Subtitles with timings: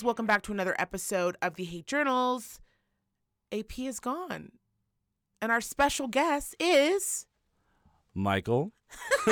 [0.00, 2.58] Guys, welcome back to another episode of the Hate Journals.
[3.52, 4.52] AP is gone.
[5.42, 7.26] And our special guest is
[8.14, 8.72] Michael.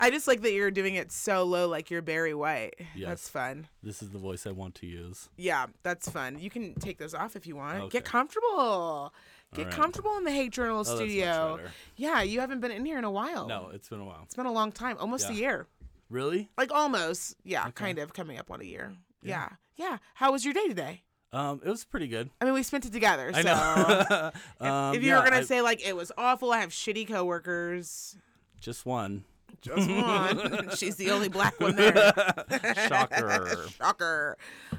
[0.00, 2.74] I just like that you're doing it so low like you're Barry White.
[2.96, 3.08] Yes.
[3.08, 3.68] That's fun.
[3.80, 5.28] This is the voice I want to use.
[5.36, 6.40] Yeah, that's fun.
[6.40, 7.78] You can take those off if you want.
[7.82, 7.98] Okay.
[7.98, 9.14] Get comfortable.
[9.54, 9.74] Get right.
[9.74, 11.60] comfortable in the Hate Journal Oh, studio.
[11.94, 13.46] Yeah, you haven't been in here in a while.
[13.46, 14.22] No, it's been a while.
[14.24, 14.96] It's been a long time.
[14.98, 15.68] Almost a year.
[16.10, 16.48] Really?
[16.56, 17.36] Like almost.
[17.44, 17.72] Yeah, Okay.
[17.72, 18.92] kind of coming up on a year.
[19.22, 19.48] Yeah.
[19.76, 19.86] Yeah.
[19.90, 19.98] Yeah.
[20.14, 21.02] How was your day today?
[21.32, 22.30] Um, it was pretty good.
[22.40, 23.30] I mean, we spent it together.
[23.34, 24.30] So I know.
[24.60, 27.06] if, um, if you were gonna I- say like it was awful, I have shitty
[27.08, 28.16] coworkers.
[28.60, 29.24] just one.
[29.60, 30.70] Just one.
[30.76, 31.92] She's the only black one there.
[32.88, 33.66] Shocker.
[33.76, 34.36] Shocker.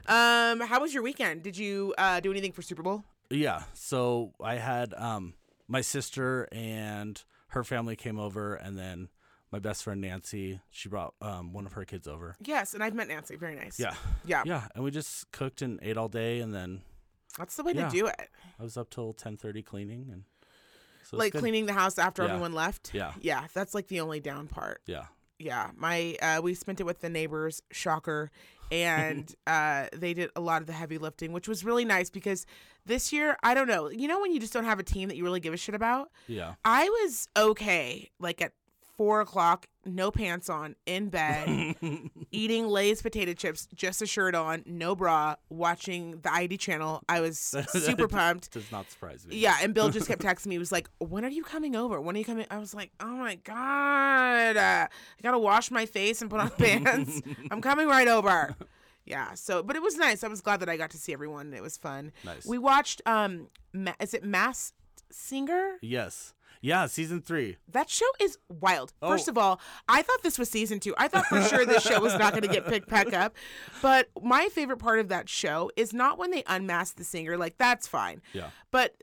[0.08, 1.44] Um, how was your weekend?
[1.44, 3.04] Did you uh, do anything for Super Bowl?
[3.30, 3.64] Yeah.
[3.74, 5.34] So I had um
[5.68, 9.10] my sister and her family came over, and then
[9.52, 10.60] my best friend Nancy.
[10.70, 12.36] She brought um one of her kids over.
[12.44, 13.36] Yes, and I've met Nancy.
[13.36, 13.80] Very nice.
[13.80, 13.94] Yeah.
[14.26, 14.44] Yeah.
[14.46, 14.68] Yeah.
[14.76, 16.82] And we just cooked and ate all day, and then
[17.38, 17.88] That's the way Yeah.
[17.90, 18.30] to do it.
[18.60, 20.24] I was up till ten thirty cleaning, and
[21.04, 22.30] so like cleaning the house after Yeah.
[22.30, 22.92] everyone left.
[22.94, 23.14] Yeah.
[23.22, 24.82] Yeah, that's like the only down part.
[24.86, 25.06] Yeah.
[25.38, 27.62] Yeah, my uh, we spent it with the neighbors.
[27.72, 28.30] Shocker,
[28.72, 32.46] and uh, they did a lot of the heavy lifting, which was really nice because
[32.86, 33.90] this year I don't know.
[33.90, 35.76] You know when you just don't have a team that you really give a shit
[35.76, 36.12] about.
[36.28, 36.56] Yeah.
[36.66, 38.52] I was okay, like at
[39.00, 41.78] four o'clock, no pants on, in bed,
[42.34, 47.02] eating Lay's potato chips, just a shirt on, no bra, watching the ID channel.
[47.08, 48.52] I was super pumped.
[48.52, 49.38] Does not surprise me.
[49.38, 50.56] Yeah, and Bill just kept texting me.
[50.56, 52.02] He was like, "When are you coming over?
[52.02, 55.86] When are you coming?" I was like, "Oh my god, uh, I gotta wash my
[55.86, 57.22] face and put on pants.
[57.52, 58.54] I'm coming right over."
[59.06, 59.34] Yeah.
[59.36, 60.26] So, but it was nice.
[60.26, 61.54] I was glad that I got to see everyone.
[61.54, 62.12] It was fun.
[62.26, 62.46] Nice.
[62.46, 63.02] We watched.
[63.06, 64.76] Um, Ma- is it Masked
[65.10, 65.78] Singer?
[65.82, 66.34] Yes.
[66.62, 66.86] Yeah.
[66.88, 67.58] Season three.
[67.72, 68.94] That show is wild.
[69.02, 69.10] Oh.
[69.10, 69.32] First Oh.
[69.32, 70.94] of all, I thought this was season two.
[70.98, 73.36] I thought for sure this show was not going to get picked back up.
[73.82, 77.58] But my favorite part of that show is not when they unmask the singer, like
[77.58, 78.22] that's fine.
[78.34, 78.50] Yeah.
[78.72, 78.96] But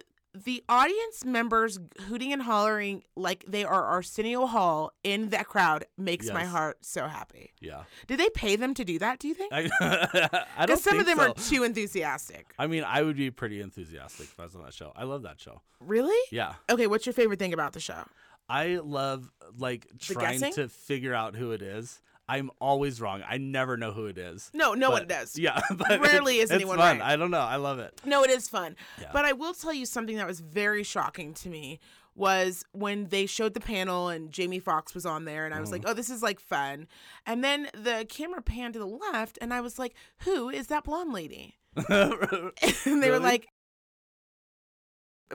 [0.44, 6.30] the audience members hooting and hollering like they are Arsenio Hall in that crowd makes
[6.30, 7.52] my heart so happy.
[7.60, 7.84] Yeah.
[8.06, 9.18] Did they pay them to do that?
[9.18, 9.52] Do you think?
[9.52, 12.54] I, I don't Because some of them are too enthusiastic.
[12.58, 14.92] I mean, I would be pretty enthusiastic if I was on that show.
[14.94, 15.62] I love that show.
[15.80, 16.18] Really?
[16.30, 16.54] Yeah.
[16.70, 16.86] Okay.
[16.86, 18.04] What's your favorite thing about the show?
[18.48, 22.00] I love like trying to figure out who it is.
[22.28, 23.22] I'm always wrong.
[23.28, 24.50] I never know who it is.
[24.52, 25.38] No, no one But- does.
[25.38, 26.98] Yeah, but Rarely is anyone it's fun.
[26.98, 27.12] right.
[27.12, 27.40] I don't know.
[27.40, 28.00] I love it.
[28.04, 28.76] No, it is fun.
[29.00, 29.10] Yeah.
[29.12, 31.78] But I will tell you something that was very shocking to me
[32.16, 35.68] was when they showed the panel and Jamie Foxx was on there and I was
[35.68, 35.84] mm-hmm.
[35.84, 36.88] like, "Oh, this is like fun."
[37.26, 40.84] And then the camera panned to the left and I was like, "Who is that
[40.84, 41.56] blonde lady?"
[41.88, 43.48] and they were like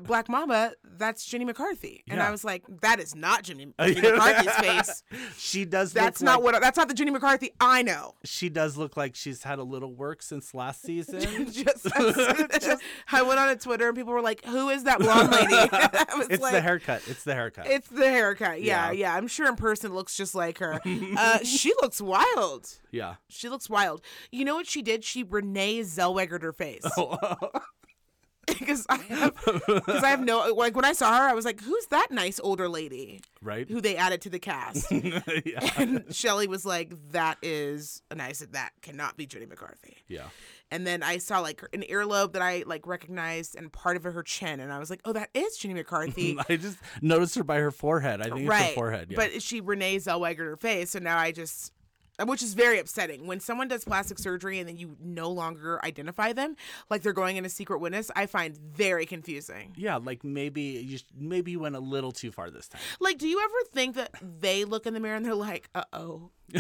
[0.04, 2.04] Black Mama, that's Jenny McCarthy.
[2.10, 5.04] And I was like, that is not Jenny, Jenny McCarthy's face.
[5.38, 5.92] She does.
[5.94, 8.14] That's not like, what that's not the Jenny McCarthy I know.
[8.24, 8.78] she does.
[8.78, 11.52] Look like she's had a little work since last season.
[11.52, 11.88] just,
[13.12, 16.16] I went on a Twitter and people were like, "Who is that blonde lady?" I
[16.18, 17.02] was it's like, the haircut.
[17.08, 17.68] It's the haircut.
[17.68, 18.62] It's the haircut.
[18.62, 18.92] Yeah, Yeah.
[18.92, 19.16] yeah.
[19.16, 20.80] I'm sure in person looks just like her.
[21.18, 22.68] Uh, she looks wild.
[22.92, 23.16] yeah.
[23.28, 24.02] She looks wild.
[24.32, 25.04] You know what she did?
[25.04, 26.84] She Renee Zellwegered her face.
[28.62, 31.62] Because I have, because I have no like when I saw her, I was like,
[31.62, 33.68] "Who's that nice older lady right.
[33.68, 35.72] who they added to the cast?" yeah.
[35.78, 40.26] and Shelly was like, "That is," and I said, "That cannot be Jenny McCarthy." Yeah.
[40.70, 44.24] And then I saw like an earlobe that I like recognized and part of her
[44.24, 47.58] chin, and I was like, "Oh, that is Jenny McCarthy." I just noticed her by
[47.58, 48.22] her forehead.
[48.22, 48.70] I think it's right.
[48.70, 49.08] her forehead.
[49.12, 49.18] Yeah.
[49.18, 51.74] But she Renee Zellweger her face, so now I just
[52.26, 53.26] which is very upsetting.
[53.26, 56.56] When someone does plastic surgery and then you no longer identify them,
[56.90, 59.74] like they're going in a secret witness, I find very confusing.
[59.78, 62.82] yeah, like maybe you maybe you went a little too far this time.
[63.00, 65.84] Like, do you ever think that they look in the mirror and they're like, uh
[65.94, 66.30] oh,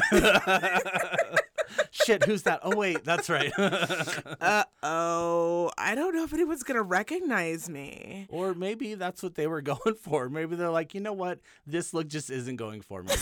[1.91, 2.59] Shit, who's that?
[2.63, 3.51] Oh wait, that's right.
[3.57, 8.27] uh oh, I don't know if anyone's gonna recognize me.
[8.29, 10.29] or maybe that's what they were going for.
[10.29, 13.13] Maybe they're like, you know what, this look just isn't going for me.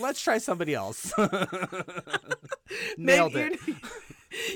[0.00, 1.12] Let's try somebody else.
[2.98, 3.76] Nailed Maybe it.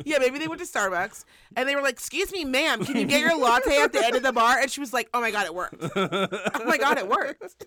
[0.05, 1.25] yeah, maybe they went to Starbucks
[1.57, 4.17] and they were like, "Excuse me, ma'am, can you get your latte at the end
[4.17, 5.77] of the bar?" And she was like, "Oh my god, it worked!
[5.97, 7.65] Oh my god, it worked!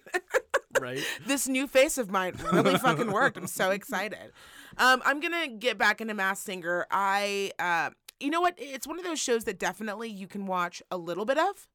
[0.79, 1.03] Right?
[1.25, 3.37] this new face of mine really fucking worked.
[3.37, 4.31] I'm so excited."
[4.77, 6.85] Um, I'm gonna get back into Masked Singer.
[6.91, 8.55] I, uh, you know what?
[8.57, 11.67] It's one of those shows that definitely you can watch a little bit of.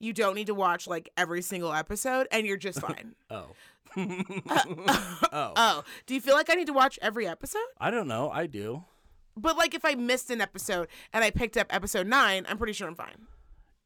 [0.00, 3.14] You don't need to watch like every single episode, and you're just fine.
[3.30, 3.50] Oh.
[3.96, 5.52] oh.
[5.54, 7.60] oh, do you feel like I need to watch every episode?
[7.78, 8.30] I don't know.
[8.30, 8.84] I do.
[9.36, 12.72] But like if I missed an episode and I picked up episode nine, I'm pretty
[12.72, 13.26] sure I'm fine.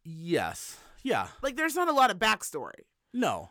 [0.05, 0.79] Yes.
[1.03, 1.29] Yeah.
[1.43, 2.87] Like there's not a lot of backstory.
[3.13, 3.51] No.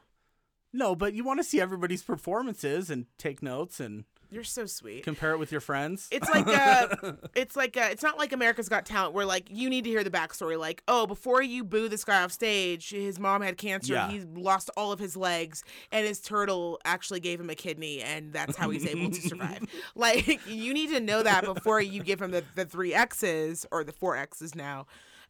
[0.75, 5.03] No, but you want to see everybody's performances and take notes and You're so sweet.
[5.05, 6.09] Compare it with your friends.
[6.11, 9.69] It's like uh it's like uh it's not like America's Got Talent where like you
[9.69, 10.59] need to hear the backstory.
[10.59, 13.93] Like, oh, before you boo this guy off stage, his mom had cancer.
[13.93, 14.09] Yeah.
[14.09, 15.63] He lost all of his legs,
[15.93, 19.59] and his turtle actually gave him a kidney, and that's how he's able to survive.
[19.95, 23.85] Like, you need to know that before you give him the the three X's or
[23.85, 24.87] the four X's now.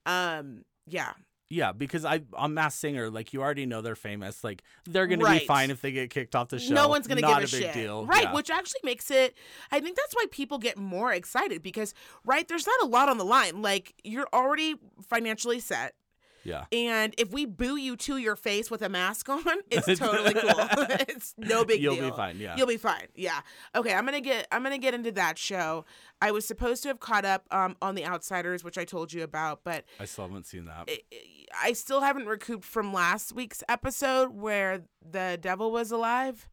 [0.08, 1.12] Um, yeah,
[1.50, 4.44] yeah, because I on Masked Singer, like you already know they're famous.
[4.44, 5.42] Like they're gonna Right.
[5.42, 6.74] be fine if they get kicked off the show.
[6.74, 8.06] No one's gonna Not give a, a big shit, deal.
[8.06, 8.24] right?
[8.24, 8.34] Yeah.
[8.34, 9.36] Which actually makes it.
[9.72, 11.94] I think that's why people get more excited because,
[12.24, 13.62] right, there's not a lot on the line.
[13.62, 14.76] Like you're already
[15.08, 15.94] financially set,
[16.46, 16.66] yeah.
[16.72, 20.52] and if we boo you to your face with a mask on, it's totally cool.
[21.10, 21.94] it's no big deal.
[21.96, 22.40] You'll be fine.
[22.40, 22.56] Yeah.
[22.56, 23.08] You'll be fine.
[23.16, 23.42] Yeah.
[23.76, 25.86] Okay, I'm gonna get I'm gonna get into that show.
[26.22, 29.24] I was supposed to have caught up um, on the Outsiders, which I told you
[29.24, 30.86] about, but I still haven't seen that.
[30.90, 31.02] I-
[31.64, 36.50] I still haven't recouped from last week's episode where the devil was alive.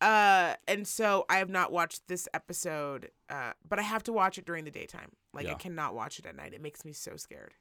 [0.00, 4.38] Uh, and so I have not watched this episode, uh, but I have to watch
[4.38, 5.10] it during the daytime.
[5.34, 6.54] Like I cannot watch it at night.
[6.54, 7.52] It makes me so scared.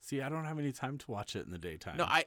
[0.00, 1.96] See, I don't have any time to watch it in the daytime.
[1.98, 2.24] No, I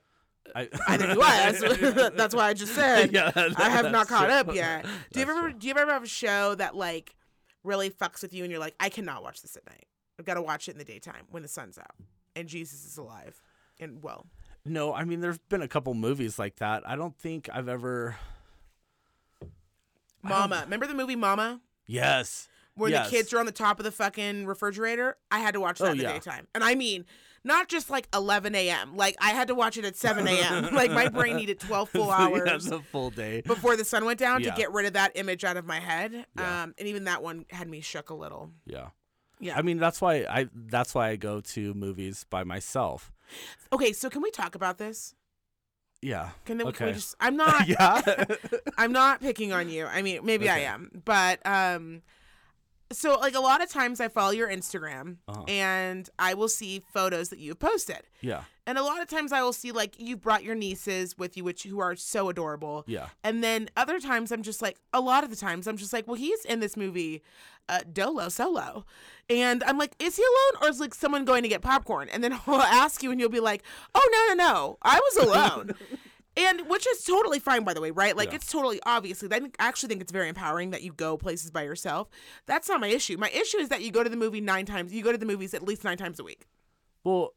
[0.55, 0.97] I, uh, I.
[0.97, 4.33] That's, that's why I just said yeah, I have not caught true.
[4.33, 4.85] up yet.
[5.13, 5.53] Do you true.
[5.53, 7.15] do you ever have a show that like
[7.63, 9.85] really fucks with you and you're like, I cannot watch this at night.
[10.19, 11.95] I've got to watch it in the daytime when the sun's out
[12.35, 13.41] and Jesus is alive
[13.79, 14.25] and well.
[14.65, 16.87] No, I mean there's been a couple movies like that.
[16.87, 18.17] I don't think I've ever.
[20.23, 21.61] Mama, remember the movie Mama?
[21.87, 22.47] Yes.
[22.75, 23.09] where Yes.
[23.09, 25.17] the kids are on the top of the fucking refrigerator.
[25.29, 26.13] I had to watch that Oh, in the yeah.
[26.13, 26.47] daytime.
[26.55, 27.05] And I mean,
[27.43, 28.95] not just like 11 a.m.
[28.95, 30.69] Like, I had to watch it at 7 a.m.
[30.75, 33.41] like, my brain needed 12 full yeah, hours the full day.
[33.41, 34.51] before the sun went down Yeah.
[34.51, 36.25] to get rid of that image out of my head.
[36.37, 36.63] Yeah.
[36.63, 38.51] Um, and even that one had me shook a little.
[38.65, 38.89] Yeah.
[39.39, 39.57] Yeah.
[39.57, 43.11] I mean that's why I that's why I go to movies by myself.
[43.73, 45.15] okay, so can we talk about this?
[46.01, 46.29] Yeah.
[46.45, 47.15] Can, we- can we just?
[47.19, 47.67] I'm not.
[47.67, 48.01] yeah.
[48.77, 49.85] I'm not picking on you.
[49.87, 52.01] I mean, maybe I am, but um,
[52.91, 55.43] so like a lot of times I follow your Instagram Uh-huh.
[55.47, 58.01] and I will see photos that you've posted.
[58.21, 58.43] yeah.
[58.67, 61.43] And a lot of times I will see like you brought your nieces with you,
[61.43, 62.83] which who are so adorable.
[62.87, 63.07] Yeah.
[63.23, 66.07] And then other times I'm just like, a lot of the times I'm just like,
[66.07, 67.23] well, he's in this movie,
[67.67, 68.85] uh, Dolo solo,
[69.29, 72.07] and I'm like, is he alone or is like someone going to get popcorn?
[72.09, 73.63] And then I'll ask you, and you'll be like,
[73.95, 75.73] oh no no no, I was alone.
[76.37, 78.15] And which is totally fine, by the way, right?
[78.15, 78.35] Like Yeah.
[78.35, 79.27] it's totally obviously.
[79.31, 82.09] I think- actually think it's very empowering that you go places by yourself.
[82.45, 83.17] That's not my issue.
[83.17, 84.93] My issue is that you go to the movie nine times.
[84.93, 86.47] You go to the movies at least nine times a week.
[87.03, 87.33] Well,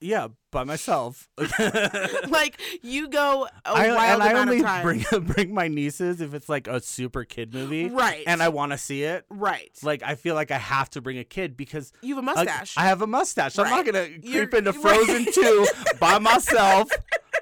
[0.00, 1.28] yeah, by myself.
[2.28, 4.82] like you go a I, wild and I only of time.
[4.82, 8.22] bring bring my nieces if it's like a super kid movie, Right.
[8.26, 9.24] And I want to see it.
[9.28, 9.70] right.
[9.82, 12.74] Like I feel like I have to bring a kid because you have a mustache.
[12.78, 13.58] I have a mustache.
[13.58, 14.80] I'm not gonna You're- creep into right.
[15.06, 15.66] Frozen two
[16.00, 16.90] by myself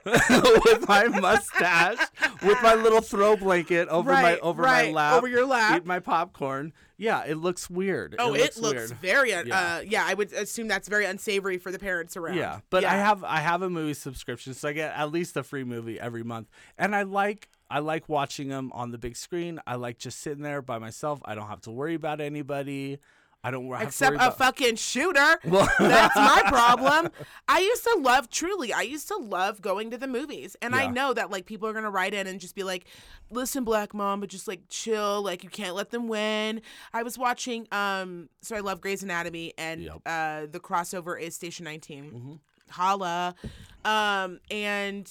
[0.65, 1.99] with my mustache,
[2.43, 5.79] with my little throw blanket over my over right, my lap, over your lap.
[5.79, 6.73] eat my popcorn.
[6.97, 8.15] Yeah, it looks weird.
[8.19, 9.61] oh, it looks, it looks very un- Yeah.
[9.61, 10.05] uh yeah.
[10.07, 12.37] I would assume that's very unsavory for the parents around.
[12.37, 15.43] Yeah, but I have I have a movie subscription, so I get at least a
[15.43, 16.49] free movie every month,
[16.79, 19.61] and I like I like watching them on the big screen.
[19.67, 21.21] I like just sitting there by myself.
[21.25, 22.99] I don't have to worry about anybody.
[23.47, 25.39] I don't have except a fucking shooter.
[25.45, 27.11] Well- That's my problem.
[27.49, 28.73] I used to love truly.
[28.73, 31.73] I used to love going to the movies, and I know that like people are
[31.73, 32.87] gonna write in and just be like,
[33.31, 35.23] "Listen, Black Mom, but just like chill.
[35.23, 36.61] Like you can't let them win."
[36.93, 37.69] I was watching.
[37.71, 40.01] Um, so I love Grey's Anatomy, and Yep.
[40.07, 42.11] uh, the crossover is Station 19.
[42.11, 42.39] Mhm.
[42.69, 43.37] Holla,
[43.85, 45.09] um, and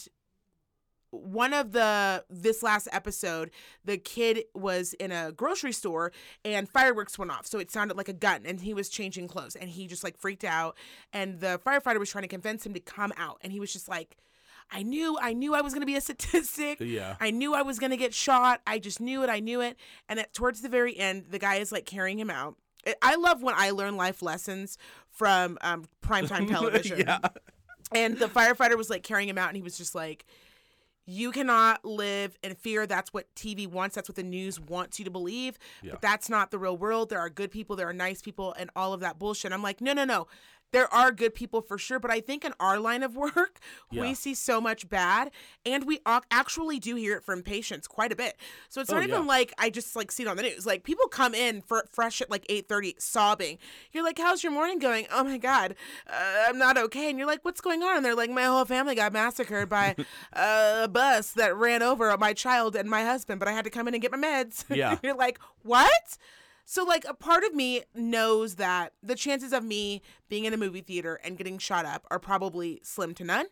[1.23, 3.51] one of the this last episode
[3.83, 6.11] the kid was in a grocery store
[6.43, 7.45] and fireworks went off.
[7.45, 10.17] So it sounded like a gun and he was changing clothes and he just like
[10.17, 10.75] freaked out.
[11.13, 13.37] And the firefighter was trying to convince him to come out.
[13.41, 14.17] And he was just like
[14.71, 16.79] i knew i knew i was going to be a statistic.
[16.79, 17.15] Yeah.
[17.19, 18.61] i knew i was going to get shot.
[18.65, 19.29] I just knew it.
[19.29, 19.77] I knew it.
[20.09, 22.55] And at, towards the very end the guy is like carrying him out.
[23.01, 24.77] I- love when i learn life lessons
[25.09, 26.99] from um, primetime television.
[26.99, 27.19] Yeah.
[27.93, 30.25] and the firefighter was like carrying him out and he was just like
[31.05, 32.87] you cannot live in fear.
[32.87, 33.95] That's what tv wants.
[33.95, 35.57] That's what the news wants you to believe.
[35.81, 35.91] Yeah.
[35.91, 37.09] but that's not the real world.
[37.09, 37.75] There are good people.
[37.75, 39.51] There are nice people and all of that bullshit.
[39.51, 40.27] I'm like no no no
[40.75, 43.59] there are good people for sure but i think in our line of work
[43.91, 44.01] Yeah.
[44.01, 45.31] we see so much bad
[45.65, 45.99] and we
[46.31, 48.35] actually do hear it from patients quite a bit.
[48.67, 49.27] So it's Oh, not even yeah.
[49.37, 50.65] like i just like see it on the news.
[50.65, 53.57] Like people come in for fresh at like 8.30 sobbing.
[53.93, 55.05] You're like how's your morning going?
[55.11, 55.75] Oh my god
[56.09, 57.09] uh, i'm not okay.
[57.09, 57.97] And you're like what's going on?
[57.97, 59.95] And they're like my whole family got massacred by
[60.33, 63.87] a bus that ran over my child and my husband but i had to come
[63.87, 64.65] in and get my meds.
[64.75, 64.97] Yeah.
[65.03, 66.17] you're like what
[66.65, 70.57] so like a part of me knows that the chances of me being in a
[70.57, 73.45] movie theater and getting shot up are probably slim to none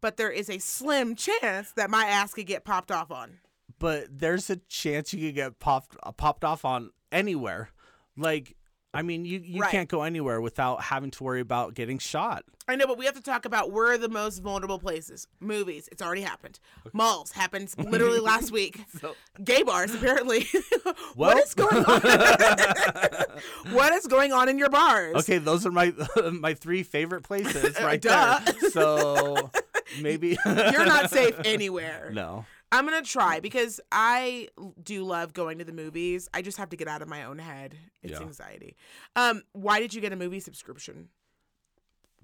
[0.00, 3.38] but there is a slim chance that my ass could get popped off on
[3.78, 7.70] but there's a chance you could get popped uh, popped off on anywhere.
[8.16, 8.56] Like,
[8.98, 9.70] I mean, you you Right.
[9.70, 12.42] can't go anywhere without having to worry about getting shot.
[12.66, 15.28] I know, but we have to talk about where are the most vulnerable places.
[15.40, 16.58] Movies, it's already happened.
[16.92, 18.80] Malls happened literally last week.
[19.00, 19.14] So-
[19.44, 20.48] Gay bars, apparently.
[21.14, 22.00] what is going on?
[23.72, 25.14] what is going on in your bars?
[25.16, 25.92] Okay, those are my
[26.32, 28.40] my three favorite places right Duh.
[28.44, 28.70] there.
[28.70, 29.50] So
[30.02, 32.10] maybe You're not safe anywhere.
[32.12, 32.44] No.
[32.70, 34.48] I'm gonna try because I
[34.82, 36.28] do love going to the movies.
[36.34, 37.76] I just have to get out of my own head.
[38.02, 38.20] It's Yeah.
[38.20, 38.76] anxiety.
[39.16, 41.08] Um, why did you get a movie subscription?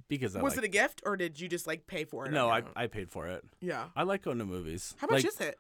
[0.06, 2.32] Because I Was like, it a gift or did you just like pay for it?
[2.32, 2.68] no, I own?
[2.76, 3.42] I paid for it.
[3.60, 3.86] yeah.
[3.96, 4.94] I like going to movies.
[4.98, 5.58] How much like, is it?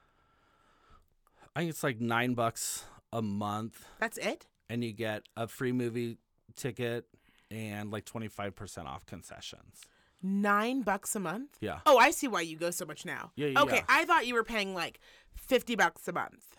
[1.56, 4.46] I think it's like nine bucks a month, That's it.
[4.68, 6.18] and you get a free movie
[6.56, 7.06] ticket
[7.50, 9.80] and like twenty five percent off concessions.
[10.26, 11.58] Nine bucks a month.
[11.60, 11.80] Yeah.
[11.84, 13.32] Oh, I see why you go so much now.
[13.36, 13.84] Yeah, yeah, Okay, yeah.
[13.90, 14.98] I thought you were paying like
[15.36, 16.56] fifty bucks a month.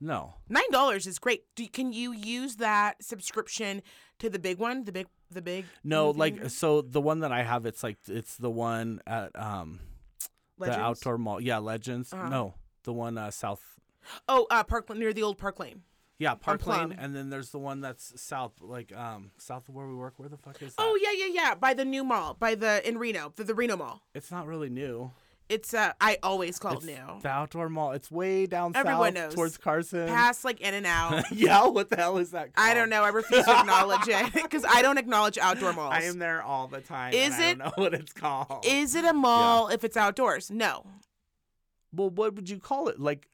[0.00, 0.34] No.
[0.48, 1.42] Nine dollars is great.
[1.56, 3.82] Do, can you use that subscription
[4.20, 4.84] to the big one?
[4.84, 5.64] The big, the big.
[5.82, 9.80] No, like so the one that I have, it's like it's the one at um
[10.56, 10.76] Legends?
[10.76, 11.40] the outdoor mall.
[11.40, 12.12] Yeah, Legends.
[12.12, 12.28] Uh-huh.
[12.28, 13.80] No, the one uh, south.
[14.28, 15.82] Oh, uh, Park near the old Park Lane.
[16.20, 19.86] Yeah, Park Lane, and then there's the one that's south, like um south of where
[19.86, 20.14] we work.
[20.18, 20.82] Where the fuck is that?
[20.82, 21.54] Oh yeah, yeah, yeah.
[21.54, 24.02] By the new mall, by the in Reno, the, the Reno Mall.
[24.14, 25.12] It's not really new.
[25.48, 27.20] It's uh, I always call It's it new.
[27.22, 27.92] the outdoor mall.
[27.92, 29.34] It's way down Everyone south knows.
[29.34, 30.06] towards Carson.
[30.08, 31.24] Past like In-N-Out.
[31.32, 32.50] yeah, what the hell is that?
[32.54, 33.02] I don't know.
[33.02, 35.94] I refuse to acknowledge it because I don't acknowledge outdoor malls.
[35.94, 37.14] I am there all the time.
[37.14, 38.66] Is it- don't know what it's called.
[38.66, 40.50] Is it a mall if it's outdoors?
[40.50, 40.84] No.
[41.94, 43.00] well, what would you call it?
[43.00, 43.26] Like,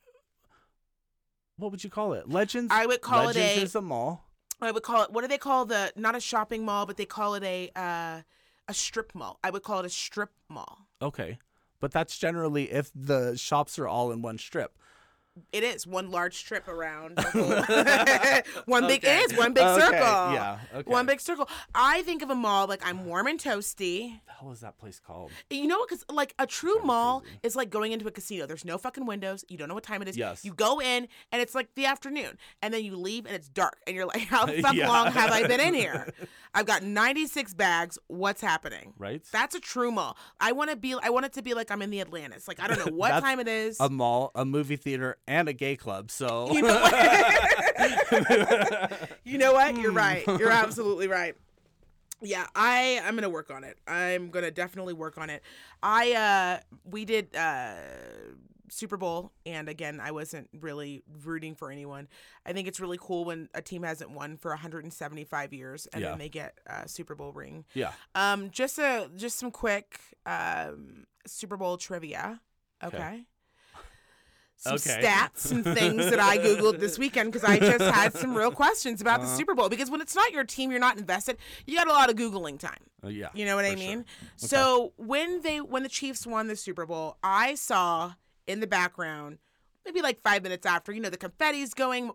[1.57, 2.29] what would you call it?
[2.29, 2.73] Legends.
[2.73, 4.25] I would call it Legends a- is a mall.
[4.61, 5.11] I would call it.
[5.13, 5.93] What do they call the?
[5.97, 8.21] Not a shopping mall, but they call it a uh,
[8.69, 9.39] a strip mall.
[9.45, 10.87] I would call it a strip mall.
[11.03, 11.39] Okay,
[11.81, 14.79] but that's generally if the shops are all in one strip.
[15.53, 17.19] It is one large trip around.
[18.67, 19.05] One big.
[19.05, 19.19] Okay.
[19.23, 19.99] It is one big Okay, circle.
[20.33, 20.59] Yeah.
[20.75, 20.91] Okay.
[20.91, 21.49] One big circle.
[21.75, 24.21] I think of a mall like I'm warm and toasty.
[24.27, 25.31] The hell is that place called?
[25.51, 25.85] You know?
[25.85, 27.39] Because like a true mall crazy.
[27.43, 28.47] is like going into a casino.
[28.47, 29.45] There's no fucking windows.
[29.49, 30.17] You don't know what time it is.
[30.17, 30.45] Yes.
[30.45, 33.79] You go in and it's like the afternoon, and then you leave and it's dark,
[33.87, 34.89] and you're like, how the fuck Yeah.
[34.89, 36.13] long have I been in here?
[36.55, 37.99] I've got 96 bags.
[38.07, 38.95] What's happening?
[38.99, 39.23] Right.
[39.33, 40.17] That's a true mall.
[40.41, 40.95] I want to be.
[41.03, 42.47] I want it to be like I'm in the Atlantis.
[42.47, 43.79] Like I don't know what time it is.
[43.81, 46.11] a mall, a movie theater, and a gay club.
[46.11, 46.93] So you know what?
[49.25, 49.77] you know what?
[49.77, 50.25] You're right.
[50.25, 50.37] Hmm.
[50.37, 51.35] You're absolutely right.
[52.23, 53.77] Yeah, I I'm gonna work on it.
[53.87, 55.43] I'm gonna definitely work on it.
[55.83, 57.75] I uh we did uh
[58.71, 62.09] Super Bowl and again I wasn't really rooting for anyone.
[62.47, 66.11] I think it's really cool when a team hasn't won for 175 years and Yeah.
[66.11, 67.65] then they get a Super Bowl ring.
[67.75, 67.93] yeah.
[68.15, 72.41] Um just a just some quick um Super Bowl trivia.
[72.83, 72.97] Okay.
[72.97, 73.25] Okay.
[74.57, 75.01] Some Okay.
[75.03, 79.01] stats and things that I googled this weekend because I just had some real questions
[79.01, 79.37] about the Uh-huh.
[79.37, 79.69] Super Bowl.
[79.69, 81.37] Because when it's not your team, you're not invested.
[81.67, 82.79] You got a lot of googling time.
[83.05, 83.29] Uh, yeah.
[83.35, 83.89] You know what I for sure.
[83.89, 84.05] mean?
[84.37, 88.13] So when they when the Chiefs won the Super Bowl, I saw
[88.47, 89.39] in the background,
[89.85, 92.13] maybe like five minutes after, you know, the confetti's going,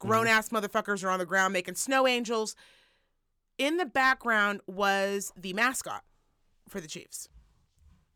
[0.00, 0.56] grown ass Mm-hmm.
[0.64, 2.56] motherfuckers are on the ground making snow angels.
[3.58, 6.02] In the background was the mascot
[6.68, 7.28] for the Chiefs.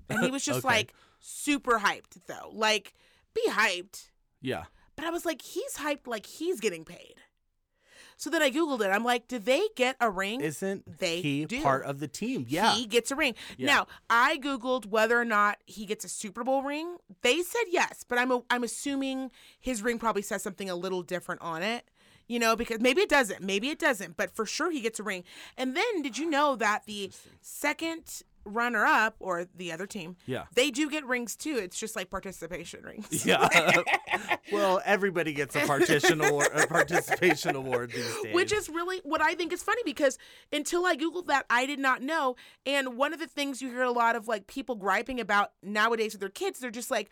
[0.08, 0.68] And he was just Okay.
[0.74, 2.50] like super hyped though.
[2.52, 2.94] Like,
[3.34, 4.08] be hyped.
[4.40, 4.64] Yeah.
[4.96, 7.14] But I was like, he's hyped like he's getting paid.
[8.16, 8.88] So then I Googled it.
[8.88, 10.40] I'm like, do they get a ring?
[10.40, 11.62] Isn't They he do.
[11.62, 12.46] part of the team?
[12.48, 12.74] Yeah.
[12.74, 13.36] He gets a ring.
[13.56, 13.66] Yeah.
[13.66, 16.96] Now, I googled whether or not he gets a Super Bowl ring.
[17.22, 19.30] They said yes, but I'm a, I'm assuming
[19.60, 21.84] his ring probably says something a little different on it.
[22.26, 25.02] You know, because maybe it doesn't, maybe it doesn't, but for sure he gets a
[25.02, 25.24] ring.
[25.56, 30.44] And then did you know that the second runner up or the other team, Yeah.
[30.54, 31.56] they do get rings too.
[31.56, 33.24] It's just like participation rings.
[33.26, 33.48] Yeah.
[34.52, 38.34] well, everybody gets a partition award, a participation award these days.
[38.34, 40.18] Which is really what I think is funny because
[40.52, 42.36] until I Googled that, I did not know.
[42.66, 46.12] And one of the things you hear a lot of like people griping about nowadays
[46.14, 47.10] with their kids, they're just like,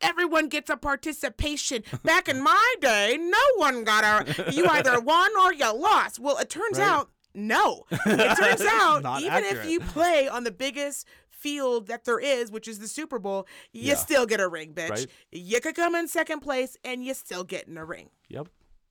[0.00, 1.82] everyone gets a participation.
[2.02, 6.18] Back in my day, no one got a, you either won or you lost.
[6.18, 6.88] Well, it turns Right.
[6.88, 7.84] out, no.
[7.90, 12.66] It turns out, even if you play on the biggest field that there is, which
[12.68, 13.94] is the Super Bowl, you Yeah.
[13.96, 14.90] still get a ring, bitch.
[14.90, 15.06] Right.
[15.32, 18.08] You could come in second place and you still getting a ring.
[18.28, 18.48] Yep.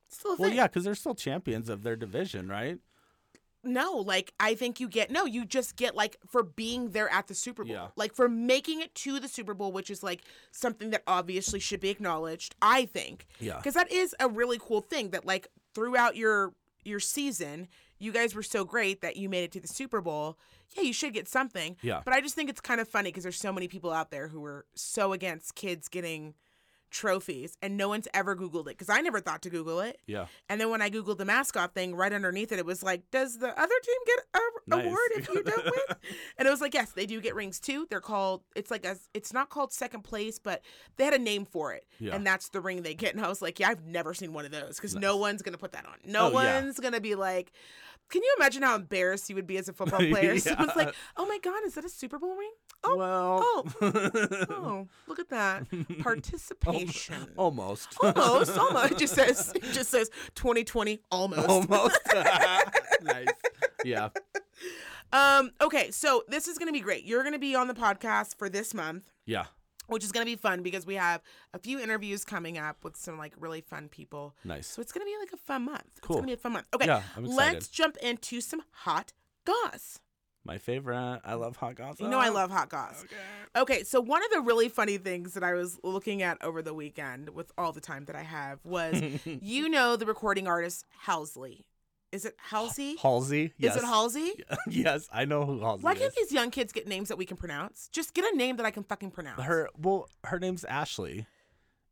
[0.08, 2.78] Still a Well, yeah, because they're still champions of their division, right?
[3.66, 7.28] No, like I think you get no, you just get like for being there at
[7.28, 7.72] the Super Bowl.
[7.74, 7.88] Yeah.
[7.96, 10.20] Like for making it to the Super Bowl, which is like
[10.52, 13.26] something that obviously should be acknowledged, I think.
[13.40, 13.60] Yeah.
[13.62, 16.52] Cuz that is a really cool thing that like throughout your
[16.84, 17.66] your season,
[18.04, 20.38] you guys were so great that you made it to the Super Bowl.
[20.76, 21.76] Yeah, you should get something.
[21.82, 22.02] Yeah.
[22.04, 24.28] But I just think it's kind of funny because there's so many people out there
[24.28, 26.34] who are so against kids getting
[26.94, 30.26] trophies and no one's ever googled it because i never thought to google it Yeah.
[30.48, 33.38] and then when i googled the mascot thing right underneath it it was like does
[33.38, 34.86] the other team get a Nice.
[34.86, 35.96] award if you don't win
[36.38, 38.96] and it was like yes they do get rings too they're called it's like a
[39.12, 40.62] it's not called second place but
[40.96, 42.14] they had a name for it Yeah.
[42.14, 44.44] and that's the ring they get and i was like yeah i've never seen one
[44.46, 46.62] of those because no one's gonna put that on no Oh, yeah.
[46.62, 47.50] one's gonna be like
[48.10, 50.38] can you imagine how embarrassed you would be as a football player?
[50.38, 52.50] Someone's like, "Oh my God, is that a Super Bowl ring?
[52.84, 53.40] Oh, well.
[53.42, 55.64] oh, oh, look at that
[57.36, 57.96] Almost.
[58.00, 58.92] almost, almost.
[58.92, 61.48] It just says, it just says 2020 almost.
[61.48, 61.98] Almost.
[63.02, 63.26] nice.
[63.84, 64.08] Yeah.
[65.12, 65.50] Um.
[65.60, 67.04] Okay, so this is gonna be great.
[67.04, 69.10] You're gonna be on the podcast for this month.
[69.26, 69.44] Yeah.
[69.86, 71.20] Which is going to be fun because we have
[71.52, 74.34] a few interviews coming up with some like really fun people.
[74.42, 74.66] Nice.
[74.66, 75.84] So it's going to be like a fun month.
[75.90, 76.16] It's Cool.
[76.16, 76.66] going to be a fun month.
[76.74, 76.86] Okay.
[76.86, 77.52] Yeah, I'm excited.
[77.52, 79.12] let's jump into some hot
[79.44, 79.98] goss.
[80.44, 81.20] My favorite.
[81.24, 82.02] I love hot gossip.
[82.02, 83.04] You know I love hot goss.
[83.04, 83.14] Okay.
[83.56, 86.74] Okay, so one of the really funny things that I was looking at over the
[86.74, 91.64] weekend with all the time that I have was you know the recording artist Halsey.
[92.12, 92.96] Is it Halsey?
[93.02, 93.52] Halsey.
[93.58, 93.74] Yes.
[93.74, 94.32] Is it Halsey?
[94.68, 95.84] yes, I know who Halsey is.
[95.84, 97.88] Why can't these young kids get names that we can pronounce?
[97.90, 99.42] Just get a name that I can fucking pronounce.
[99.42, 101.26] Her well, her name's Ashley,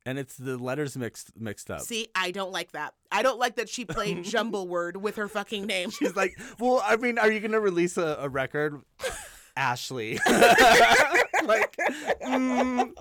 [0.04, 1.80] and it's the letters mixed mixed up.
[1.80, 2.94] See, I don't like that.
[3.10, 5.90] I don't like that she played jumble word with her fucking name.
[5.98, 8.80] She's like, well, I mean, are you gonna release a, a record,
[9.56, 10.18] Ashley?
[11.44, 11.76] like,
[12.24, 12.92] mm,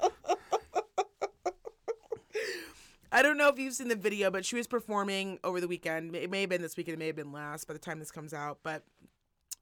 [3.11, 6.15] I don't know if you've seen the video, but she was performing over the weekend.
[6.15, 8.11] It may have been this weekend, it may have been last by the time this
[8.11, 8.83] comes out, but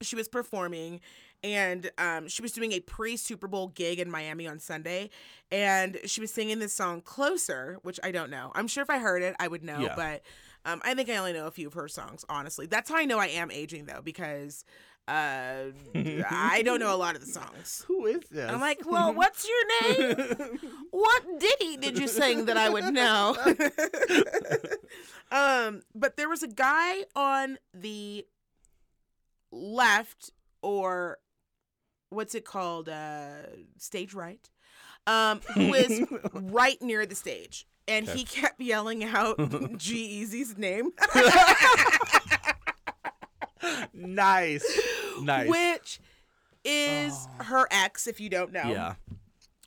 [0.00, 1.00] she was performing
[1.42, 5.10] and um, she was doing a pre Super Bowl gig in Miami on Sunday.
[5.50, 8.52] And she was singing this song Closer, which I don't know.
[8.54, 9.94] I'm sure if I heard it, I would know, Yeah.
[9.96, 10.22] but
[10.64, 12.66] um, I think I only know a few of her songs, honestly.
[12.66, 14.64] That's how I know I am aging, though, because
[15.08, 17.84] uh, I don't know a lot of the songs.
[17.88, 18.50] who is this?
[18.50, 20.58] I'm like, well, what's your name?
[20.90, 23.36] what ditty did you sing that I would know?
[25.32, 28.26] um, but there was a guy on the
[29.52, 30.30] left,
[30.62, 31.18] or
[32.10, 33.42] what's it called, uh,
[33.78, 34.48] stage right,
[35.06, 38.18] um, who is right near the stage, and Okay.
[38.18, 39.38] he kept yelling out
[39.78, 40.90] G-Eazy's name,
[43.92, 44.80] nice,
[45.22, 45.48] nice.
[45.48, 46.00] which
[46.64, 48.70] is her ex, if you don't know.
[48.70, 48.94] yeah.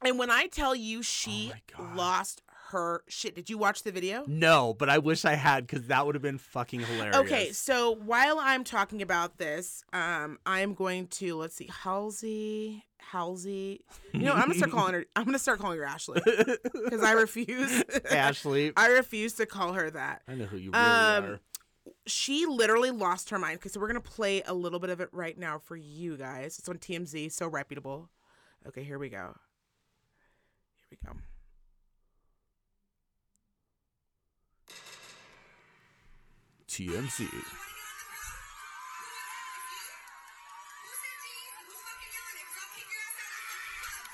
[0.05, 2.42] And when I tell you she Oh lost
[2.73, 4.23] her shit, did you watch the video?
[4.27, 7.15] No, but I wish I had because that would have been fucking hilarious.
[7.15, 13.81] Okay, so while I'm talking about this, um, I'm going to let's see, Halsey, Halsey.
[14.12, 15.05] You know, I'm gonna start calling her.
[15.15, 17.83] I'm gonna start calling her Ashley because I refuse.
[18.12, 18.73] Ashley.
[18.77, 20.21] I refuse to call her that.
[20.27, 21.39] I know who you really Um, are.
[22.07, 23.55] She literally lost her mind.
[23.57, 26.59] Okay, so we're gonna play a little bit of it right now for you guys.
[26.59, 28.09] It's on TMZ, so reputable.
[28.67, 29.36] Okay, here we go.
[30.77, 31.13] Here we go.
[36.73, 37.29] TMZ.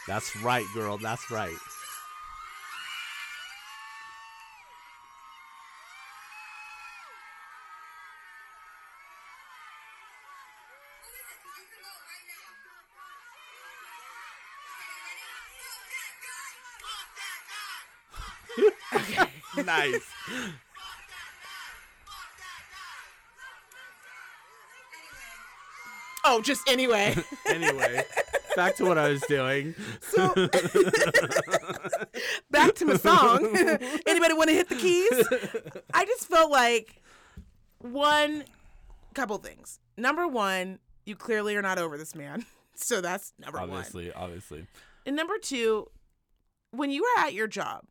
[0.07, 0.97] That's right, girl.
[0.97, 1.55] That's right.
[19.65, 20.01] nice.
[26.31, 27.15] Oh, just anyway.
[27.47, 28.05] Anyway,
[28.55, 29.73] back to what I was doing.
[30.01, 30.27] So
[32.51, 33.57] back to my song.
[34.05, 35.27] Anybody want to hit the keys?
[35.91, 37.01] I just felt like
[37.79, 38.43] one
[39.15, 39.79] couple things.
[39.97, 42.45] Number one, you clearly are not over this man.
[42.75, 43.71] So that's number one.
[43.71, 44.67] Obviously, obviously.
[45.07, 45.89] And number two,
[46.69, 47.85] when you were at your job,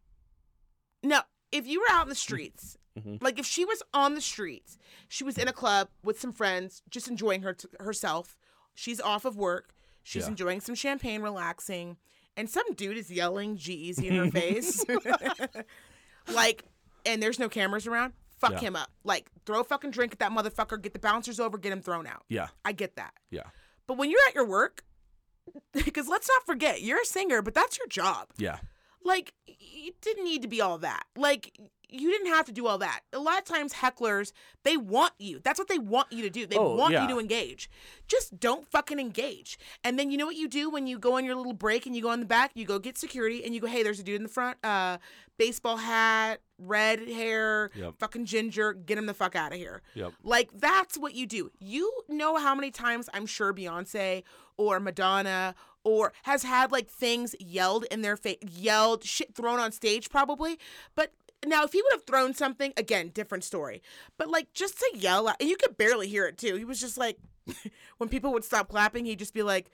[1.03, 1.21] no,
[1.51, 3.23] if you were out in the streets, Mhm.
[3.23, 6.83] like if she was on the streets, she was in a club with some friends,
[6.91, 8.37] just enjoying her herself.
[8.75, 9.75] She's off of work.
[10.03, 10.29] She's Yeah.
[10.31, 11.97] enjoying some champagne, relaxing,
[12.37, 14.85] and some dude is yelling "G-Eazy" in her face,
[16.29, 16.65] like,
[17.07, 18.13] and there's no cameras around.
[18.39, 18.61] Fuck Yeah.
[18.61, 18.91] him up.
[19.05, 20.81] Like, throw a fucking drink at that motherfucker.
[20.81, 21.59] Get the bouncers over.
[21.59, 22.25] Get him thrown out.
[22.29, 23.15] Yeah, I get that.
[23.31, 23.51] yeah,
[23.87, 24.85] But when you're at your work,
[25.73, 28.29] because let's not forget, you're a singer, but that's your job.
[28.37, 28.59] yeah.
[29.05, 31.05] Like, it didn't need to be all that.
[31.17, 31.57] Like,
[31.91, 33.01] you didn't have to do all that.
[33.13, 35.41] A lot of times, hecklers, they want you.
[35.43, 36.47] That's what they want you to do.
[36.47, 37.03] They Oh, want yeah.
[37.03, 37.71] you to engage.
[38.07, 39.59] Just don't fucking engage.
[39.85, 41.97] And then you know what you do when you go on your little break and
[41.97, 42.51] you go in the back?
[42.55, 44.99] You go get security and you go, hey, there's a dude in the front, uh,
[45.39, 47.95] baseball hat, red hair, Yep.
[47.99, 49.83] fucking ginger, get him the fuck out of here.
[49.95, 50.13] Yep.
[50.23, 51.51] Like that's what you do.
[51.61, 54.25] You know how many times I'm sure Beyonce
[54.57, 59.71] or Madonna or has had like things yelled in their face, yelled, shit thrown on
[59.73, 60.59] stage probably.
[60.97, 61.13] But
[61.47, 63.83] now, if he would have thrown something, again, different story.
[64.17, 66.57] But like just to yell out, and you could barely hear it too.
[66.57, 67.19] He was just like,
[67.99, 69.71] when people would stop clapping, he'd just be like,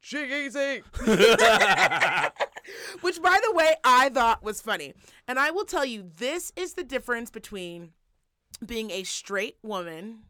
[0.00, 0.82] "Chick easy,"
[3.00, 4.94] which, by the way, I thought was funny.
[5.26, 7.90] And I will tell you, this is the difference between
[8.64, 10.20] being a straight woman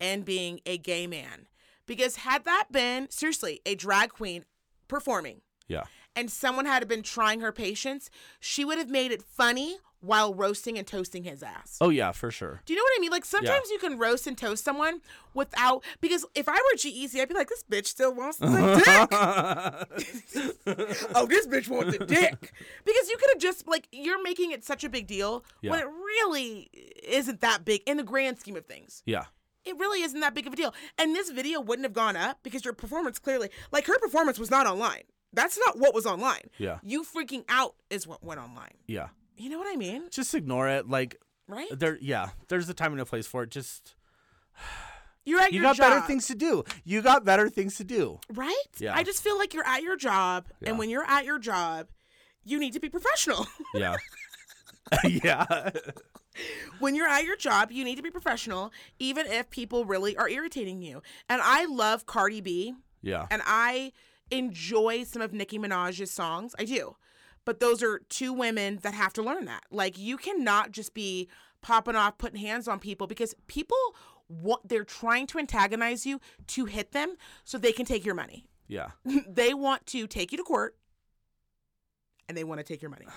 [0.00, 1.46] and being a gay man.
[1.86, 4.44] Because had that been seriously a drag queen
[4.88, 5.84] performing, Yeah.
[6.16, 10.76] And someone had been trying her patience, she would have made it funny while roasting
[10.76, 11.78] and toasting his ass.
[11.80, 12.60] Oh yeah, for sure.
[12.66, 13.10] Do you know what I mean?
[13.10, 15.00] Like sometimes you can roast and toast someone
[15.32, 18.46] without because if I were G-Eazy, I'd be like, this bitch still wants the
[18.84, 19.08] dick.
[21.14, 22.52] oh, this bitch wants the dick.
[22.84, 25.86] Because you could have just like you're making it such a big deal when it
[25.86, 26.68] really
[27.02, 29.02] isn't that big in the grand scheme of things.
[29.06, 29.24] yeah.
[29.64, 30.74] It really isn't that big of a deal.
[30.98, 34.50] And this video wouldn't have gone up because your performance clearly like her performance was
[34.50, 35.04] not online.
[35.34, 36.50] That's not what was online.
[36.58, 36.78] Yeah.
[36.82, 38.74] You freaking out is what went online.
[38.86, 39.08] Yeah.
[39.36, 40.04] You know what I mean?
[40.10, 40.88] Just ignore it.
[40.88, 41.68] Like Right?
[41.72, 43.50] there yeah, there's a time and a place for it.
[43.50, 43.94] Just
[45.26, 45.90] You're at you your got job.
[45.90, 46.64] better things to do.
[46.84, 48.18] You got better things to do.
[48.32, 48.54] Right?
[48.78, 48.94] Yeah.
[48.94, 50.68] I just feel like you're at your job, Yeah.
[50.70, 51.88] and when you're at your job,
[52.44, 53.46] you need to be professional.
[53.74, 53.96] Yeah.
[55.04, 55.70] yeah.
[56.78, 60.28] when you're at your job, you need to be professional, even if people really are
[60.28, 61.00] irritating you.
[61.28, 63.26] And I love Cardi B, Yeah.
[63.30, 63.92] and I
[64.30, 66.54] enjoy some of Nicki Minaj's songs.
[66.58, 66.96] I do.
[67.44, 69.64] But those are two women that have to learn that.
[69.70, 71.28] Like, you cannot just be
[71.60, 73.76] popping off, putting hands on people because people
[74.28, 78.46] want, they're trying to antagonize you to hit them so they can take your money.
[78.66, 78.92] Yeah.
[79.28, 80.74] they want to take you to court
[82.28, 83.06] and they want to take your money.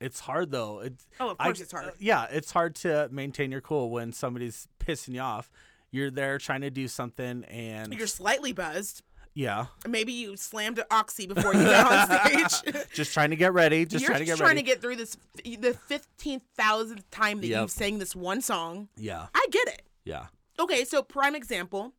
[0.00, 0.78] It's hard though.
[0.78, 1.86] It's Oh, of I- course it's hard.
[1.86, 5.50] uh, yeah, it's hard to maintain your cool when somebody's pissing you off.
[5.90, 9.02] You're there trying to do something and You're slightly buzzed.
[9.38, 12.74] Yeah, Maybe you slammed an oxy before you got on stage.
[12.92, 14.38] just trying to get ready, just You're trying to get ready.
[14.38, 14.60] just trying ready.
[14.62, 17.60] to get through this the fifteen thousandth time that Yep.
[17.60, 18.88] you've sang this one song.
[18.96, 19.26] yeah.
[19.34, 19.82] I get it.
[20.04, 20.26] Yeah.
[20.58, 21.92] Okay, so prime example.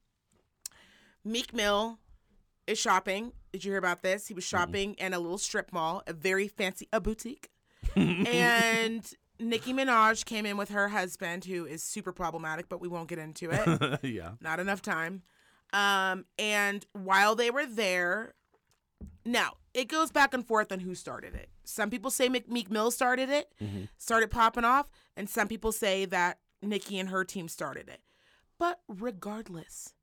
[1.24, 1.98] Meek Mill
[2.68, 3.32] is shopping.
[3.54, 4.28] Did you hear about this?
[4.28, 7.50] He was shopping in a little strip mall, a very fancy a boutique.
[7.96, 9.06] and
[9.40, 13.18] Nicki Minaj came in with her husband, who is super problematic, but we won't get
[13.20, 14.00] into it.
[14.04, 14.32] yeah.
[14.42, 15.24] Not enough time.
[15.72, 18.34] Um, and while they were there,
[19.26, 21.50] now it goes back and forth on who started it.
[21.64, 23.52] Some people say Meek Meek Mill started it,
[23.98, 28.02] started popping off, and some people say that Nicki and her team started it.
[28.58, 29.94] But regardless,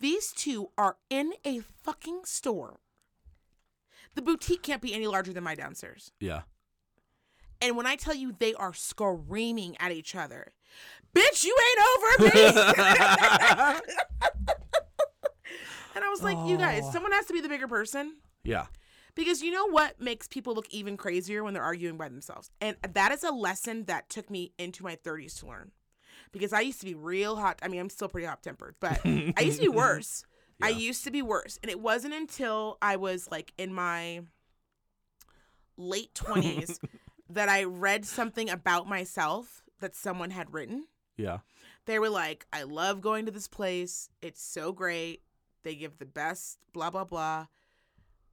[0.00, 2.80] these two are in a fucking store.
[4.14, 6.10] The boutique can't be any larger than my downstairs.
[6.18, 6.42] Yeah.
[7.60, 10.52] And when I tell you they are screaming at each other,
[11.14, 13.80] bitch, you ain't over me.
[16.06, 16.92] I was like, you guys, Oh.
[16.92, 18.16] someone has to be the bigger person.
[18.44, 18.66] Yeah.
[19.14, 22.50] Because you know what makes people look even crazier when they're arguing by themselves?
[22.60, 25.72] And that is a lesson that took me into my 30s to learn.
[26.32, 27.58] Because I used to be real hot.
[27.62, 30.24] I mean, I'm still pretty hot tempered, but I used to be worse.
[30.62, 31.58] I used to be worse.
[31.62, 34.20] And it wasn't until I was like in my
[35.76, 36.78] late 20s
[37.30, 40.86] that I read something about myself that someone had written.
[41.16, 41.38] Yeah.
[41.86, 44.08] They were like, I love going to this place.
[44.22, 45.22] It's so great.
[45.66, 47.46] They give the best, blah, blah, blah.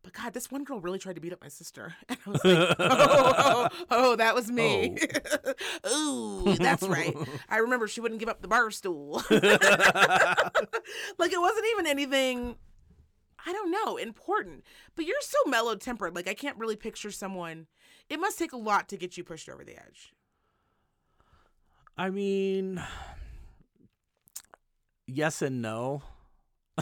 [0.03, 1.95] But God, this one girl really tried to beat up my sister.
[2.07, 4.95] And I was like, oh, oh, oh, that was me.
[5.83, 6.43] Oh.
[6.47, 7.17] Ooh, that's right.
[7.49, 9.13] I remember she wouldn't give up the bar stool.
[9.31, 12.55] like it wasn't even anything,
[13.43, 14.63] I don't know, important.
[14.95, 16.15] But you're so mellow tempered.
[16.15, 17.65] Like I can't really picture someone.
[18.11, 20.13] It must take a lot to get you pushed over the edge.
[21.97, 22.79] I mean,
[25.07, 26.03] yes and no.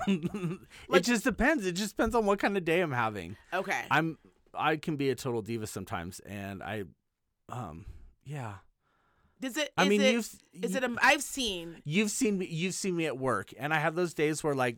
[0.08, 1.66] It just depends.
[1.66, 3.36] It just depends on what kind of day I'm having.
[3.54, 3.82] Okay.
[3.92, 4.18] I'm
[4.54, 6.84] I can be a total diva sometimes, and I,
[7.50, 7.86] um,
[8.26, 8.56] yeah.
[9.40, 9.72] Does it?
[9.78, 10.30] I is mean, it, you've
[10.62, 10.84] Is it?
[10.84, 11.82] A, I've seen.
[11.84, 14.78] you've seen me you've seen me at work, and I have those days where like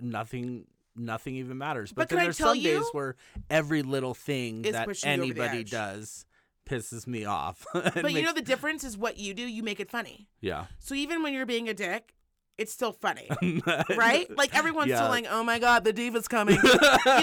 [0.00, 1.92] nothing nothing even matters.
[1.92, 3.16] But, But can then I there's tell some days you- where
[3.48, 6.26] every little thing Is that pushing you over the anybody does
[6.68, 7.66] pisses me off.
[7.72, 9.42] But you know the difference is what you do.
[9.42, 10.28] You make it funny.
[10.40, 10.66] yeah.
[10.78, 12.14] So even when you're being a dick,
[12.60, 13.28] it's still funny,
[13.96, 14.30] right?
[14.36, 14.96] Like everyone's Yeah.
[14.98, 16.72] still like, "Oh my god, the diva's coming." you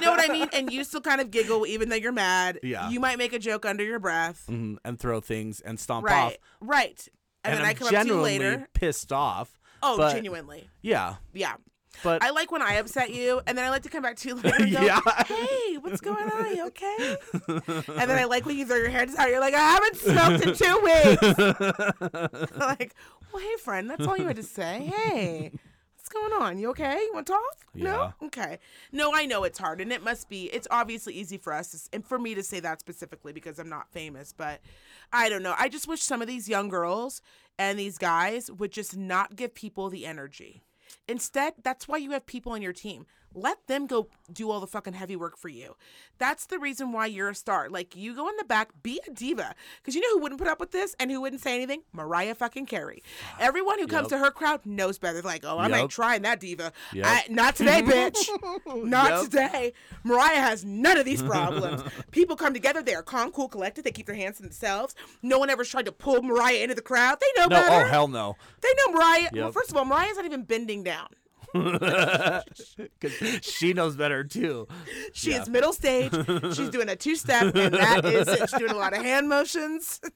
[0.02, 0.50] know what I mean?
[0.52, 2.60] And you still kind of giggle even though you're mad.
[2.64, 2.90] Yeah.
[2.90, 4.46] You might make a joke under your breath.
[4.50, 6.12] Mhm, and throw things and stomp off.
[6.12, 6.38] Right.
[6.60, 7.08] Right.
[7.44, 8.68] And, then I'm I come up to you genuinely later.
[8.74, 9.60] pissed off.
[9.82, 10.68] Oh, genuinely.
[10.82, 11.54] Yeah, Yeah.
[12.04, 14.30] But I like when I upset you, and then I like to come back to
[14.30, 15.00] you later and go, Yeah.
[15.26, 16.56] "Hey, what's going on?
[16.56, 19.30] You okay?" and then I like when you throw your hands out.
[19.30, 22.94] You're like, "I haven't smoked in two weeks." like,
[23.34, 24.92] well, hey, friend, that's all you had to say.
[24.94, 25.52] Hey,
[25.96, 26.60] what's going on?
[26.60, 26.96] You okay?
[27.02, 27.66] You want to talk?
[27.74, 27.84] Yeah.
[27.84, 28.14] No.
[28.28, 28.60] Okay.
[28.92, 30.46] No, I know it's hard, and it must be.
[30.46, 33.70] It's obviously easy for us, to, and for me to say that specifically because I'm
[33.70, 34.34] not famous.
[34.34, 34.62] But
[35.12, 35.56] I don't know.
[35.58, 37.22] I just wish some of these young girls
[37.60, 40.62] and these guys would just not give people the energy.
[41.08, 43.06] Instead, that's why you have people on your team.
[43.38, 45.76] Let them go do all the fucking heavy work for you.
[46.18, 47.70] That's the reason why you're a star.
[47.70, 49.54] Like you go in the back, be a diva.
[49.80, 51.84] Because you know who wouldn't put up with this and who wouldn't say anything?
[51.94, 53.04] Mariah fucking Carey.
[53.40, 54.20] Everyone who comes Yep.
[54.20, 55.14] to her crowd knows better.
[55.22, 55.80] They're like, oh, I'm Yep.
[55.82, 56.72] not trying that diva.
[56.94, 57.06] Yep.
[57.08, 58.28] I, not today, bitch.
[58.84, 59.74] not today.
[60.04, 61.84] Mariah has none of these problems.
[62.12, 62.82] People come together.
[62.82, 63.84] They are calm, cool, collected.
[63.84, 64.96] They keep their hands to themselves.
[65.22, 67.20] No one ever tried to pull Mariah into the crowd.
[67.20, 67.86] They know No, oh, better.
[67.86, 68.36] oh hell no.
[68.62, 69.30] They know Mariah.
[69.34, 71.08] Well, first of all, Mariah's not even bending down.
[73.02, 74.68] 'Cause she knows better too.
[75.14, 75.42] She Yeah.
[75.42, 76.12] is middle stage.
[76.56, 78.50] She's doing a two step, and that is it.
[78.50, 80.00] She's doing a lot of hand motions,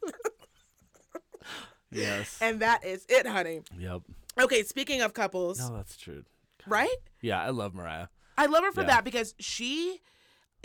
[1.91, 2.37] Yes.
[2.41, 3.61] and that is it, honey.
[3.77, 4.01] Yep.
[4.39, 6.23] Okay, speaking of couples, No, that's true.
[6.65, 6.95] right?
[7.21, 8.07] Yeah, I love Mariah.
[8.37, 8.87] I love her for Yeah.
[8.87, 10.01] that because she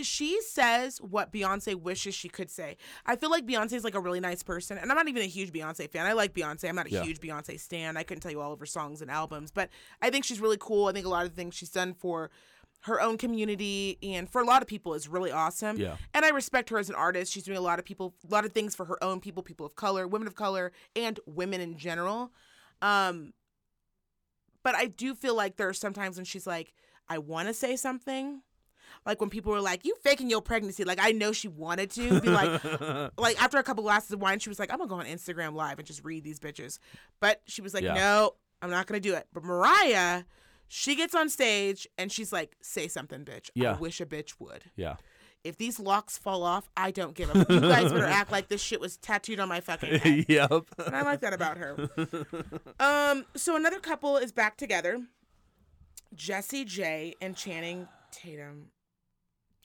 [0.00, 2.76] she says what Beyonce wishes she could say.
[3.06, 5.26] I feel like Beyonce is like a really nice person, and I'm not even a
[5.26, 6.06] huge Beyonce fan.
[6.06, 6.68] I like Beyonce.
[6.68, 7.02] I'm not a Yeah.
[7.02, 7.96] huge Beyonce stan.
[7.96, 9.70] I couldn't tell you all of her songs and albums, but
[10.02, 10.86] I think she's really cool.
[10.88, 12.30] I think a lot of the things she's done for
[12.80, 15.76] her own community and for a lot of people is really awesome.
[15.78, 15.96] Yeah.
[16.14, 17.32] And I respect her as an artist.
[17.32, 19.66] She's doing a lot of people, a lot of things for her own people, people
[19.66, 22.32] of color, women of color, and women in general.
[22.82, 23.32] Um,
[24.62, 26.74] but I do feel like there are sometimes when she's like,
[27.08, 28.42] I want to say something.
[29.06, 32.20] Like when people were like, "You faking your pregnancy," like I know she wanted to
[32.20, 32.62] be like,
[33.18, 35.54] like after a couple glasses of wine, she was like, "I'm gonna go on Instagram
[35.54, 36.78] Live and just read these bitches,"
[37.20, 37.94] but she was like, Yeah.
[37.94, 40.24] "No, I'm not gonna do it." But Mariah,
[40.68, 43.48] she gets on stage and she's like, "Say something, bitch.
[43.54, 43.74] Yeah.
[43.74, 44.64] I wish a bitch would.
[44.74, 44.96] yeah.
[45.44, 47.38] If these locks fall off, I don't give a.
[47.48, 50.50] You guys better act like this shit was tattooed on my fucking head." yep.
[50.84, 51.88] And I like that about her.
[52.80, 55.00] um, so another couple is back together.
[56.14, 58.70] Jessie J and Channing Tatum.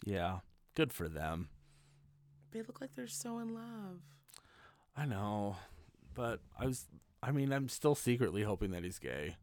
[0.05, 0.39] Yeah.
[0.75, 1.49] Good for them.
[2.51, 4.01] They look like they're so in love.
[4.95, 5.55] I know.
[6.13, 6.87] But I was
[7.23, 9.35] I mean, I'm still secretly hoping that he's gay.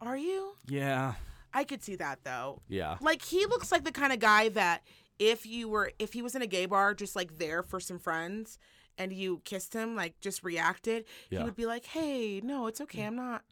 [0.00, 0.52] Are you?
[0.68, 1.14] Yeah.
[1.54, 2.62] I could see that though.
[2.68, 2.96] Yeah.
[3.00, 4.82] Like he looks like the kind of guy that
[5.18, 7.98] if you were if he was in a gay bar just like there for some
[7.98, 8.58] friends
[8.98, 11.40] and you kissed him, like just reacted, Yeah.
[11.40, 13.02] he would be like, "Hey, no, it's okay.
[13.02, 13.06] Mm.
[13.08, 13.44] I'm not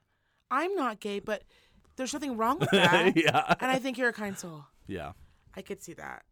[0.50, 1.44] I'm not gay, but
[1.96, 3.54] there's nothing wrong with that." yeah.
[3.60, 4.64] And I think you're a kind soul.
[4.86, 5.12] Yeah.
[5.56, 6.22] I could see that.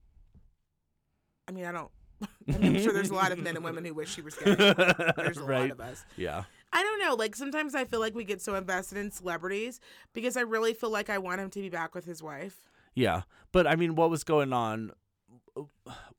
[1.47, 1.91] I mean, I don't.
[2.23, 4.35] I mean, I'm sure there's a lot of men and women who wish she was
[4.35, 4.55] gay.
[4.55, 6.05] There's a lot of us.
[6.17, 6.45] Yeah.
[6.73, 7.15] I don't know.
[7.15, 9.81] Like sometimes I feel like we get so invested in celebrities
[10.13, 12.69] because I really feel like I want him to be back with his wife.
[12.95, 13.23] Yeah.
[13.53, 14.93] But I mean, what was going on?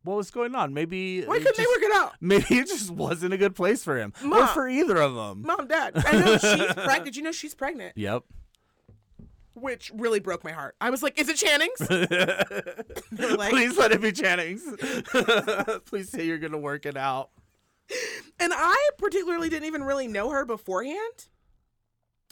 [0.03, 0.73] What was going on?
[0.73, 2.13] Maybe Why couldn't they work it out?
[2.21, 5.43] Maybe it just wasn't a good place for him, or for either of them.
[5.45, 6.41] Mom, Dad, I know she's
[6.73, 7.05] pregnant.
[7.05, 7.97] Did you know she's pregnant?
[7.97, 8.23] Yep.
[9.55, 10.75] Which really broke my heart.
[10.79, 11.79] I was like, "Is it Channing's?"
[13.37, 14.63] Like, Please let it be Channing's.
[15.85, 17.29] Please say you're gonna work it out.
[18.39, 21.27] and I particularly didn't even really know her beforehand.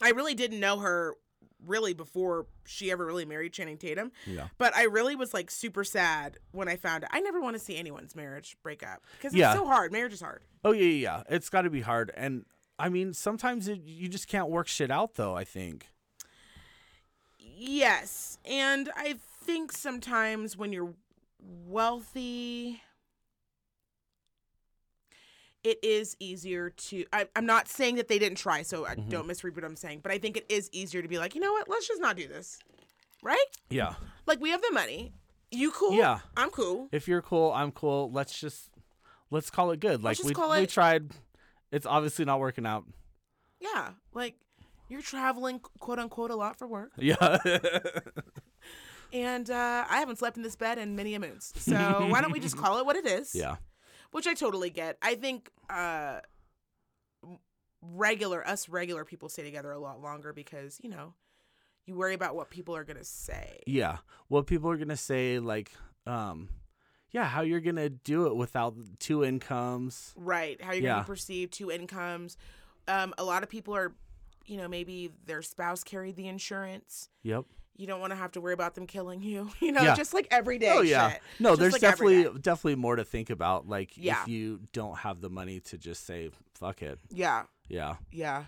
[0.01, 1.15] I really didn't know her
[1.65, 4.11] really before she ever really married Channing Tatum.
[4.27, 4.47] Yeah.
[4.59, 7.09] But I really was like super sad when I found it.
[7.11, 9.53] I never want to see anyone's marriage break up because it's Yeah.
[9.55, 9.91] so hard.
[9.91, 10.43] Marriage is hard.
[10.63, 11.17] Oh yeah, yeah.
[11.17, 11.23] yeah.
[11.35, 12.45] It's got to be hard, and
[12.79, 15.35] I mean, sometimes it, you just can't work shit out, though.
[15.35, 15.87] I think.
[17.59, 18.37] Yes.
[18.45, 20.93] And I think sometimes when you're
[21.65, 22.81] wealthy,
[25.63, 27.05] it is easier to.
[27.11, 29.09] I, I'm not saying that they didn't try, so I Mm-hmm.
[29.09, 31.41] don't misread what I'm saying, but I think it is easier to be like, you
[31.41, 32.59] know what, let's just not do this.
[33.23, 33.45] Right?
[33.69, 33.95] Yeah.
[34.27, 35.11] Like, we have the money.
[35.51, 35.93] You cool?
[35.93, 36.19] Yeah.
[36.35, 36.87] I'm cool.
[36.91, 38.11] If you're cool, I'm cool.
[38.11, 38.69] Let's just
[39.31, 40.03] let's call it good.
[40.03, 41.11] Like just we call we it- tried.
[41.71, 42.85] It's obviously not working out.
[43.59, 43.89] Yeah.
[44.13, 44.35] Like,
[44.89, 46.91] you're traveling, quote unquote, a lot for work.
[46.97, 47.37] Yeah.
[49.13, 51.53] And uh, I haven't slept in this bed in many a moons.
[51.57, 51.73] So
[52.09, 53.33] why don't we just call it what it is?
[53.33, 53.55] yeah.
[54.11, 54.97] Which I totally get.
[55.01, 56.19] I think uh,
[57.81, 61.13] regular, us regular people stay together a lot longer because, you know,
[61.85, 63.61] you worry about what people are going to say.
[63.65, 63.97] Yeah.
[64.27, 65.71] What people are gonna say, like,
[66.05, 66.49] um,
[67.11, 70.13] yeah, how you're gonna do it without two incomes.
[70.17, 70.61] Right.
[70.61, 72.37] How you're gonna be perceived, two incomes.
[72.89, 73.93] Um, a lot of people are,
[74.47, 77.09] you know, maybe their spouse carried the insurance.
[77.23, 77.45] Yep.
[77.75, 79.51] You don't want to have to worry about them killing you.
[79.61, 79.93] You know, Yeah.
[79.95, 81.11] just like everyday oh yeah.
[81.11, 81.21] shit.
[81.39, 83.67] No, Just there's like definitely definitely more to think about.
[83.67, 84.21] Like Yeah.
[84.23, 86.99] if you don't have the money to just say fuck it.
[87.11, 87.43] Yeah.
[87.69, 87.97] Yeah.
[88.11, 88.45] Yeah.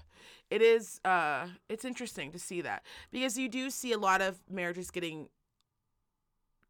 [0.49, 4.39] It is uh it's interesting to see that because you do see a lot of
[4.49, 5.29] marriages getting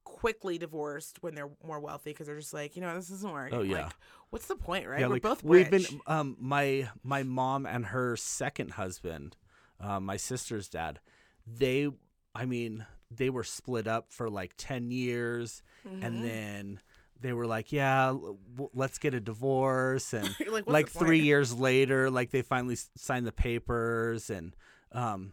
[0.09, 3.57] quickly divorced when they're more wealthy because they're just like, you know, this isn't working.
[3.57, 3.83] Oh, yeah.
[3.85, 3.91] Like,
[4.29, 4.99] what's the point, right?
[4.99, 9.37] Yeah, We're like both we've been um my my mom and her second husband,
[9.79, 10.99] uh, my sister's dad,
[11.47, 11.89] they,
[12.35, 16.03] I mean, they were split up for like 10 years Mhm.
[16.03, 16.79] and then
[17.21, 20.13] they were like, yeah, w- let's get a divorce.
[20.13, 24.55] And like, like three years later, like they finally signed the papers and,
[24.91, 25.31] um,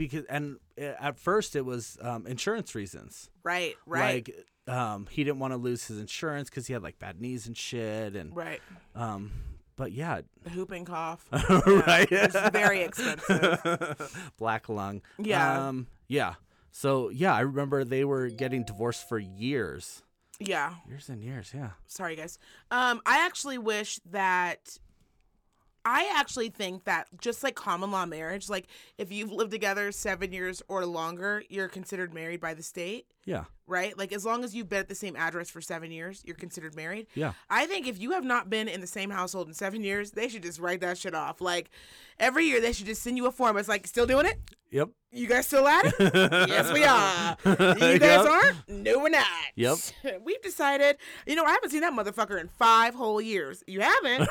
[0.00, 3.28] because, and uh, at first it was um, insurance reasons.
[3.44, 4.26] Right, right,
[4.66, 7.46] Like, um, he didn't want to lose his insurance because he had like bad knees
[7.46, 8.16] and shit.
[8.16, 8.60] And, right.
[8.94, 9.30] um,
[9.76, 11.26] but yeah, The whooping cough.
[11.32, 12.08] right.
[12.10, 14.32] it's very expensive.
[14.38, 15.02] Black lung.
[15.18, 15.68] Yeah.
[15.68, 16.34] Um, yeah.
[16.70, 20.02] So yeah, I remember they were getting divorced for years,
[20.38, 20.74] Yeah.
[20.88, 21.52] years and years.
[21.54, 21.70] Yeah.
[21.86, 22.38] Sorry, guys.
[22.70, 24.78] Um, I actually wish that.
[25.84, 28.66] I actually think that just like common law marriage, like
[28.98, 33.44] if you've lived together seven years or longer, you're considered married by the state, Yeah.
[33.66, 33.96] right?
[33.96, 36.74] Like as long as you've been at the same address for seven years, you're considered
[36.74, 37.06] married.
[37.14, 37.32] Yeah.
[37.48, 40.28] I think if you have not been in the same household in seven years, they
[40.28, 41.40] should just write that shit off.
[41.40, 41.70] Like
[42.18, 43.56] every year, they should just send you a form.
[43.56, 44.38] It's like, still doing it?
[44.70, 44.88] Yep.
[45.12, 45.94] You guys still at it?
[46.48, 47.36] yes, we are.
[47.44, 48.26] You guys Yep.
[48.26, 48.68] aren't?
[48.68, 49.26] No, we're not.
[49.56, 49.78] Yep.
[50.24, 50.96] We've decided.
[51.26, 53.62] You know, I haven't seen that motherfucker in five whole years.
[53.66, 54.28] You haven't?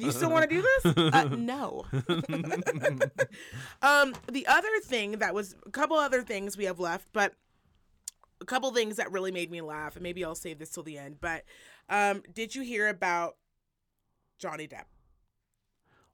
[0.00, 0.96] You still want to do this?
[1.12, 1.84] Uh, no.
[3.82, 7.34] um, the other thing that was a couple other things we have left, but
[8.40, 10.98] a couple things that really made me laugh, and maybe I'll save this till the
[10.98, 11.16] end.
[11.20, 11.44] But
[11.88, 13.36] um, did you hear about
[14.38, 14.84] Johnny Depp?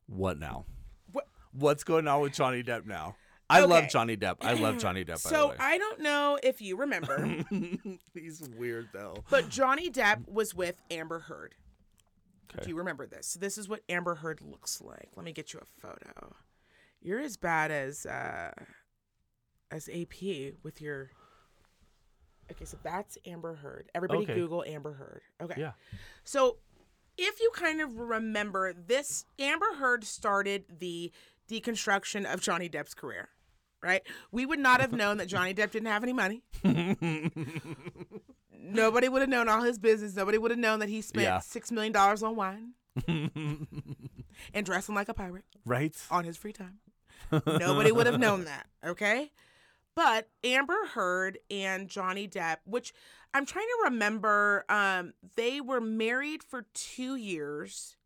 [0.07, 0.65] what now?
[1.11, 3.17] What- What's going on with Johnny Depp now?
[3.51, 4.37] I love Johnny Depp.
[4.41, 5.19] I love Johnny Depp.
[5.19, 7.45] So I don't know if you remember,
[8.15, 9.25] he's weird though.
[9.29, 11.55] but Johnny Depp was with Amber Heard.
[12.55, 12.65] Okay.
[12.65, 13.27] Do you remember this?
[13.27, 15.11] So this is what Amber Heard looks like.
[15.17, 16.35] Let me get you a photo.
[17.03, 18.53] You're as bad as uh
[19.71, 21.11] as AP with your
[22.53, 23.91] Okay, so that's Amber Heard.
[23.95, 24.35] Everybody Okay.
[24.35, 25.23] Google Amber Heard.
[25.41, 25.61] Okay.
[25.61, 25.73] Yeah.
[26.25, 26.59] So
[27.19, 31.13] if you kind of remember this Amber Heard started the
[31.51, 33.29] deconstruction of Johnny Depp's career.
[33.83, 34.03] Right?
[34.31, 36.43] We would not have known that Johnny Depp didn't have any money.
[38.57, 40.15] Nobody would have known all his business.
[40.15, 41.41] Nobody would have known that he spent Yeah.
[41.41, 42.75] six million dollars on wine
[43.09, 45.97] and dressing like a pirate right?
[46.13, 46.79] on his free time.
[47.33, 49.33] Nobody would have known that, okay?
[49.95, 52.95] But Amber Heard and Johnny Depp, which
[53.35, 57.97] I'm trying to remember, um, they were married for two years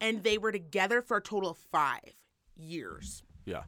[0.00, 2.14] and they were together for a total of five
[2.56, 3.22] years.
[3.44, 3.64] Yeah.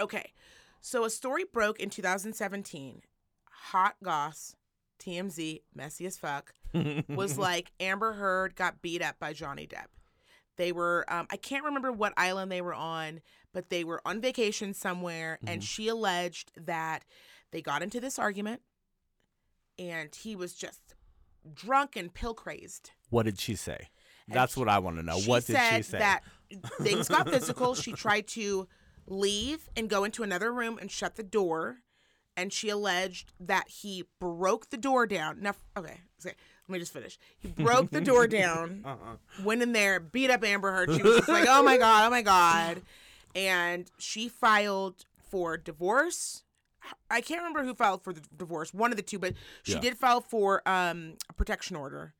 [0.00, 0.32] Okay.
[0.80, 3.02] So a story broke in 2017.
[3.70, 4.54] Hot Goss,
[5.00, 6.54] TMZ, messy as fuck,
[7.08, 9.86] was like Amber Heard got beat up by Johnny Depp.
[10.56, 13.20] They were, um, I can't remember what island they were on,
[13.56, 15.64] but they were on vacation somewhere, and mm-hmm.
[15.64, 17.06] she alleged that
[17.52, 18.60] they got into this argument
[19.78, 20.94] and he was just
[21.54, 22.90] drunk and pill crazed.
[23.08, 23.88] What did she say?
[24.28, 25.18] And That's she- what I want to know.
[25.20, 25.98] What did she say?
[25.98, 26.20] That
[26.82, 27.74] things got physical.
[27.86, 28.68] She tried to
[29.06, 31.78] leave and go into another room and shut the door.
[32.36, 35.40] And she alleged that he broke the door down.
[35.40, 36.34] Now, okay, okay,
[36.68, 37.18] let me just finish.
[37.38, 39.42] He broke the door down, uh-uh.
[39.42, 40.92] went in there, beat up Amber Heard.
[40.92, 42.82] She was just like, "Oh my god, oh my god,"
[43.36, 46.42] and she filed for divorce.
[47.10, 48.72] I can't remember who filed for the divorce.
[48.72, 49.80] One of the two, but she Yeah.
[49.80, 52.14] did file for um, a protection order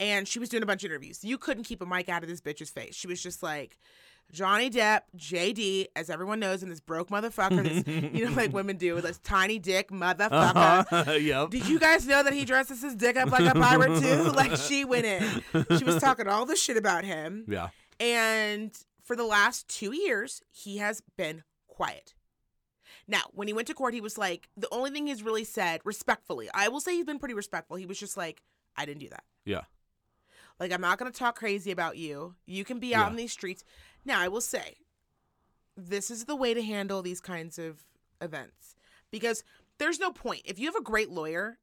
[0.00, 1.24] and she was doing a bunch of interviews.
[1.24, 2.94] You couldn't keep a mic out of this bitch's face.
[2.94, 3.78] She was just like,
[4.30, 8.76] Johnny Depp, JD, as everyone knows, and this broke motherfucker, this, you know, like women
[8.76, 10.86] do, with this tiny dick motherfucker.
[10.92, 11.12] Uh-huh.
[11.18, 11.48] yep.
[11.50, 14.30] Did you guys know that he dresses his dick up like a pirate too?
[14.34, 15.22] Like she went in.
[15.78, 17.44] She was talking all this shit about him.
[17.48, 17.68] Yeah.
[17.98, 18.70] And
[19.08, 22.12] for the last two years, he has been quiet.
[23.06, 25.80] Now, when he went to court, he was like, the only thing he's really said,
[25.82, 27.78] respectfully, I will say he's been pretty respectful.
[27.78, 28.42] He was just like,
[28.76, 29.24] I didn't do that.
[29.46, 29.62] Yeah.
[30.60, 32.34] Like, I'm not going to talk crazy about you.
[32.44, 33.10] You can be out Yeah.
[33.12, 33.64] in these streets.
[34.04, 34.76] Now, I will say,
[35.74, 37.82] this is the way to handle these kinds of
[38.20, 38.76] events
[39.10, 39.42] because
[39.78, 40.42] there's no point.
[40.44, 41.58] If you have a great lawyer,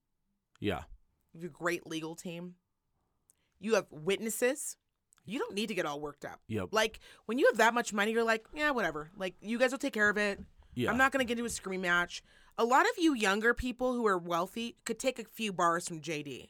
[0.60, 0.86] Yeah.
[1.32, 2.56] you have a great legal team,
[3.60, 4.78] you have witnesses,
[5.26, 6.40] you don't need to get all worked up.
[6.48, 6.70] Yep.
[6.72, 9.10] Like, when you have that much money, you're like, yeah, whatever.
[9.18, 10.40] Like, you guys will take care of it.
[10.74, 10.92] Yeah.
[10.92, 12.24] I'm not going to get into a scream match.
[12.58, 16.02] A lot of you younger people who are wealthy could take a few bars from
[16.02, 16.50] JD.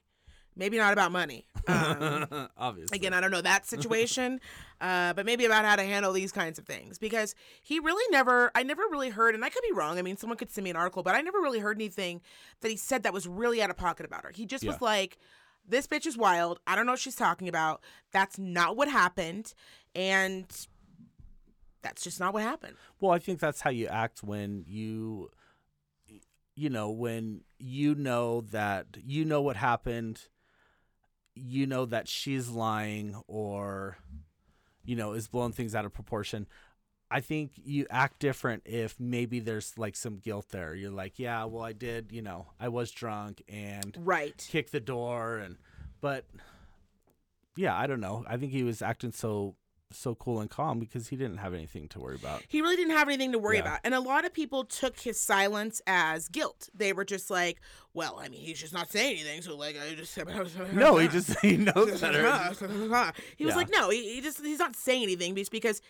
[0.58, 1.46] Maybe not about money.
[1.68, 2.96] Um, Obviously.
[2.96, 4.40] again, I don't know that situation,
[4.82, 8.52] uh, but maybe about how to handle these kinds of things because he really never,
[8.56, 10.00] I never really heard, and I could be wrong.
[10.00, 12.22] I mean, someone could send me an article, but I never really heard anything
[12.62, 14.32] that he said that was really out of pocket about her.
[14.34, 15.18] He just was like,
[15.68, 16.60] this bitch is wild.
[16.68, 17.82] I don't know what she's talking about.
[18.12, 19.54] That's not what happened.
[19.94, 20.46] And
[21.82, 22.76] that's just not what happened.
[23.00, 25.30] Well, I think that's how you act when you,
[26.56, 30.22] you know, when you know that you know what happened,
[31.36, 33.98] you know that she's lying or,
[34.84, 36.48] you know, is blowing things out of proportion.
[37.12, 40.74] I think you act different if maybe there's like some guilt there.
[40.74, 44.46] You're like, yeah, well, I did, you know, I was drunk and Right.
[44.50, 45.58] kicked the door, and
[46.02, 46.26] but
[47.56, 48.26] yeah, I don't know.
[48.28, 49.56] I think he was acting so
[49.92, 52.42] so cool and calm because he didn't have anything to worry about.
[52.50, 53.62] He really didn't have anything to worry Yeah.
[53.62, 53.80] about.
[53.86, 56.70] And a lot of people took his silence as guilt.
[56.74, 57.62] They were just like,
[57.94, 59.42] well, I mean, he's just not saying anything.
[59.44, 60.18] So, like, I just.
[60.74, 62.24] No, he just he knows better.
[63.38, 63.56] he was Yeah.
[63.56, 65.82] like, no, he, he just, he's not saying anything because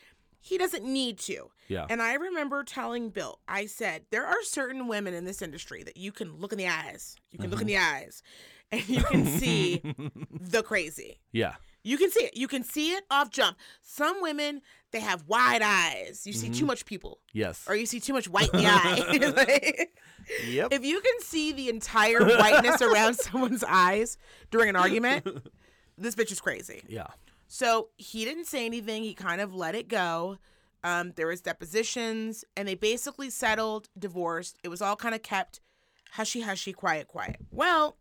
[0.46, 1.50] he doesn't need to.
[1.68, 1.88] Yeah.
[1.90, 5.98] And I remember telling Bill, I said, there are certain women in this industry that
[5.98, 7.16] you can look in the eyes.
[7.32, 7.76] You can look in mm-hmm.
[7.76, 8.22] the eyes
[8.72, 9.82] and you can see
[10.40, 11.20] the crazy.
[11.32, 11.56] yeah.
[11.84, 12.36] You can see it.
[12.38, 13.58] You can see it off jump.
[13.82, 16.24] Some women, they have wide eyes.
[16.26, 16.68] You see too mm-hmm.
[16.68, 17.64] much people, Yes.
[17.68, 19.34] or you see too much white in the eye.
[19.36, 19.96] Like,
[20.48, 20.74] Yep.
[20.74, 24.18] if you can see the entire whiteness around someone's eyes
[24.50, 25.28] during an argument,
[25.98, 26.84] this bitch is crazy.
[26.88, 27.08] yeah.
[27.56, 29.04] So he didn't say anything.
[29.04, 30.40] He kind of let it go.
[30.84, 34.58] Um, there was depositions, and they basically settled, divorced.
[34.62, 35.62] It was all kind of kept
[36.12, 37.38] hushy hushy, quiet quiet.
[37.52, 37.96] Well,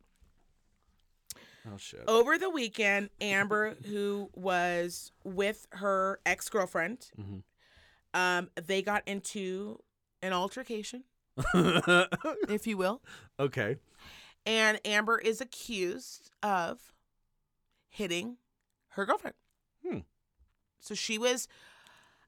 [1.72, 2.02] Oh shit.
[2.08, 7.42] over the weekend, Amber, who was with her ex girlfriend, Mhm.
[8.12, 9.80] um, they got into
[10.20, 11.04] an altercation,
[11.54, 13.02] if you will,
[13.38, 13.76] okay.
[14.44, 16.92] and Amber is accused of
[17.88, 18.36] hitting
[18.88, 19.36] her girlfriend.
[19.86, 19.98] Hmm.
[20.80, 21.48] So she was,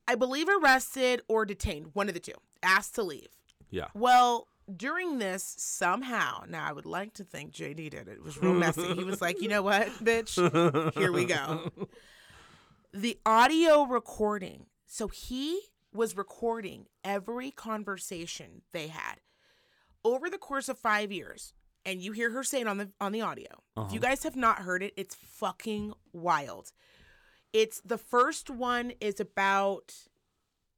[0.09, 2.33] I believe, arrested or detained, one of the two,
[2.63, 3.29] asked to leave.
[3.71, 3.89] Yeah.
[3.95, 8.09] Well, during this, somehow, now I would like to think JD did it.
[8.09, 8.95] It was real messy.
[8.95, 10.95] he was like, you know what, bitch?
[10.95, 11.71] Here we go.
[12.93, 14.67] The audio recording.
[14.87, 15.61] So he
[15.93, 19.17] was recording every conversation they had
[20.03, 21.53] over the course of five years.
[21.85, 23.49] And you hear her saying on the on the audio.
[23.77, 26.73] If you guys have not heard it, it's fucking wild.
[27.53, 29.95] It's the first one is about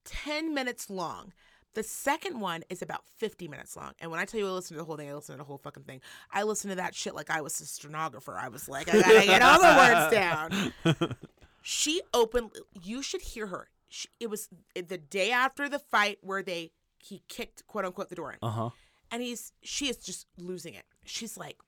[0.04, 1.32] 10 minutes long.
[1.74, 3.92] The second one is about 50 minutes long.
[4.00, 5.44] And when I tell you I listen to the whole thing, I listen to the
[5.44, 6.00] whole fucking thing.
[6.32, 8.36] I listen to that shit like I was a stenographer.
[8.36, 11.14] I was like, I gotta get all the words down.
[11.62, 12.50] She opened,
[12.82, 13.68] you should hear her.
[13.88, 18.14] She, it was the day after the fight where they, he kicked quote unquote the
[18.16, 18.70] door in Uh huh.
[19.10, 20.84] and he's she is just losing it.
[21.04, 21.58] She's like,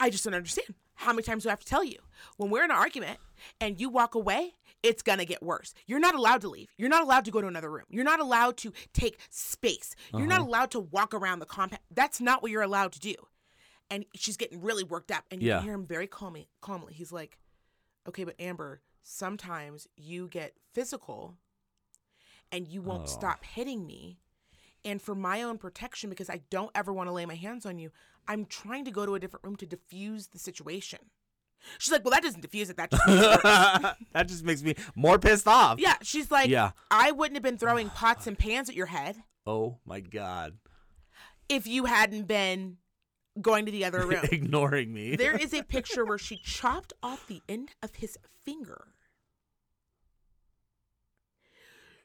[0.00, 0.74] I just don't understand.
[0.94, 1.98] How many times do I have to tell you?
[2.36, 3.18] When we're in an argument
[3.60, 5.72] and you walk away, it's gonna get worse.
[5.86, 6.68] You're not allowed to leave.
[6.76, 7.84] You're not allowed to go to another room.
[7.88, 9.94] You're not allowed to take space.
[10.12, 10.48] You're not uh-huh.
[10.48, 11.80] allowed to walk around the compound.
[11.90, 13.14] That's not what you're allowed to do.
[13.90, 15.56] And she's getting really worked up, and you Yeah.
[15.58, 16.48] can hear him very calmly.
[16.60, 17.38] Calmly, he's like,
[18.06, 21.36] "Okay, but Amber, sometimes you get physical,
[22.52, 23.06] and you won't Oh.
[23.06, 24.18] stop hitting me."
[24.84, 27.78] And for my own protection, because I don't ever want to lay my hands on
[27.78, 27.90] you,
[28.28, 30.98] I'm trying to go to a different room to diffuse the situation.
[31.78, 32.76] She's like, Well, that doesn't diffuse it.
[32.76, 35.78] That just makes it worse." that just makes me more pissed off.
[35.78, 35.96] Yeah.
[36.02, 36.70] She's like, Yeah.
[36.90, 39.16] I wouldn't have been throwing pots and pans at your head
[39.46, 40.56] Oh my god.
[41.48, 42.76] if you hadn't been
[43.40, 44.24] going to the other room.
[44.30, 45.16] Ignoring me.
[45.16, 48.88] there is a picture where she chopped off the end of his finger.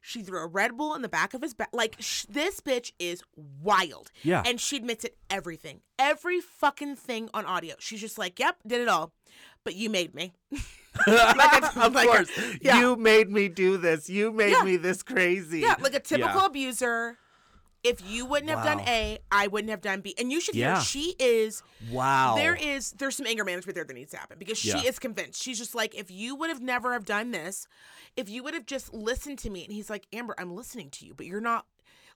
[0.08, 1.70] She threw a Red Bull in the back of his back.
[1.74, 3.24] Like, sh- this bitch is
[3.64, 4.12] wild.
[4.22, 4.44] Yeah.
[4.46, 5.82] And she admits it everything.
[5.98, 7.74] Every fucking thing on audio.
[7.80, 9.14] She's just like, yep, did it all.
[9.64, 10.34] But you made me.
[11.08, 12.32] Like a- of like a- course.
[12.62, 12.80] yeah.
[12.80, 14.10] You made me do this.
[14.10, 14.64] You made Yeah.
[14.64, 15.60] me this crazy.
[15.60, 16.46] Yeah, like a typical Yeah.
[16.46, 17.18] abuser.
[17.86, 20.16] If you wouldn't have done A, I wouldn't have done B.
[20.18, 20.76] And you should Yeah.
[20.78, 22.36] hear she is Wow.
[22.36, 24.82] there is there's some anger management there that needs to happen because she Yeah.
[24.90, 25.42] is convinced.
[25.42, 27.68] She's just like, if you would have never have done this,
[28.18, 31.06] if you would have just listened to me, and he's like, Amber, I'm listening to
[31.06, 31.66] you, but you're not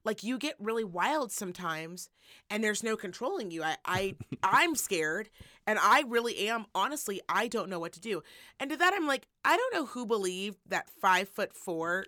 [0.05, 2.09] like you get really wild sometimes
[2.49, 3.61] and there's no controlling you.
[3.63, 5.29] I, I I'm scared
[5.67, 8.23] and I really am honestly, I don't know what to do.
[8.59, 12.05] And to that I'm like, I don't know who believed that five foot four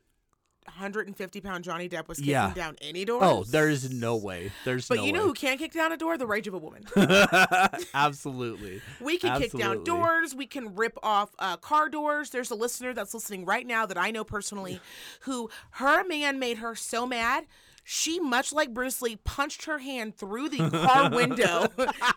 [0.66, 2.54] 150 pound Johnny Depp was kicking Yeah.
[2.54, 3.24] down any door.
[3.24, 4.52] Oh, there is no way.
[4.64, 5.26] There's But no you know way.
[5.28, 6.18] who can't kick down a door?
[6.18, 6.86] The rage of a woman.
[7.94, 8.82] Absolutely.
[9.00, 10.36] We can kick down doors.
[10.36, 12.30] We can rip off uh, car doors.
[12.30, 14.80] There's a listener that's listening right now that I know personally
[15.22, 17.46] who her man made her so mad.
[17.84, 21.68] She, much like Bruce Lee, punched her hand through the car window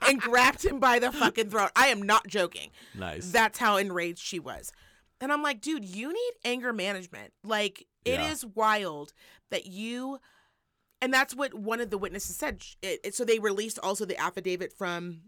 [0.07, 1.71] and grabbed him by the fucking throat.
[1.75, 2.71] I am not joking.
[2.95, 3.31] Nice.
[3.33, 4.73] That's how enraged she was.
[5.23, 7.33] And I'm like, dude, you need anger management.
[7.43, 8.51] Like, it is Yeah.
[8.55, 9.13] wild
[9.51, 10.19] that you.
[11.03, 12.63] And that's what one of the witnesses said.
[12.83, 15.23] It, it- so they released also the affidavit from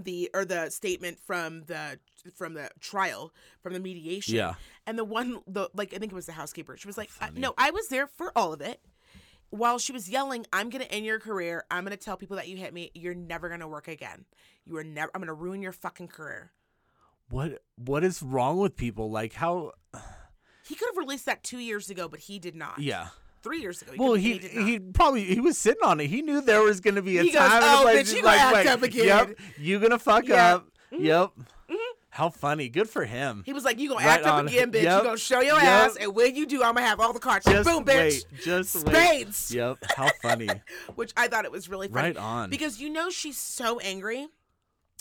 [0.00, 2.00] the or the statement from the
[2.34, 4.34] from the trial from the mediation.
[4.34, 4.54] Yeah.
[4.86, 6.76] And the one the like I think it was the housekeeper.
[6.76, 8.80] She was like, uh, "No, I was there for all of it."
[9.50, 11.64] While she was yelling, "I'm going to end your career.
[11.70, 12.90] I'm going to tell people that you hit me.
[12.94, 14.24] You're never going to work again.
[14.64, 16.50] You are never I'm going to ruin your fucking career."
[17.30, 19.10] what what is wrong with people?
[19.12, 19.72] Like how
[20.66, 22.78] He could have released that two years ago, but he did not.
[22.78, 23.08] Yeah.
[23.42, 23.92] Three years ago.
[23.98, 26.06] Well, could- he he probably he was sitting on it.
[26.06, 27.62] He knew there was gonna be a He goes, time.
[27.62, 30.54] and a "Oh, place." bitch, you gonna act up again." Yep, you gonna fuck Yeah.
[30.54, 30.68] up.
[30.92, 31.04] Mm-hmm.
[31.04, 31.30] Yep.
[31.68, 31.76] Mm-hmm.
[32.08, 32.68] How funny.
[32.70, 33.42] Good for him.
[33.44, 34.84] He was like, "You gonna Right act up again, bitch?
[34.84, 34.98] Yep.
[34.98, 35.62] You gonna show your Yep.
[35.64, 37.44] ass, and when you do, I'm gonna have all the cards.
[37.44, 38.24] Just Boom, bitch.
[38.32, 38.42] wait.
[38.42, 38.94] Just wait.
[38.94, 39.50] Spades.
[39.54, 39.78] Yep.
[39.94, 40.48] How funny.
[40.94, 42.08] Which I thought it was really funny.
[42.08, 42.48] right on.
[42.50, 44.28] Because you know she's so angry.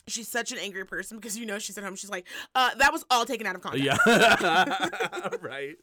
[0.08, 1.96] She's such an angry person because you know she's at home.
[1.96, 3.86] She's like, uh, that was all taken out of context.
[4.06, 5.30] yeah.
[5.42, 5.76] right.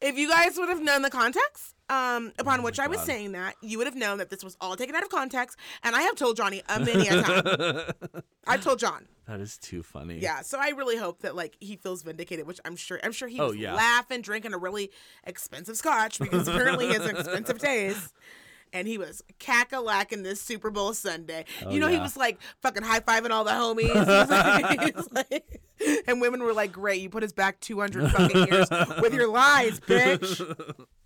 [0.00, 3.32] If you guys would have known the context, um, upon which I was Oh saying
[3.32, 5.58] that, you would have known that this was all taken out of context.
[5.82, 8.22] And I have told Johnny a many a time.
[8.46, 9.06] I told John.
[9.28, 10.18] That is too funny.
[10.18, 13.28] Yeah, so I really hope that like he feels vindicated, which I'm sure I'm sure
[13.28, 13.74] he Oh, was yeah.
[13.74, 14.90] laughing, drinking a really
[15.24, 18.12] expensive scotch because apparently he has an expensive taste.
[18.72, 21.44] And he was cackalack this Super Bowl Sunday.
[21.64, 23.92] Oh, you know, he was like fucking high fiving all the homies.
[23.92, 25.60] He was like- like-
[26.06, 28.68] and women were like, "Great, you put us back 200 fucking years
[29.02, 30.76] with your lies, bitch."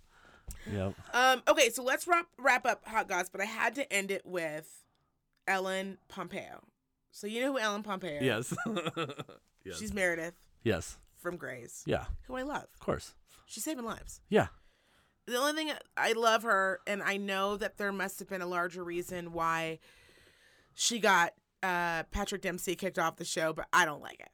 [0.71, 0.95] Yep.
[1.13, 4.25] Um, okay, so let's wrap wrap up Hot Goss, but I had to end it
[4.25, 4.83] with
[5.47, 6.61] Ellen Pompeo.
[7.11, 8.19] So you know who Ellen Pompeo?
[8.21, 8.53] Yes.
[9.63, 9.79] yes.
[9.79, 10.97] She's Meredith yes.
[11.17, 12.05] from Grey's, Yeah.
[12.27, 12.65] who I love.
[12.73, 13.13] Of course.
[13.45, 14.19] She's saving lives.
[14.29, 14.47] Yeah.
[15.27, 18.47] The only thing I love her, and I know that there must have been a
[18.47, 19.79] larger reason why
[20.73, 24.29] she got uh, Patrick Dempsey kicked off the show, but I don't like it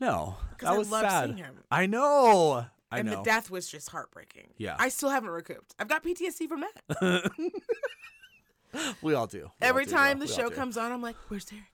[0.00, 0.36] No.
[0.50, 1.24] because That I was love sad.
[1.26, 1.58] seeing him.
[1.70, 2.66] I know.
[2.90, 3.16] I and know.
[3.16, 4.54] the death was just heartbreaking.
[4.56, 4.76] Yeah.
[4.78, 5.74] I still haven't recouped.
[5.78, 7.30] I've got PTSD from that.
[9.02, 9.50] we all do.
[9.60, 11.64] We Every all do, time the We all show comes on, I'm like, "Where's Derek?"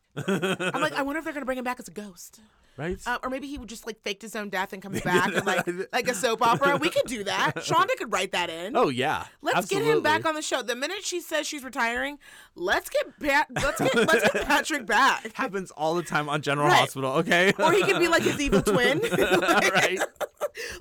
[0.74, 2.40] I'm like, I wonder if they're gonna bring him back as a ghost,
[2.76, 2.98] right?
[3.06, 5.44] uh, or maybe he would just like faked his own death and comes back and
[5.46, 6.76] like like a soap opera.
[6.76, 7.56] We could do that.
[7.56, 8.76] Shonda could write that in.
[8.76, 9.24] oh yeah.
[9.40, 10.62] Let's get him back on the show.
[10.62, 12.18] The minute she says she's retiring,
[12.54, 13.46] let's get Pat.
[13.50, 15.32] Let's get let's get Patrick back.
[15.34, 16.80] Happens all the time on General Right.
[16.80, 17.12] Hospital.
[17.12, 17.52] Okay.
[17.58, 19.00] Or he could be like his evil twin.
[19.00, 20.00] like, right.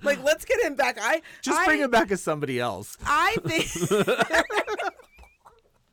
[0.04, 0.98] like, let's get him back.
[1.02, 2.98] I Just I, bring him back as somebody else.
[3.06, 3.68] I think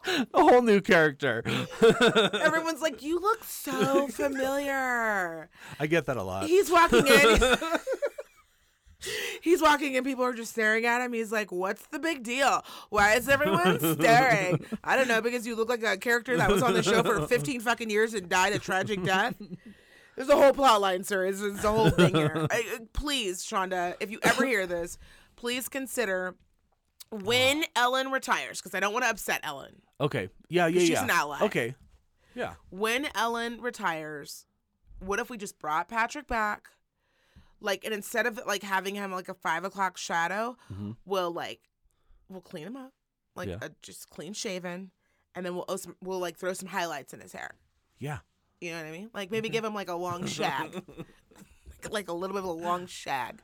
[0.35, 1.43] A whole new character.
[1.83, 5.49] everyone's like, you look so familiar.
[5.79, 6.47] I get that a lot.
[6.47, 7.41] He's walking in.
[9.43, 11.13] He's walking and people are just staring at him.
[11.13, 12.65] He's like, "What's the big deal?
[12.91, 16.65] Why is everyone staring?" I don't know because you look like a character that was
[16.65, 19.37] on the show for 15 fucking years and died a tragic death.
[20.17, 21.27] There's a whole plot line, sir.
[21.27, 22.49] It's, it's a whole thing here.
[22.51, 24.99] I, uh, please, Shonda, if you ever hear this,
[25.37, 26.35] please consider
[27.11, 29.83] when Ellen retires because I don't want to upset Ellen.
[30.01, 30.29] Okay.
[30.49, 31.05] Yeah, yeah, She's yeah.
[31.05, 31.41] an ally.
[31.43, 31.75] Okay.
[32.35, 32.55] Yeah.
[32.71, 34.47] when Ellen retires,
[35.01, 36.69] what if we just brought Patrick back?
[37.61, 40.97] Like, and instead of like having him like a five o'clock shadow, Mhm.
[41.05, 41.61] we'll like
[42.29, 42.93] we'll clean him up,
[43.35, 43.59] like Yeah.
[43.61, 44.93] uh, just clean shaven,
[45.35, 45.67] and then we'll
[46.01, 47.57] we'll like throw some highlights in his hair.
[47.99, 48.19] Yeah.
[48.61, 49.11] You know what I mean?
[49.13, 50.81] Like maybe give him like a long shag,
[51.91, 53.41] like, a little bit of a long shag,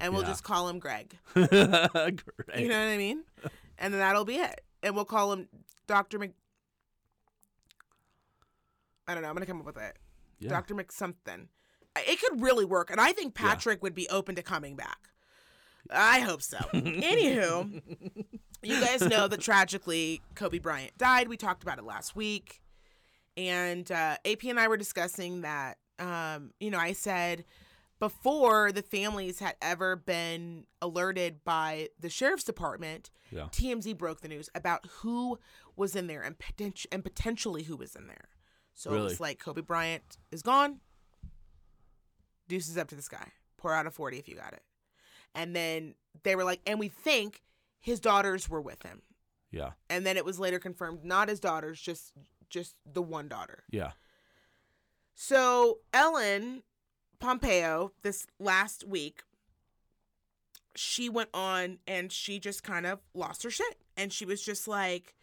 [0.00, 0.28] and we'll Yeah.
[0.28, 1.16] just call him Greg.
[1.34, 1.50] Great.
[1.50, 3.24] You know what I mean?
[3.80, 4.60] And then that'll be it.
[4.82, 5.48] And we'll call him
[5.86, 6.32] Doctor Mc.
[9.06, 9.28] I don't know.
[9.28, 9.96] I'm gonna come up with it.
[10.40, 10.50] Yeah.
[10.50, 10.74] Dr.
[10.74, 11.46] McSomething.
[11.96, 14.98] It could really work, and I think Patrick would be open to coming back.
[15.90, 16.58] I hope so.
[16.74, 17.82] Anywho,
[18.62, 21.28] you guys know that tragically Kobe Bryant died.
[21.28, 22.60] We talked about it last week,
[23.36, 25.78] and uh, AP and I were discussing that.
[25.98, 27.44] Um, you know, I said
[27.98, 33.48] before the families had ever been alerted by the sheriff's department, Yeah.
[33.50, 35.38] TMZ broke the news about who
[35.76, 38.28] was in there and, potent- and potentially who was in there.
[38.74, 39.04] So it Really?
[39.04, 40.80] was like Kobe Bryant is gone.
[42.48, 43.32] Deuces up to the sky.
[43.56, 44.62] Pour out a 40 if you got it.
[45.34, 47.42] And then they were like, and we think
[47.80, 49.02] his daughters were with him.
[49.50, 49.72] Yeah.
[49.90, 52.12] And then it was later confirmed not his daughters, just
[52.50, 53.64] just the one daughter.
[53.70, 53.92] Yeah.
[55.14, 56.62] So Ellen
[57.18, 59.22] Pompeo, this last week,
[60.76, 63.76] she went on and she just kind of lost her shit.
[63.96, 65.14] And she was just like,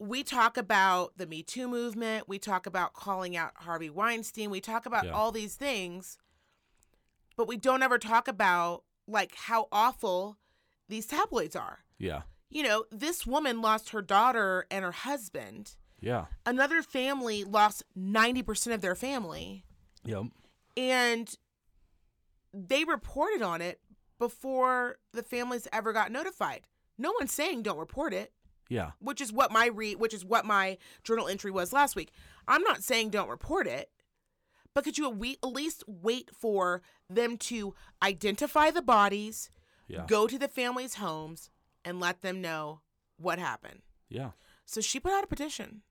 [0.00, 2.28] we talk about the Me Too movement.
[2.28, 4.50] We talk about calling out Harvey Weinstein.
[4.50, 5.12] We talk about Yeah.
[5.12, 6.18] all these things,
[7.36, 10.38] but we don't ever talk about like how awful
[10.88, 11.84] these tabloids are.
[11.98, 12.22] Yeah.
[12.50, 15.76] You know, this woman lost her daughter and her husband.
[16.00, 16.26] Yeah.
[16.44, 19.64] Another family lost 90% of their family
[20.04, 20.24] Yep.
[20.76, 21.34] And
[22.52, 23.80] they reported on it
[24.18, 26.66] before the families ever got notified.
[26.96, 28.32] No one's saying don't report it,
[28.68, 28.92] Yeah.
[29.00, 32.12] which is what my re which is what my journal entry was last week.
[32.46, 33.90] I'm not saying don't report it,
[34.72, 35.06] but could you
[35.42, 39.50] at least wait for them to identify the bodies,
[39.88, 40.04] Yeah.
[40.06, 41.50] go to the families' homes,
[41.84, 42.80] and let them know
[43.16, 43.82] what happened?
[44.08, 44.30] Yeah.
[44.64, 45.82] So she put out a petition.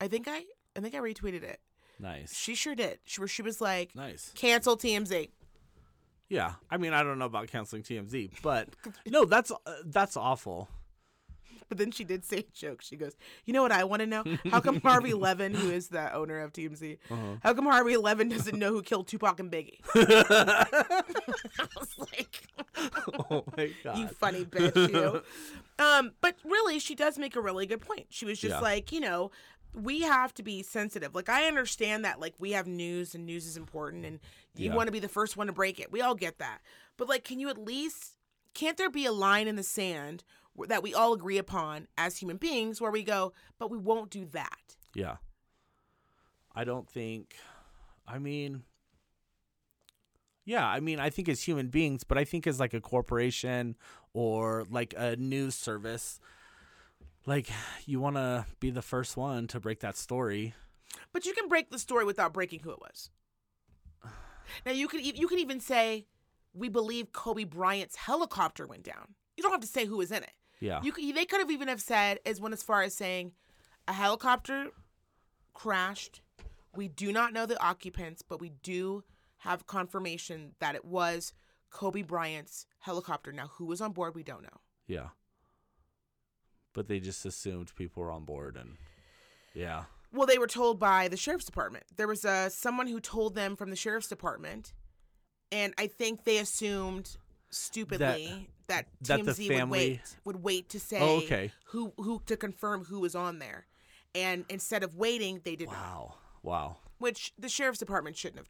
[0.00, 0.44] I think I
[0.76, 1.60] I think I retweeted it.
[2.02, 2.36] Nice.
[2.36, 2.98] She sure did.
[3.04, 4.32] She, where she was like, Nice.
[4.34, 5.30] cancel TMZ.
[6.28, 8.68] Yeah, I mean, I don't know about canceling TMZ, but
[9.06, 10.68] no, that's uh, that's awful.
[11.68, 12.82] But then she did say a joke.
[12.82, 13.12] She goes,
[13.46, 14.24] "You know what I want to know?
[14.50, 17.36] How come Harvey Levin, who is the owner of TMZ, Uh-huh.
[17.42, 22.42] how come Harvey Levin doesn't know who killed Tupac and Biggie?" I was like,
[23.30, 23.98] oh my god.
[23.98, 25.22] "You funny bitch, you."
[25.84, 28.06] Um, but really, she does make a really good point.
[28.10, 28.60] She was just Yeah.
[28.60, 29.30] like, you know,
[29.74, 31.14] we have to be sensitive.
[31.14, 34.20] Like I understand that, like we have news and news is important, and
[34.54, 34.76] you Yeah.
[34.76, 35.90] want to be the first one to break it.
[35.90, 36.60] We all get that.
[36.96, 38.16] But like, can you at least?
[38.54, 40.24] Can't there be a line in the sand
[40.68, 44.26] that we all agree upon as human beings, where we go, but we won't do
[44.26, 44.76] that?
[44.94, 45.16] Yeah.
[46.54, 47.36] I don't think
[48.06, 48.64] I mean
[50.44, 53.76] Yeah, I mean I think as human beings, but I think as like a corporation
[54.12, 56.20] or like a news service
[57.26, 57.48] like
[57.86, 60.54] you want to be the first one to break that story.
[61.12, 63.10] But you can break the story without breaking who it was.
[64.66, 66.06] Now you could e- you can even say
[66.52, 69.14] we believe Kobe Bryant's helicopter went down.
[69.36, 70.32] You don't have to say who was in it.
[70.60, 70.80] Yeah.
[70.82, 73.32] You could, they could have even have said as one as far as saying
[73.88, 74.66] a helicopter
[75.54, 76.20] crashed.
[76.74, 79.04] We do not know the occupants, but we do
[79.38, 81.32] have confirmation that it was
[81.70, 83.32] Kobe Bryant's helicopter.
[83.32, 84.60] Now, who was on board, we don't know.
[84.86, 85.08] yeah.
[86.74, 88.76] But they just assumed people were on board and
[89.54, 89.84] yeah.
[90.12, 91.84] Well, they were told by the sheriff's department.
[91.96, 94.72] There was uh, someone who told them from the sheriff's department,
[95.50, 97.16] and I think they assumed
[97.50, 101.52] stupidly that, that TMZ would family- wait would wait to say Oh, okay.
[101.66, 103.66] who who to confirm who was on there,
[104.14, 105.76] and instead of waiting, they did not.
[105.76, 106.14] Wow.
[106.42, 106.76] Wow.
[106.98, 108.48] Which the sheriff's department shouldn't have.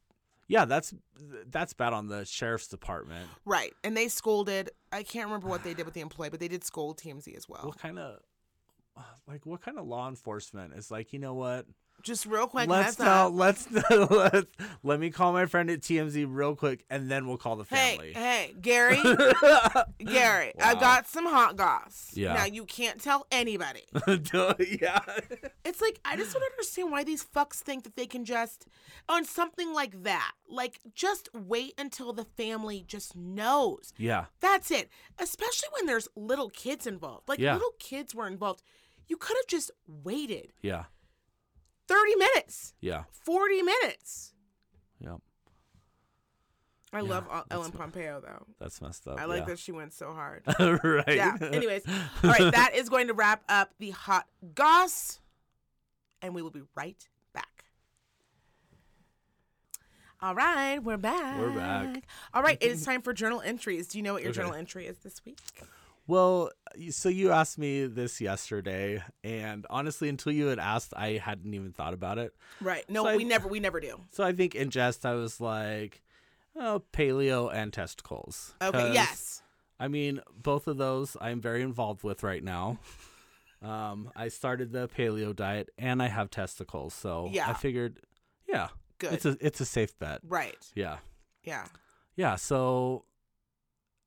[0.52, 0.92] Yeah, that's
[1.46, 3.26] that's bad on the sheriff's department.
[3.46, 4.70] Right, and they scolded.
[4.92, 7.48] I can't remember what they did with the employee, but they did scold TMZ as
[7.48, 7.62] well.
[7.64, 8.18] What kind of
[9.26, 11.64] like what kind of law enforcement is like, you know what?
[12.02, 13.32] Just real quick, let's up.
[13.34, 14.46] let's let's
[14.82, 18.12] let me call my friend at TMZ real quick, and then we'll call the family.
[18.12, 18.98] hey, hey, Gary,
[19.98, 22.10] Gary, I've got some hot goss.
[22.14, 22.34] Yeah.
[22.34, 23.82] Now you can't tell anybody.
[24.06, 25.00] yeah,
[25.64, 28.66] It's like I just don't understand why these fucks think that they can just
[29.08, 30.32] on something like that.
[30.48, 33.92] Like just wait until the family just knows.
[33.96, 34.88] yeah, That's it.
[35.18, 37.28] Especially when there's little kids involved.
[37.28, 37.54] Like Yeah.
[37.54, 38.62] little kids were involved.
[39.08, 40.84] You could have just waited yeah,
[41.88, 44.32] 30 minutes, yeah, 40 minutes.
[45.00, 45.16] Yep.
[46.94, 47.72] I Yeah, love Ellen.
[47.72, 48.46] Pompeo though.
[48.60, 49.18] That's messed up.
[49.18, 49.46] I like yeah.
[49.46, 50.42] that she went so hard.
[50.84, 51.04] right.
[51.08, 51.36] yeah.
[51.40, 51.82] Anyways,
[52.22, 55.18] all right, that is going to wrap up the hot goss,
[56.20, 57.64] and we will be right back.
[60.20, 61.40] All right, we're back.
[61.40, 62.04] We're back.
[62.32, 63.88] All right, it is time for journal entries.
[63.88, 64.36] Do you know what your Okay.
[64.42, 65.38] journal entry is this week?
[66.06, 66.50] Well,
[66.90, 71.72] so you asked me this yesterday, and honestly, until you had asked, I hadn't even
[71.72, 72.34] thought about it.
[72.60, 72.88] Right.
[72.88, 74.00] No, So I- we never, we never do.
[74.10, 76.02] So I think in jest, I was like,
[76.56, 78.54] oh, paleo and testicles.
[78.62, 78.92] Okay.
[78.92, 79.42] Yes.
[79.80, 82.78] I mean, both of those I'm very involved with right now.
[83.62, 87.48] Um, I started the paleo diet and I have testicles, so Yeah.
[87.48, 88.00] I figured,
[88.48, 89.12] yeah, Good.
[89.12, 90.18] it's a it's a safe bet.
[90.26, 90.56] right.
[90.74, 90.98] Yeah,
[91.44, 91.66] Yeah.
[92.16, 92.34] yeah.
[92.34, 93.04] So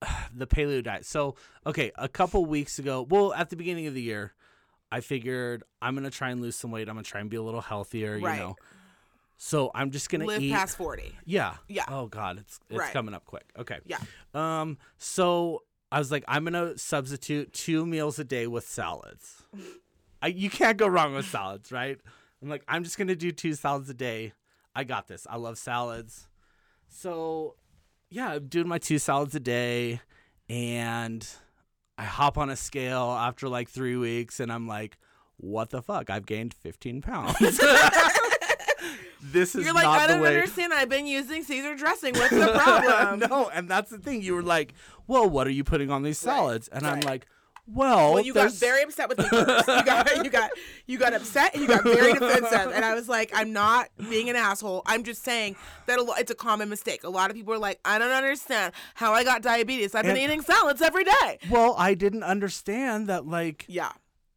[0.33, 1.05] the paleo diet.
[1.05, 1.35] So
[1.65, 4.33] okay, a couple weeks ago, well, at the beginning of the year,
[4.91, 6.87] I figured I'm gonna try and lose some weight.
[6.89, 8.19] I'm gonna try and be a little healthier.
[8.19, 8.35] Right.
[8.37, 8.55] You know.
[9.37, 10.53] So I'm just gonna Live eat.
[10.53, 11.13] past forty.
[11.25, 11.55] Yeah.
[11.67, 11.83] Yeah.
[11.89, 12.93] Oh God, it's it's Right.
[12.93, 13.45] coming up quick.
[13.57, 13.79] Okay.
[13.85, 13.99] Yeah.
[14.33, 14.77] Um.
[14.97, 19.43] So I was like, I'm gonna substitute two meals a day with salads.
[20.21, 21.99] I, you can't go wrong with salads, right?
[22.41, 24.33] I'm like, I'm just gonna do two salads a day.
[24.73, 25.27] I got this.
[25.29, 26.27] I love salads.
[26.87, 27.55] So,
[28.15, 29.99] yeah, I'm doing my two salads a day,
[30.47, 31.27] and
[31.97, 34.97] I hop on a scale after like three weeks, and I'm like,
[35.35, 36.09] what the fuck?
[36.09, 37.37] I've gained 15 pounds.
[39.21, 40.33] this is You're like, I don't way.
[40.35, 40.73] understand.
[40.73, 42.13] I've been using Caesar dressing.
[42.15, 43.29] What's the problem?
[43.29, 44.21] no, and that's the thing.
[44.21, 44.73] You were like,
[45.07, 47.25] "Well, what are you putting on these Right, salads?" And I'm like,
[47.67, 49.25] "Well, Well, you got very upset with me.
[49.27, 49.67] First.
[49.67, 50.51] You got you got
[50.85, 52.71] you got upset and you got very defensive.
[52.73, 54.83] And I was like, I'm not being an asshole.
[54.85, 55.55] I'm just saying
[55.87, 57.03] that a lo- it's a common mistake.
[57.03, 59.95] A lot of people are like, I don't understand how I got diabetes.
[59.95, 61.39] I've been And- eating salads every day.
[61.49, 63.25] Well, I didn't understand that.
[63.25, 63.91] Like, Yeah.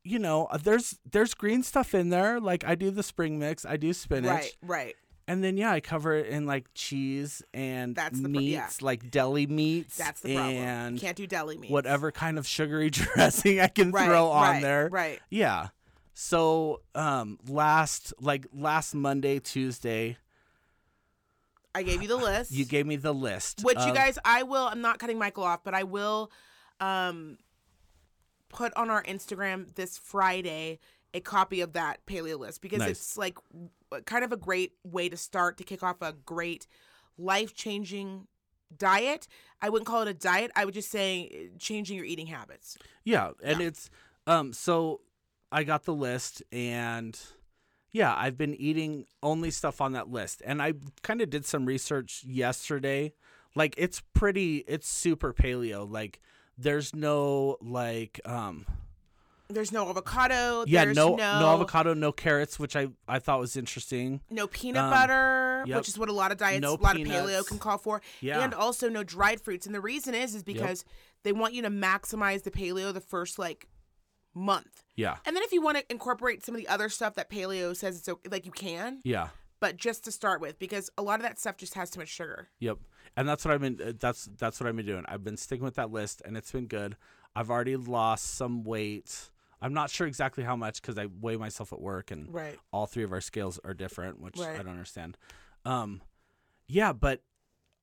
[0.04, 2.40] you know, there's there's green stuff in there.
[2.40, 3.64] Like, I do the spring mix.
[3.66, 4.30] I do spinach.
[4.30, 4.56] Right.
[4.62, 4.96] Right.
[5.28, 8.68] And then yeah, I cover it in like cheese and That's the pro- meats, yeah.
[8.80, 9.96] like deli meats.
[9.98, 10.56] That's the problem.
[10.56, 11.70] And Can't do deli meats.
[11.70, 14.88] whatever kind of sugary dressing I can Right, throw on right, there.
[14.90, 15.20] Right.
[15.30, 15.68] Yeah.
[16.14, 20.16] So um last like last Monday, Tuesday,
[21.74, 22.50] I gave you the list.
[22.50, 23.60] you gave me the list.
[23.62, 24.66] Which you guys, I will.
[24.66, 26.30] I'm not cutting Michael off, but I will
[26.80, 27.36] um,
[28.48, 30.80] put on our Instagram this Friday
[31.14, 32.90] a copy of that paleo list because Nice.
[32.90, 33.38] it's like
[34.04, 36.66] kind of a great way to start to kick off a great
[37.16, 38.26] life changing
[38.76, 39.26] diet.
[39.62, 40.50] I wouldn't call it a diet.
[40.54, 42.76] I would just say uh, changing your eating habits.
[43.04, 43.68] Yeah, and Yeah.
[43.68, 43.90] it's
[44.26, 45.00] um so
[45.50, 47.18] I got the list and
[47.90, 50.42] yeah, I've been eating only stuff on that list.
[50.44, 53.14] And I kind of did some research yesterday.
[53.54, 55.90] Like it's pretty it's super paleo.
[55.90, 56.20] Like
[56.58, 58.66] there's no like um
[59.50, 60.64] There's no avocado.
[60.66, 64.20] yeah, there's no, no no avocado, no carrots, which I I thought was interesting.
[64.30, 65.78] no peanut Um, butter, yep.
[65.78, 68.02] which is what a lot of diets, No a lot of paleo can call for,
[68.20, 68.40] Yeah.
[68.40, 69.64] and also no dried fruits.
[69.64, 70.84] And the reason is, is because
[71.22, 73.68] they want you to maximize the paleo the first like
[74.34, 75.16] month, Yeah.
[75.24, 77.96] and then if you want to incorporate some of the other stuff that paleo says
[77.98, 79.28] it's okay, like you can, Yeah.
[79.60, 82.08] but just to start with, because a lot of that stuff just has too much
[82.08, 82.48] sugar.
[82.60, 82.78] Yep.
[83.16, 85.04] And that's what I've been uh, that's that's what I've been doing.
[85.08, 86.96] I've been sticking with that list and it's been good.
[87.34, 89.30] I've already lost some weight.
[89.60, 92.58] I'm not sure exactly how much cuz I weigh myself at work and Right.
[92.72, 95.16] all three of our scales are different, which I don't understand.
[95.64, 96.00] Um
[96.66, 97.22] yeah, but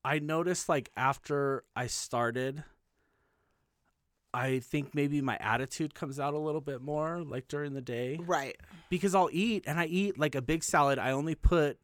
[0.04, 2.64] I noticed like after I started
[4.34, 8.18] I think maybe my attitude comes out a little bit more like during the day
[8.22, 8.58] Right.
[8.90, 11.00] because I'll eat and I eat like a big salad.
[11.00, 11.80] I only put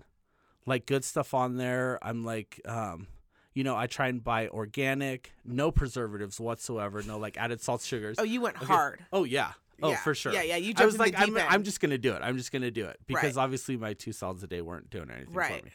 [0.66, 1.98] like good stuff on there.
[2.02, 3.08] I'm like, um,
[3.54, 8.18] you know, I try and buy organic, no preservatives whatsoever, no like added salt, sugars.
[8.20, 8.66] Oh, you went Okay.
[8.66, 9.06] hard.
[9.14, 9.54] Oh yeah.
[9.84, 9.98] Oh, Yeah.
[9.98, 10.34] for sure.
[10.34, 12.22] Yeah, yeah, you I was like, I'm, I'm just gonna do it.
[12.24, 13.44] I'm just gonna do it because Right.
[13.44, 15.60] obviously my two salads a day weren't doing anything Right.
[15.60, 15.72] for me.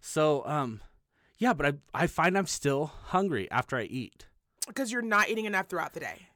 [0.00, 0.80] So, um,
[1.38, 4.26] yeah, but I I find I'm still hungry after I eat,
[4.66, 6.28] Because you're not eating enough throughout the day.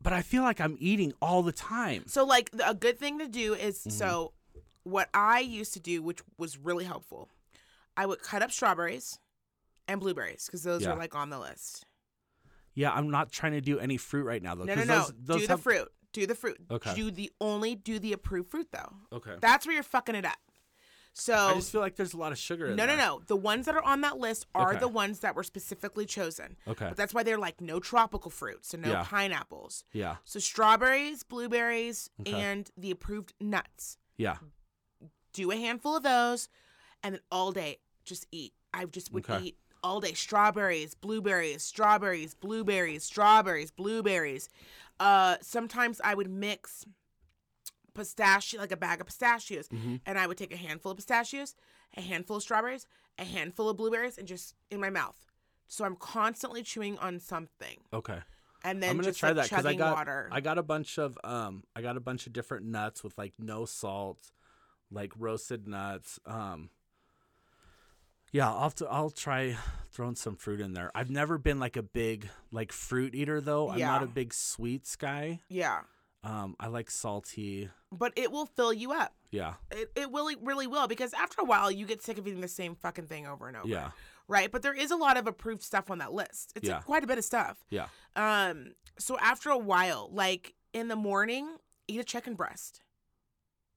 [0.00, 2.04] but I feel like I'm eating all the time.
[2.08, 3.90] So, like, a good thing to do is Mm-hmm.
[3.90, 4.32] so
[4.84, 7.28] what I used to do, which was really helpful,
[7.96, 9.18] I would cut up strawberries
[9.86, 10.92] and blueberries because those Yeah.
[10.92, 11.86] are like on the list.
[12.74, 14.64] Yeah, I'm not trying to do any fruit right now though.
[14.64, 14.98] No, no, no.
[15.00, 15.92] Those, those do have, the fruit.
[16.12, 16.58] Do the fruit.
[16.70, 16.94] Okay.
[16.94, 18.92] Do the only do the approved fruit though.
[19.12, 19.36] Okay.
[19.40, 20.38] That's where you're fucking it up.
[21.14, 23.20] So I just feel like there's a lot of sugar in no, no, no.
[23.26, 24.80] The ones that are on that list are Okay.
[24.80, 26.56] the ones that were specifically chosen.
[26.66, 26.86] Okay.
[26.88, 29.04] But that's why they're like no tropical fruits, so no Yeah.
[29.04, 29.84] pineapples.
[29.92, 30.16] Yeah.
[30.24, 32.32] So strawberries, blueberries, Okay.
[32.32, 33.98] and the approved nuts.
[34.16, 34.36] Yeah.
[35.34, 36.50] do a handful of those,
[37.02, 38.52] and then all day just eat.
[38.74, 39.42] I just would Okay.
[39.46, 44.50] eat all day strawberries, blueberries, strawberries, blueberries, strawberries, blueberries.
[45.02, 46.84] Uh, sometimes I would mix
[47.92, 50.00] pistachio, like a bag of pistachios, Mhm.
[50.06, 51.56] and I would take a handful of pistachios,
[51.96, 52.86] a handful of strawberries,
[53.18, 55.26] a handful of blueberries, and just in my mouth.
[55.66, 58.22] So I'm constantly chewing on something, Okay.
[58.62, 60.28] and then I'm gonna just try like that because I got water.
[60.30, 63.34] I got a bunch of um I got a bunch of different nuts with like
[63.40, 64.30] no salt,
[64.90, 66.20] like roasted nuts.
[66.26, 66.70] Um.
[68.32, 69.56] Yeah, I'll to, I'll try
[69.90, 70.90] throwing some fruit in there.
[70.94, 73.70] I've never been like a big like fruit eater though.
[73.70, 75.40] I'm not a big sweets guy.
[75.48, 75.80] yeah,
[76.24, 77.68] Um, I like salty.
[77.90, 79.14] but it will fill you up.
[79.30, 79.54] Yeah.
[79.70, 82.48] It, it really really will because after a while you get sick of eating the
[82.48, 83.68] same fucking thing over and over.
[83.68, 83.90] Yeah.
[84.28, 86.52] Right, but there is a lot of approved stuff on that list.
[86.56, 86.80] It's Yeah.
[86.80, 87.58] quite a bit of stuff.
[87.68, 87.88] Yeah.
[88.16, 91.56] Um, so after a while, like in the morning,
[91.86, 92.80] eat a chicken breast.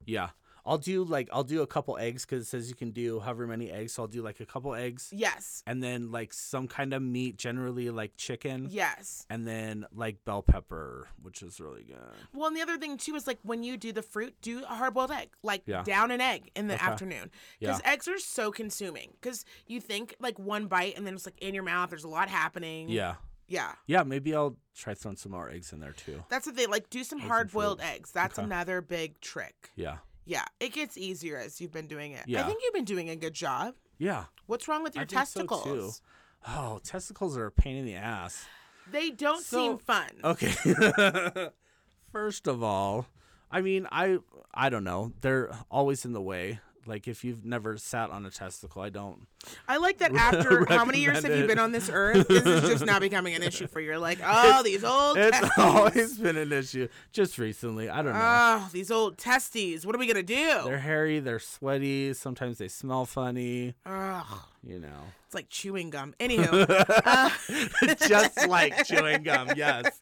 [0.05, 0.29] Yeah.
[0.65, 3.45] I'll do like I'll do a couple eggs because it says you can do however
[3.45, 3.93] many eggs.
[3.93, 7.37] So I'll do like a couple eggs Yes, and then like some kind of meat,
[7.37, 8.67] generally like chicken.
[8.71, 9.25] yes.
[9.29, 11.97] and then like bell pepper, which is really good.
[12.33, 14.67] Well, and the other thing too is like when you do the fruit, do a
[14.75, 15.29] hard boiled egg.
[15.43, 15.83] Like Yeah.
[15.83, 16.85] down an egg in the Okay.
[16.85, 17.29] afternoon.
[17.59, 19.11] Because eggs are so consuming.
[19.21, 22.07] Because you think like one bite and then it's like in your mouth, there's a
[22.09, 22.89] lot happening.
[22.89, 23.15] Yeah,
[23.47, 23.73] Yeah.
[23.85, 24.01] yeah.
[24.03, 26.23] Maybe I'll try throwing some more eggs in there too.
[26.29, 26.69] That's the thing.
[26.71, 28.11] Like do some hard boiled eggs.
[28.11, 28.45] That's Okay.
[28.45, 29.69] another big trick.
[29.75, 30.43] Yeah, Yeah.
[30.59, 32.23] It gets easier as you've been doing it.
[32.27, 33.75] I think you've been doing a good job.
[33.97, 34.25] yeah.
[34.47, 35.15] What's wrong with I your so, too.
[35.15, 36.01] testicles?
[36.47, 38.45] Oh, testicles are a pain in the ass.
[38.91, 40.09] They don't So- seem fun.
[40.23, 40.53] Okay.
[42.11, 43.07] First of all,
[43.51, 44.19] I mean, I
[44.53, 45.11] I don't know.
[45.21, 46.59] They're always in the way.
[46.87, 49.25] Like if you've never sat on a testicle, I don't.
[49.67, 52.27] I like that after how many years have you been on this earth?
[52.27, 53.87] This is just now becoming an issue for you.
[53.87, 55.57] You're like, oh, these old It's testes.
[55.57, 56.87] always been an issue.
[57.11, 58.19] Just recently, I don't know.
[58.21, 59.85] Oh, these old testes.
[59.85, 60.61] What are we gonna do?
[60.65, 61.19] They're hairy.
[61.19, 62.13] They're sweaty.
[62.13, 63.73] Sometimes they smell funny.
[63.85, 64.25] Ugh,
[64.63, 65.01] You know.
[65.25, 66.13] it's like chewing gum.
[66.19, 66.65] Anywho,
[67.05, 69.49] uh, just like chewing gum.
[69.55, 69.99] Yes.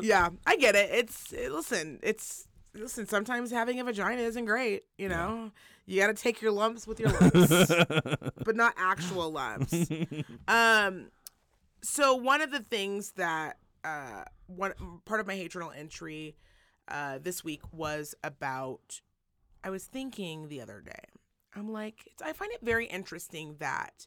[0.00, 0.90] yeah, I get it.
[0.92, 3.06] It's it- listen, it's listen.
[3.06, 4.84] Sometimes having a vagina isn't great.
[4.98, 5.50] You know,
[5.86, 7.68] you got to take your lumps with your lumps,
[8.44, 9.74] but not actual lumps.
[10.48, 11.10] Um,
[11.82, 14.72] so one of the things that uh one
[15.06, 16.36] part of my hate journal entry
[16.88, 19.00] uh this week was about
[19.64, 21.04] I was thinking the other day.
[21.54, 24.06] I'm like, it's, I find it very interesting that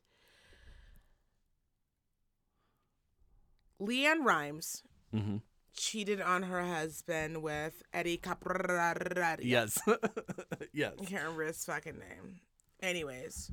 [3.81, 5.37] LeAnn Rimes hmm
[5.73, 9.37] cheated on her husband with Eddie Caprara.
[9.41, 9.77] Yes.
[10.73, 10.93] yes.
[11.01, 12.39] I can't remember his fucking name.
[12.81, 13.51] Anyways,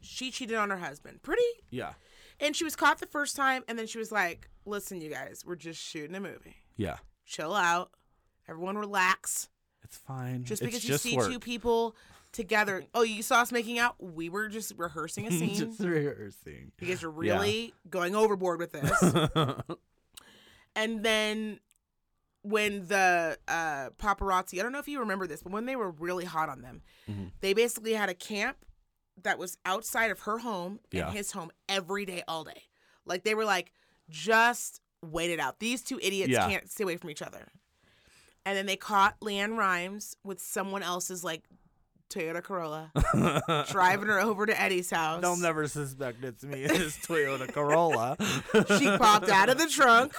[0.00, 1.22] she cheated on her husband.
[1.22, 1.42] Pretty.
[1.70, 1.92] Yeah.
[2.40, 5.42] And she was caught the first time, and then she was like, "Listen, you guys,
[5.44, 6.54] we're just shooting a movie.
[6.76, 6.98] Yeah.
[7.26, 7.90] Chill out.
[8.48, 9.48] Everyone relax.
[9.82, 10.44] It's fine.
[10.44, 11.30] Just It's because you just see work.
[11.30, 11.96] two people
[12.32, 12.84] together.
[12.94, 13.96] Oh, you saw us making out.
[13.98, 15.54] We were just rehearsing a scene.
[15.54, 16.72] just rehearsing.
[16.76, 17.32] Because you guys are Yeah.
[17.34, 19.02] really going overboard with this.
[20.78, 21.60] and then
[22.42, 25.90] when the uh, paparazzi, I don't know if you remember this, but when they were
[25.90, 27.32] really hot on them, Mhm.
[27.40, 28.64] they basically had a camp
[29.22, 31.08] that was outside of her home Yeah.
[31.08, 32.62] and his home every day, all day.
[33.04, 33.72] Like they were like,
[34.08, 35.58] just wait it out.
[35.58, 36.48] These two idiots Yeah.
[36.48, 37.48] can't stay away from each other.
[38.46, 41.42] And then they caught LeAnn Rimes with someone else's like
[42.08, 42.90] Toyota Corolla,
[43.70, 45.20] driving her over to Eddie's house.
[45.20, 46.62] They'll never suspect it's me.
[46.62, 48.16] It's Toyota Corolla.
[48.78, 50.12] she popped out of the trunk.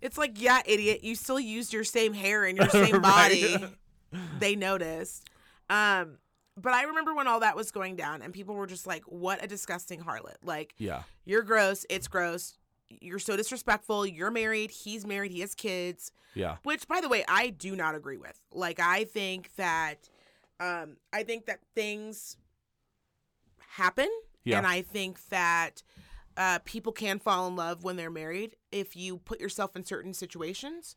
[0.00, 3.56] it's like, yeah, idiot, you still used your same hair and your same body.
[3.56, 4.20] Right.
[4.38, 5.24] They noticed.
[5.70, 6.18] Um,
[6.56, 9.42] but I remember when all that was going down and people were just like, what
[9.42, 10.36] a disgusting harlot.
[10.42, 11.02] Like, Yeah.
[11.24, 11.84] you're gross.
[11.90, 12.54] It's gross.
[12.90, 14.06] You're so disrespectful.
[14.06, 14.70] You're married.
[14.70, 15.30] He's married.
[15.32, 16.10] He has kids.
[16.34, 16.56] Yeah.
[16.62, 18.38] Which, by the way, I do not agree with.
[18.52, 20.08] Like, I think that,
[20.60, 22.36] um, I think that things
[23.72, 24.08] happen,
[24.44, 24.58] Yeah.
[24.58, 25.82] and I think that
[26.36, 30.14] uh, people can fall in love when they're married if you put yourself in certain
[30.14, 30.96] situations.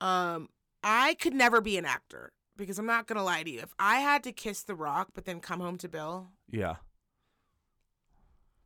[0.00, 0.48] Um,
[0.82, 3.60] I could never be an actor because I'm not gonna lie to you.
[3.60, 6.76] If I had to kiss The Rock but then come home to Bill, Yeah.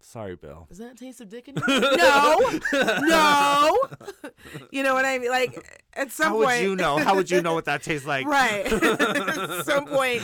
[0.08, 0.66] Sorry, Bill.
[0.68, 1.80] does that taste of dick in you?
[1.80, 2.38] no,
[2.72, 3.76] no.
[4.70, 5.30] you know what I mean?
[5.30, 6.44] Like at some point.
[6.44, 6.98] How point, would you know?
[6.98, 8.24] How would you know what that tastes like?
[8.24, 10.22] right at some point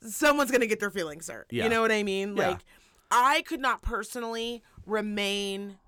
[0.00, 1.64] someone's gonna get their feelings hurt Yeah.
[1.64, 2.48] you know what i mean Yeah.
[2.50, 2.64] like
[3.12, 5.78] i could not personally remain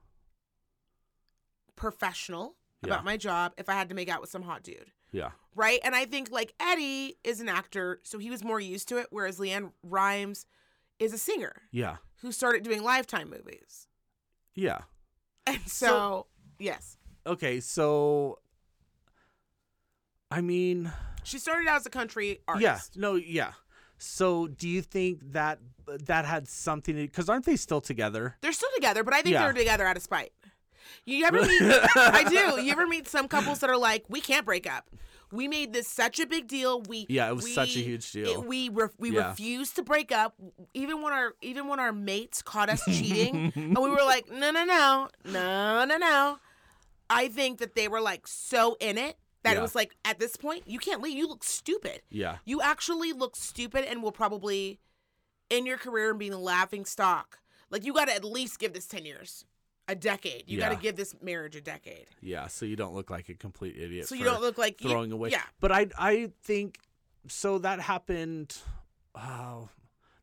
[1.77, 2.93] professional Yeah.
[2.95, 5.31] about my job if i had to make out with some hot dude Yeah.
[5.57, 8.99] right and i think like eddie is an actor so he was more used to
[8.99, 10.47] it whereas leann rimes
[11.01, 11.97] is a singer Yeah.
[12.25, 13.87] Who started doing lifetime movies
[14.55, 14.79] Yeah.
[15.47, 16.27] and so, So-
[16.59, 16.97] yes
[17.27, 18.39] Okay, so
[20.31, 23.01] I mean, she started out as a country artist yeah.
[23.01, 23.53] No, yeah.
[23.99, 28.37] So, do you think that that had something to cuz aren't they still together?
[28.41, 29.45] They're still together, but I think Yeah.
[29.45, 30.33] they're together out of spite.
[31.07, 31.63] You ever meet?
[31.97, 32.61] I do.
[32.63, 34.91] You ever meet some couples that are like, we can't break up.
[35.35, 36.81] We made this such a big deal.
[36.83, 38.31] We Yeah, it was such a huge deal.
[38.43, 39.29] it- we ref, we Yeah.
[39.31, 40.35] refused to break up,
[40.75, 44.51] even when our even when our mates caught us cheating, and we were like, no,
[44.51, 46.39] no, no, no, no, no.
[47.11, 49.59] I think that they were like so in it that Yeah.
[49.59, 51.17] it was like at this point you can't leave.
[51.17, 52.03] You look stupid.
[52.11, 52.39] Yeah.
[52.45, 54.81] You actually look stupid and will probably
[55.51, 57.41] in your career and be the laughing stock.
[57.71, 59.45] Like you got to at least give this 10 years,
[59.89, 60.45] a decade.
[60.47, 62.07] You got to give this marriage a decade.
[62.23, 64.09] Yeah, so you don't look like a complete idiot.
[64.09, 65.31] So you don't look like you- throwing away.
[65.31, 65.43] Yeah.
[65.61, 66.79] But I I think
[67.29, 68.57] so that happened
[69.15, 69.69] oh,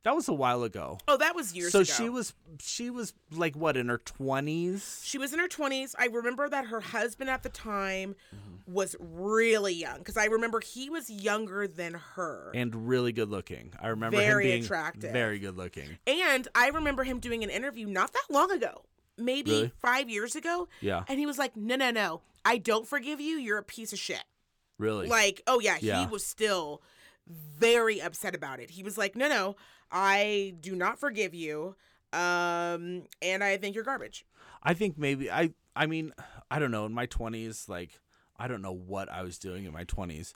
[0.04, 0.98] that was a while ago.
[1.08, 1.92] Oh, that was years so ago.
[1.94, 5.06] she was she was like what in her 20s?
[5.06, 5.94] She was in her 20s.
[6.00, 8.74] I remember that her husband at the time Mm-hmm.
[8.74, 12.52] was really young because I remember he was younger than her.
[12.56, 13.74] and really good looking.
[13.80, 15.12] I remember Very him being attractive.
[15.12, 15.98] very good looking.
[16.08, 18.84] And I remember him doing an interview not that long ago,
[19.26, 19.72] maybe Really?
[19.82, 20.68] five years ago.
[20.82, 21.04] Yeah.
[21.08, 22.22] And he was like, no, no, no.
[22.44, 23.38] I don't forgive you.
[23.38, 24.24] You're a piece of shit.
[24.78, 25.08] Really.
[25.08, 26.00] Like, oh yeah, Yeah.
[26.02, 26.82] he was still
[27.28, 28.72] very upset about it.
[28.72, 29.56] He was like, "No, no,
[29.92, 31.76] I do not forgive you,
[32.12, 34.26] um, and I think you're garbage."
[34.64, 36.14] I think maybe I I mean,
[36.50, 38.00] I don't know, in my 20s like
[38.40, 40.34] I don't know what I was doing in my 20s.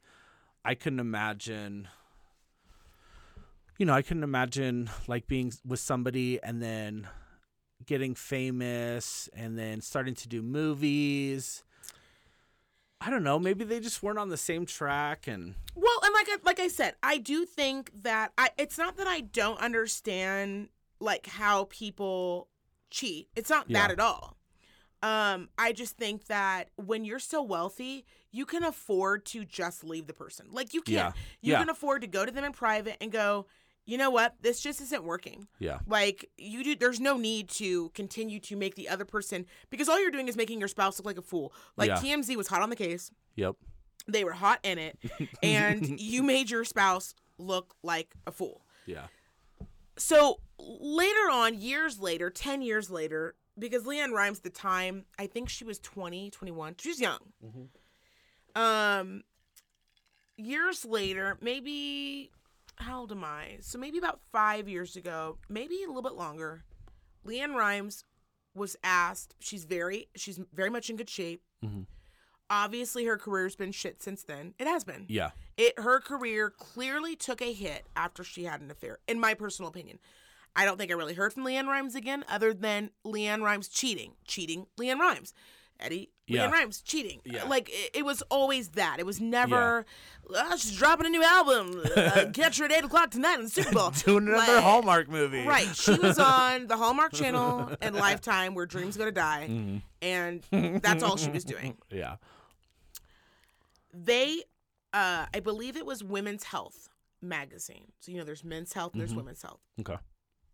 [0.63, 1.87] I couldn't imagine
[3.77, 7.07] you know, I couldn't imagine like being with somebody and then
[7.83, 11.63] getting famous and then starting to do movies.
[13.01, 16.27] I don't know, maybe they just weren't on the same track and Well, and like
[16.29, 18.49] I, like I said, I do think that I.
[18.57, 20.69] It's not that I don't understand
[20.99, 22.47] like how people
[22.89, 23.27] cheat.
[23.35, 23.81] It's not Yeah.
[23.81, 24.37] that at all.
[25.03, 30.07] Um, I just think that when you're so wealthy, you can afford to just leave
[30.07, 30.47] the person.
[30.49, 31.11] Like you can, Yeah.
[31.41, 31.59] you Yeah.
[31.59, 33.45] can afford to go to them in private and go,
[33.85, 35.47] you know what, this just isn't working.
[35.59, 35.79] yeah.
[35.87, 39.99] Like you do there's no need to continue to make the other person because all
[40.01, 41.53] you're doing is making your spouse look like a fool.
[41.77, 41.97] Like Yeah.
[41.97, 43.11] TMZ was hot on the case.
[43.35, 43.55] Yep.
[44.07, 44.97] They were hot in it
[45.43, 48.61] and you made your spouse look like a fool.
[48.85, 49.07] Yeah.
[49.97, 55.47] So later on, years later, 10 years later, because LeAnn Rimes the time, I think
[55.49, 56.75] she was 20, 21.
[56.79, 57.19] She was young.
[58.55, 59.23] Um
[60.37, 62.31] years later, maybe
[62.77, 63.57] how old am I?
[63.61, 66.65] So maybe about 5 years ago, maybe a little bit longer.
[67.25, 68.03] LeAnn Rimes
[68.53, 71.43] was asked, she's very she's very much in good shape.
[71.63, 71.87] Mhm.
[72.49, 74.53] Obviously, her career's been shit since then.
[74.59, 75.07] It has been.
[75.09, 75.31] Yeah.
[75.57, 79.69] It her career clearly took a hit after she had an affair, in my personal
[79.69, 79.99] opinion.
[80.55, 84.15] I don't think I really heard from LeAnn Rimes again, other than LeAnn Rimes cheating,
[84.25, 85.33] cheating, LeAnn Rimes,
[85.79, 86.47] Eddie, Yeah.
[86.47, 87.21] LeAnn Rimes cheating.
[87.23, 87.43] Yeah.
[87.43, 88.97] Like it, it was always that.
[88.99, 89.85] It was never.
[90.33, 91.83] "Oh, she's dropping a new album.
[91.95, 93.89] Uh, catch her at eight o'clock tonight in the Super Bowl.
[94.05, 95.45] Doing another Like- Hallmark movie.
[95.45, 95.73] Right.
[95.75, 99.77] She was on the Hallmark Channel and Lifetime, where dreams go to die, Mm-hmm.
[100.01, 102.15] and that's all she was doing Yeah.
[103.93, 104.43] they
[104.93, 106.89] uh i believe it was women's health
[107.21, 109.19] magazine so you know there's men's health and there's Mm-hmm.
[109.19, 109.97] women's health Okay.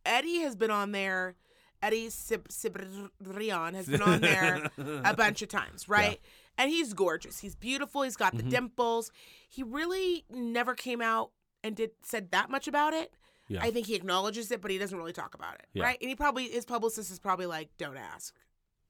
[0.05, 1.35] eddie has been on there
[1.81, 4.69] eddie Sib- Cibrian has been on there
[5.05, 6.19] a bunch of times right
[6.57, 8.49] and he's gorgeous he's beautiful he's got the Mhm.
[8.49, 9.11] dimples
[9.47, 11.31] he really never came out
[11.63, 13.13] and did said that much about it
[13.47, 13.61] Yeah.
[13.63, 15.83] i think he acknowledges it but he doesn't really talk about it Yeah.
[15.83, 18.35] right and he probably his publicist is probably like don't ask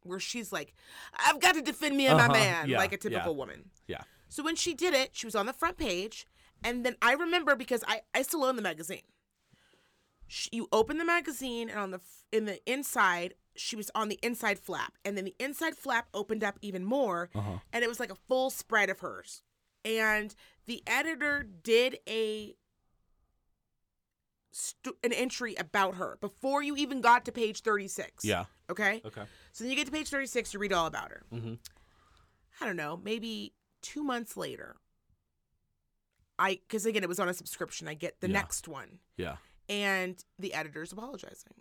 [0.04, 0.74] where she's like
[1.16, 2.34] i've got to defend me and my Uh-huh.
[2.34, 3.38] man Yeah, like a typical yeah.
[3.38, 4.02] woman Yeah.
[4.30, 6.26] so when she did it, she was on the front page,
[6.64, 9.02] and then I remember because I I still own the magazine.
[10.34, 12.00] Sh you open the magazine, and on the
[12.32, 16.42] in the inside, she was on the inside flap, and then the inside flap opened
[16.42, 17.58] up even more, Uh-huh.
[17.74, 19.42] and it was like a full spread of hers.
[19.84, 20.34] And
[20.68, 22.56] the editor did a
[24.52, 28.24] st- an entry about her before you even got to page 36.
[28.24, 28.46] Yeah.
[28.70, 29.02] Okay?
[29.06, 29.24] Okay.
[29.52, 31.24] So then you get to page 36 to read all about her.
[31.34, 31.56] Mm-hmm.
[32.62, 34.78] I don't know, maybe two months later,
[36.40, 38.34] I, because again, it was on a subscription, I get the Yeah.
[38.34, 39.38] next one, Yeah.
[39.72, 41.54] And the editor's apologizing.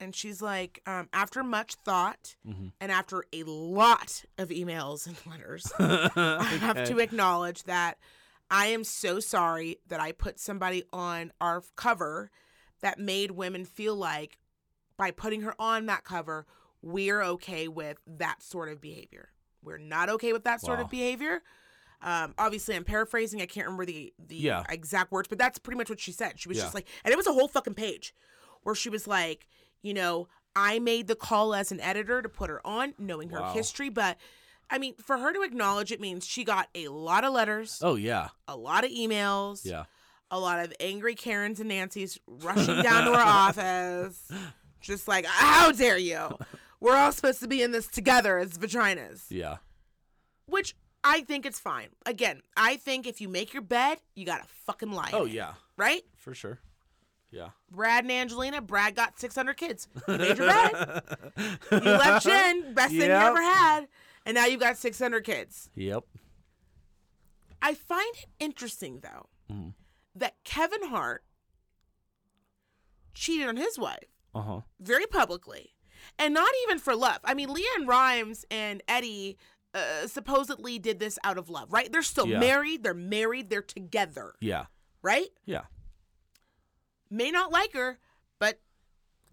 [0.00, 2.68] And she's like, um, after much thought Mm-hmm.
[2.80, 7.98] and after a lot of emails and letters, I have to acknowledge that
[8.50, 12.30] I am so sorry that I put somebody on our cover
[12.82, 14.38] that made women feel like
[14.98, 16.44] by putting her on that cover,
[16.82, 19.30] we're okay with that sort of behavior.
[19.62, 20.84] We're not okay with that sort Wow.
[20.84, 21.42] of behavior.
[22.04, 23.40] Um, obviously, I'm paraphrasing.
[23.42, 24.62] I can't remember the the Yeah.
[24.68, 26.38] exact words, but that's pretty much what she said.
[26.38, 26.64] She was Yeah.
[26.64, 28.14] just like, and it was a whole fucking page
[28.62, 29.48] where she was like,
[29.82, 33.50] you know, I made the call as an editor to put her on, knowing her
[33.52, 34.18] history, but
[34.70, 37.96] I mean, for her to acknowledge it means she got a lot of letters, Oh
[37.96, 38.28] yeah.
[38.48, 39.84] a lot of emails, Yeah.
[40.30, 44.30] a lot of angry Karens and Nancy's rushing down to her office,
[44.80, 46.38] just like, how dare you?
[46.80, 49.58] We're all supposed to be in this together as vaginas, Yeah.
[50.46, 50.74] which
[51.06, 51.88] I think it's fine.
[52.06, 55.10] Again, I think if you make your bed, you gotta fucking lie.
[55.12, 55.52] Oh it, yeah.
[55.76, 56.02] right?
[56.16, 56.60] For sure.
[57.30, 57.50] Yeah.
[57.70, 59.88] Brad and Angelina, Brad got 600 kids.
[60.08, 61.02] You made your bed.
[61.72, 63.88] You left Jen, best thing you ever had,
[64.24, 65.68] and now you've got 600 kids.
[65.74, 66.04] Yep.
[67.60, 69.74] I find it interesting though Mhm.
[70.14, 71.24] that Kevin Hart
[73.14, 74.60] cheated on his wife Uh huh.
[74.80, 75.74] very publicly,
[76.18, 77.18] and not even for love.
[77.24, 79.36] I mean, LeAnn Rimes and Eddie
[79.74, 81.90] uh, supposedly did this out of love, right?
[81.92, 82.38] They're still Yeah.
[82.38, 82.82] married.
[82.84, 83.50] They're married.
[83.50, 84.66] They're together, Yeah.
[85.02, 85.28] right?
[85.44, 85.62] Yeah.
[87.10, 87.98] May not like her,
[88.38, 88.60] but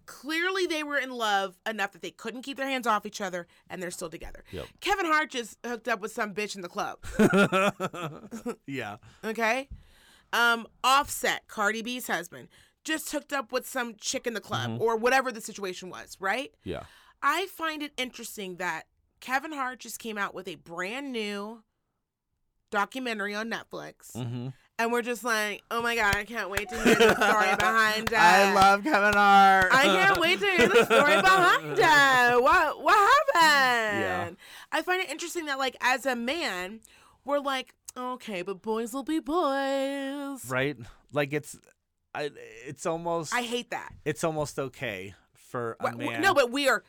[0.05, 3.47] clearly they were in love enough that they couldn't keep their hands off each other,
[3.69, 4.43] and they're still together.
[4.51, 4.65] Yep.
[4.81, 6.99] Kevin Hart just hooked up with some bitch in the club.
[8.67, 8.97] yeah.
[9.23, 9.69] Okay.
[10.33, 12.47] Um, Offset, Cardi B's husband,
[12.83, 14.81] just hooked up with some chick in the club Mm-hmm.
[14.81, 16.51] or whatever the situation was, right?
[16.63, 16.83] Yeah.
[17.21, 18.87] I find it interesting that
[19.21, 21.63] Kevin Hart just came out with a brand new
[22.71, 24.13] documentary on Netflix.
[24.15, 24.49] Mm-hmm.
[24.79, 28.11] And we're just like, oh my God, I can't wait to hear the story behind
[28.11, 28.17] it.
[28.17, 29.67] I love Kevin Hart.
[29.71, 32.41] I can't wait to hear the story behind it.
[32.41, 34.01] What what happened?
[34.01, 34.29] Yeah.
[34.71, 36.79] I find it interesting that like as a man,
[37.25, 40.49] we're like, okay, but boys will be boys.
[40.49, 40.77] Right.
[41.13, 41.59] Like it's,
[42.15, 42.31] I.
[42.65, 43.35] It's almost.
[43.35, 43.93] I hate that.
[44.03, 45.13] it's almost okay
[45.51, 46.21] for a wha- man.
[46.21, 46.83] No, but we are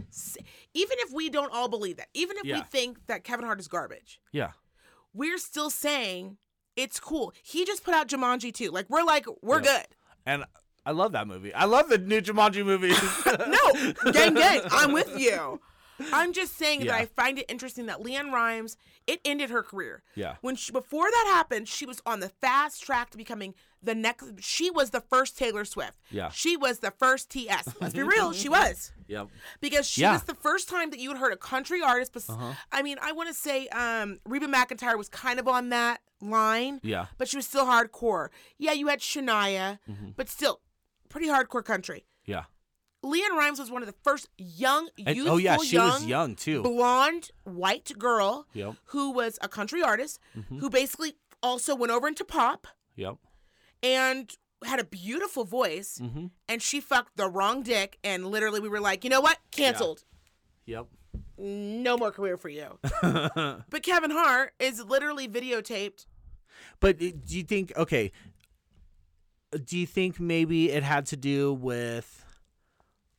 [0.72, 3.68] even if we don't all believe that, even if we think that Kevin Hart is
[3.68, 4.52] garbage, yeah.
[5.12, 6.38] we're still saying
[6.76, 7.34] it's cool.
[7.42, 8.70] He just put out Jumanji too.
[8.70, 9.82] Like we're like we're Yeah.
[10.24, 10.44] And
[10.86, 11.52] I love that movie.
[11.52, 12.88] I love the new Jumanji movie.
[14.06, 15.60] no, gang gang, I'm with you.
[16.12, 18.76] I'm just saying that I find it interesting that LeAnn Rimes
[19.06, 20.02] it ended her career.
[20.14, 20.36] Yeah.
[20.42, 24.32] When she, before that happened, she was on the fast track to becoming the next.
[24.40, 25.98] She was the first Taylor Swift.
[26.10, 26.30] Yeah.
[26.30, 27.68] She was the first TS.
[27.80, 28.92] Let's be real, she was.
[29.08, 29.28] Yep.
[29.60, 30.12] because she Yeah.
[30.12, 32.12] was the first time that you had heard a country artist.
[32.12, 32.52] Bes- Uh-huh.
[32.70, 36.78] I mean, I want to say um, Reba McEntire was kind of on that line,
[36.84, 37.06] Yeah.
[37.18, 38.28] but she was still hardcore.
[38.56, 40.10] Yeah, you had Shania, Mm-hmm.
[40.16, 40.60] but still
[41.08, 42.06] pretty hardcore country.
[42.24, 42.44] Yeah.
[43.04, 46.06] LeAnn Rimes was one of the first young, And- youthful, oh yeah, she young, was
[46.06, 46.62] young too.
[46.62, 48.76] blonde, white girl Yep.
[48.86, 50.58] who was a country artist Mm-hmm.
[50.58, 53.16] who basically also went over into pop Yep.
[53.82, 54.30] and
[54.64, 55.98] had a beautiful voice.
[56.00, 56.26] Mm-hmm.
[56.48, 60.04] And she fucked the wrong dick, and literally we were like, you know what, canceled.
[60.66, 60.86] Yep.
[61.36, 62.78] no more career for you.
[63.02, 66.06] but Kevin Hart is literally videotaped.
[66.78, 68.12] But do you think okay?
[69.64, 72.21] Do you think maybe it had to do with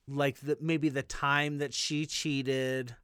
[0.08, 2.96] like the maybe the time that she cheated?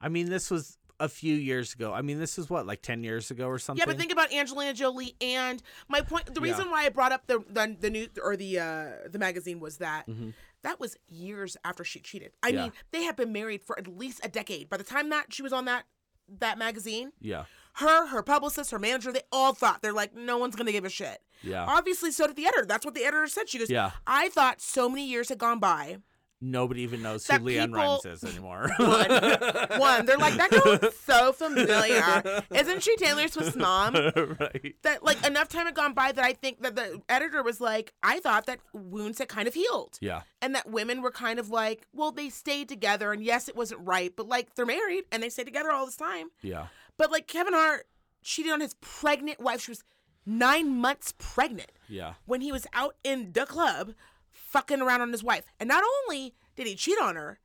[0.00, 1.92] I mean, this was a few years ago.
[1.92, 3.80] I mean, this is what like 10 years ago or something.
[3.80, 6.26] Yeah, but think about Angelina Jolie and my point.
[6.34, 6.52] The Yeah.
[6.52, 9.76] reason why I brought up the the, the new or the uh, the magazine was
[9.78, 10.32] that Mhm.
[10.62, 12.32] that was years after she cheated.
[12.42, 12.62] I Yeah.
[12.62, 14.68] mean, they had been married for at least a decade.
[14.70, 15.84] By the time that she was on that
[16.28, 17.44] that magazine, Yeah.
[17.74, 20.90] her, her publicist, her manager, they all thought they're like, no one's gonna give a
[20.90, 21.22] shit.
[21.42, 21.64] Yeah.
[21.68, 22.64] Obviously, so did the editor.
[22.66, 23.48] That's what the editor said.
[23.48, 23.92] She goes, Yeah.
[24.08, 25.98] I thought so many years had gone by.
[26.40, 28.68] Nobody even knows who LeAnn Rimes is anymore.
[28.78, 29.08] One,
[29.80, 32.42] one, they're like, that girl looks so familiar.
[32.54, 33.94] Isn't she Taylor Swift's mom?
[33.94, 34.74] right.
[34.82, 37.94] that like enough time had gone by that I think that the editor was like,
[38.02, 39.96] I thought that wounds had kind of healed.
[40.02, 40.22] Yeah.
[40.42, 43.80] And that women were kind of like, well, they stayed together and yes, it wasn't
[43.86, 46.28] right, but like they're married and they stay together all this time.
[46.42, 46.66] Yeah.
[46.98, 47.86] But like Kevin Hart
[48.22, 49.62] cheated on his pregnant wife.
[49.62, 49.82] She was
[50.26, 52.14] nine months pregnant Yeah.
[52.26, 53.92] when he was out in the club
[54.36, 55.44] fucking around on his wife.
[55.58, 57.40] And not only did he cheat on her,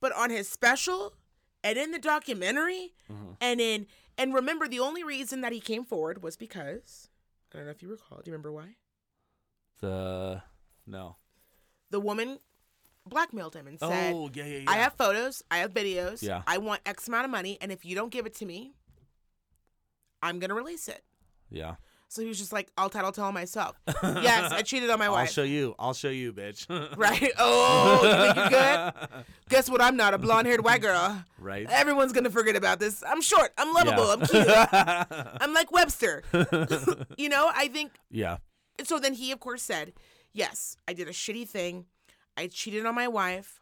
[0.00, 1.14] but on his special
[1.62, 3.36] and in the documentary Mhm.
[3.40, 3.86] and in
[4.18, 7.08] and remember the only reason that he came forward was because
[7.52, 8.18] I don't know if you recall.
[8.18, 8.76] Do you remember why?
[9.80, 10.42] The
[10.86, 11.16] no.
[11.90, 12.38] The woman
[13.06, 14.70] blackmailed him and said, oh yeah yeah yeah.
[14.70, 16.42] I have photos, I have videos, Yeah.
[16.46, 18.74] I want X amount of money, and if you don't give it to me,
[20.22, 21.04] I'm gonna release it.
[21.50, 21.76] yeah.
[22.10, 23.80] So he was just like, I'll title tell myself.
[24.02, 25.28] yes, I cheated on my wife.
[25.28, 25.76] I'll show you.
[25.78, 26.66] I'll show you, bitch.
[26.96, 27.30] Right?
[27.38, 29.24] Oh, you think you're good?
[29.48, 29.80] Guess what?
[29.80, 31.24] I'm not a blonde haired white girl.
[31.38, 31.68] right.
[31.70, 33.04] Everyone's gonna forget about this.
[33.06, 33.52] I'm short.
[33.56, 34.08] I'm lovable.
[34.36, 34.66] Yeah.
[34.72, 35.26] I'm cute.
[35.40, 36.24] I'm like Webster.
[37.16, 38.38] you know, I think yeah.
[38.76, 38.98] And so.
[38.98, 39.92] Then he, of course, said,
[40.32, 41.86] Yes, I did a shitty thing.
[42.36, 43.60] I cheated on my wife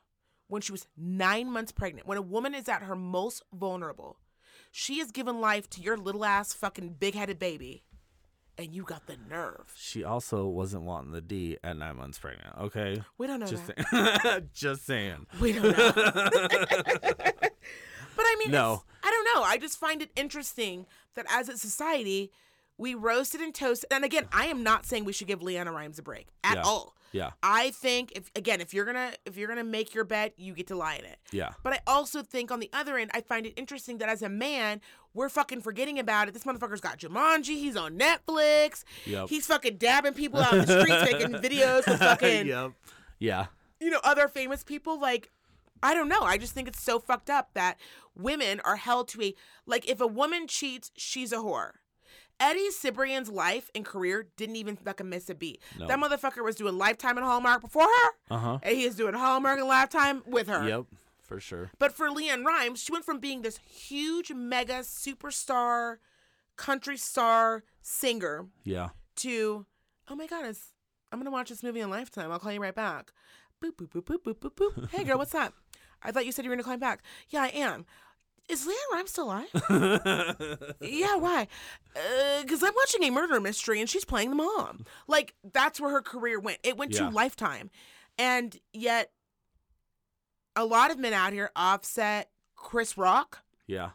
[0.48, 2.06] when she was nine months pregnant.
[2.06, 4.18] When a woman is at her most vulnerable,
[4.72, 7.84] she has given life to your little ass fucking big headed baby,
[8.58, 9.72] and you got the nerve.
[9.76, 12.54] She also wasn't wanting the D at nine months pregnant.
[12.60, 13.02] Okay.
[13.16, 14.48] We don't know Just saying.
[14.52, 15.26] Just saying.
[15.40, 15.92] We don't know.
[15.94, 18.82] but I mean, No.
[19.02, 19.42] I don't know.
[19.44, 22.32] I just find it interesting that as a society,
[22.76, 23.90] we roasted and toasted.
[23.92, 26.62] And again, I am not saying we should give LeAnn Rimes a break at Yeah.
[26.62, 26.94] all.
[27.12, 27.30] Yeah.
[27.42, 30.66] I think if again, if you're gonna if you're gonna make your bet, you get
[30.66, 31.16] to lie in it.
[31.32, 31.52] Yeah.
[31.62, 34.28] But I also think on the other end, I find it interesting that as a
[34.28, 34.82] man,
[35.18, 36.34] we're fucking forgetting about it.
[36.34, 37.56] This motherfucker's got Jumanji.
[37.56, 38.84] He's on Netflix.
[39.04, 39.28] Yep.
[39.28, 42.72] He's fucking dabbing people out in the streets, making videos with fucking yep.
[43.18, 43.46] Yeah.
[43.80, 45.30] you know, other famous people, like,
[45.82, 46.22] I don't know.
[46.22, 47.76] I just think it's so fucked up that
[48.16, 49.34] women are held to a,
[49.66, 51.72] like, if a woman cheats, she's a whore.
[52.40, 55.60] Eddie Cibrian's life and career didn't even fucking miss a beat.
[55.78, 55.88] No.
[55.88, 58.58] That motherfucker was doing Lifetime and Hallmark before her, Uh huh.
[58.62, 60.66] and he is doing Hallmark and Lifetime with her.
[60.68, 60.84] Yep.
[61.28, 61.70] For sure.
[61.78, 65.98] But for LeAnn Rimes, she went from being this huge, mega superstar,
[66.56, 68.88] country star singer Yeah.
[69.16, 69.66] to,
[70.08, 70.72] oh my god, it's,
[71.12, 72.32] I'm gonna watch this movie in Lifetime.
[72.32, 73.12] I'll call you right back.
[73.62, 74.88] Boop boop boop boop boop boop boop.
[74.90, 75.52] Hey girl, what's up?
[76.02, 77.02] I thought you said you were gonna call me back.
[77.28, 77.84] Yeah, I am.
[78.48, 79.48] Is LeAnn Rimes still alive?
[80.80, 81.46] yeah, why?
[81.94, 84.86] Uh, because I'm watching a murder mystery and she's playing the mom.
[85.06, 86.58] Like that's where her career went.
[86.62, 87.10] It went Yeah.
[87.10, 87.70] to Lifetime,
[88.16, 89.10] and yet
[90.58, 93.90] a lot of men out here, Offset, Chris Rock, yeah.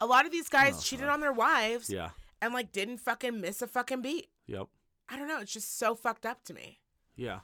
[0.00, 2.10] a lot of these guys Oh, cheated on their wives Yeah.
[2.40, 4.28] and like didn't fucking miss a fucking beat.
[4.46, 4.66] Yep.
[5.08, 5.40] I don't know.
[5.40, 6.80] It's just so fucked up to me.
[7.14, 7.40] Yeah.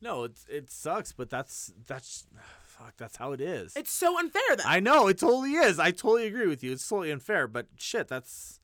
[0.00, 2.26] No, it it sucks, but that's that's
[2.62, 2.94] fuck.
[2.98, 3.74] That's how it is.
[3.76, 5.78] It's so unfair that I, I know it totally is.
[5.80, 6.70] I totally agree with you.
[6.72, 8.60] It's totally unfair, but shit, that's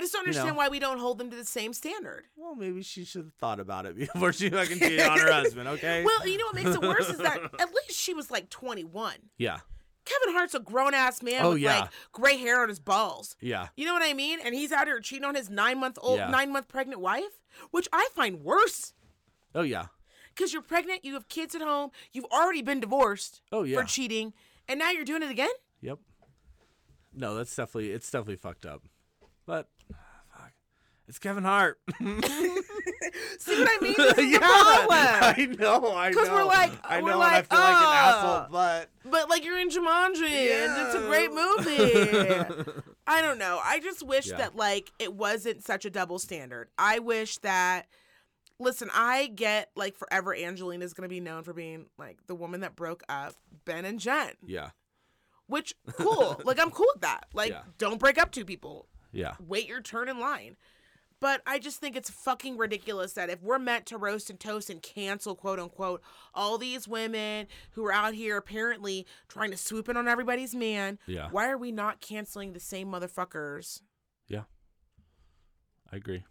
[0.00, 0.38] just don't you know.
[0.38, 2.24] understand why we don't hold them to the same standard.
[2.36, 5.68] well, maybe she should have thought about it before she fucking cheated on her husband.
[5.68, 6.04] Okay.
[6.04, 9.14] Well, you know what makes it worse is that at least she was like 21.
[9.38, 9.58] yeah.
[10.06, 11.80] Kevin Hart's a grown ass man Oh, with yeah.
[11.80, 13.36] like gray hair on his balls.
[13.40, 13.68] Yeah.
[13.74, 14.38] You know what I mean?
[14.44, 16.28] And he's out here cheating on his nine month old, Yeah.
[16.28, 17.40] nine month pregnant wife,
[17.70, 18.92] which I find worse.
[19.54, 19.86] Oh yeah.
[20.34, 23.80] Because you're pregnant, you have kids at home, you've already been divorced Oh yeah.
[23.80, 24.34] for cheating,
[24.68, 25.48] and now you're doing it again?
[25.80, 26.00] Yep.
[27.14, 28.82] No, that's definitely it's definitely fucked up.
[29.46, 29.68] But.
[31.06, 31.78] It's Kevin Hart.
[32.00, 32.06] See
[33.58, 33.94] what I mean?
[33.96, 34.88] This is problem.
[34.90, 36.16] I know, I know.
[36.16, 39.28] 'Cause we're like- I we're know I like, feel like an "Ah." asshole, but But
[39.28, 42.72] like you're in Jumanji, and it's a great movie.
[43.06, 43.60] I don't know.
[43.62, 44.38] I just wish Yeah.
[44.38, 46.68] that like it wasn't such a double standard.
[46.78, 47.86] I wish that.
[48.58, 50.34] Listen, I get like forever.
[50.34, 53.34] Angelina's gonna be known for being like the woman that broke up
[53.66, 54.70] Ben and Jen, yeah.
[55.48, 56.40] which cool.
[56.44, 57.26] like I'm cool with that.
[57.34, 57.62] Like Yeah.
[57.78, 58.88] don't break up two people.
[59.12, 59.34] Yeah.
[59.38, 60.56] Wait your turn in line.
[61.24, 64.68] But I just think it's fucking ridiculous that if we're meant to roast and toast
[64.68, 66.02] and cancel, quote unquote,
[66.34, 70.98] all these women who are out here apparently trying to swoop in on everybody's man,
[71.06, 71.28] Yeah.
[71.30, 73.80] why are we not canceling the same motherfuckers
[74.28, 74.42] Yeah.
[75.90, 76.24] I agree.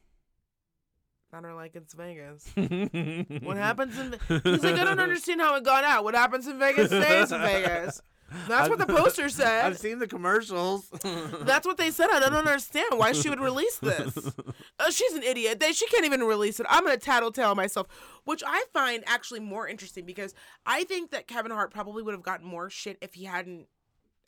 [1.34, 2.52] are like it's Vegas?
[3.44, 4.12] What happens in
[4.44, 6.04] He's like, I don't understand how it got out.
[6.04, 8.00] What happens in Vegas stays in Vegas.
[8.48, 9.66] That's what the poster said.
[9.66, 10.90] I've seen the commercials.
[11.42, 12.10] That's what they said.
[12.12, 14.18] I don't understand why she would release this.
[14.80, 15.60] Uh, she's an idiot.
[15.60, 16.66] They, she can't even release it.
[16.68, 17.88] I'm gonna tattletale myself,
[18.26, 20.34] which I find actually more interesting because
[20.66, 23.68] I think that Kevin Hart probably would have gotten more shit if he hadn't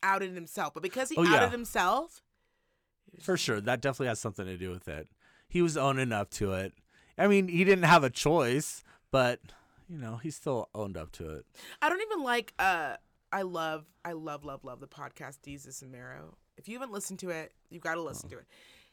[0.04, 0.74] outed himself.
[0.76, 1.38] But because he Oh, yeah.
[1.38, 2.22] outed himself,
[3.22, 5.08] For sure, that definitely has something to do with it.
[5.50, 6.74] He was owning up to it.
[7.18, 9.40] I mean, he didn't have a choice, but
[9.90, 11.46] you know, he still owned up to it.
[11.82, 12.54] I don't even like.
[12.60, 12.96] Uh,
[13.36, 16.38] I love, I love, love, love the podcast Desus and Mero.
[16.58, 18.46] If you haven't listened to it, you've got to listen to it.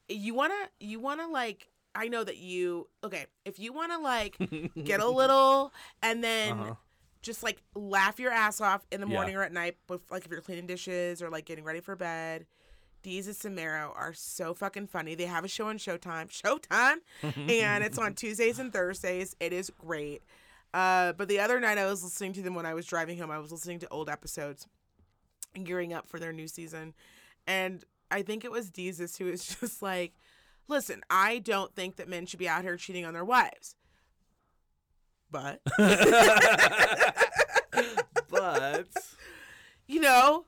[0.09, 1.69] You wanna, you wanna like.
[1.95, 2.89] I know that you.
[3.05, 4.37] Okay, if you wanna like
[4.85, 6.75] get a little, and then Uh-huh.
[7.23, 9.13] just like laugh your ass off in the Yeah.
[9.15, 11.95] morning or at night, but like if you're cleaning dishes or like getting ready for
[11.95, 12.47] bed.
[13.05, 15.15] Desus and Mero are so fucking funny.
[15.17, 16.29] They have a show on Showtime.
[16.43, 16.97] Showtime!
[17.23, 19.35] and it's on Tuesdays and Thursdays.
[19.41, 20.23] It is great.
[20.75, 23.31] Uh, but the other night I was listening to them when I was driving home.
[23.31, 24.67] I was listening to old episodes
[25.63, 26.95] gearing up for their new season.
[27.47, 30.15] And I think it was Desus who was just like,
[30.69, 33.77] listen, I don't think that men should be out here cheating on their wives.
[35.31, 35.61] But,
[38.33, 38.89] But
[39.87, 40.47] you know,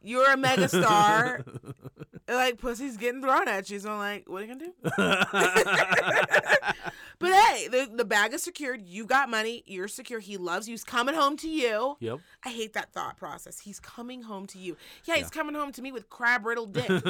[0.00, 1.44] you're a megastar.
[2.28, 3.80] like, pussy's getting thrown at you.
[3.80, 4.92] So I'm like, what are you going to do?
[7.18, 8.82] But hey, the, the bag is secured.
[8.82, 9.62] You got money.
[9.66, 10.20] You're secure.
[10.20, 10.72] He loves you.
[10.72, 11.96] He's coming home to you.
[12.00, 12.18] yep.
[12.44, 13.60] I hate that thought process.
[13.60, 14.76] He's coming home to you.
[15.04, 16.88] Yeah, he's coming home to me with crab riddled dick.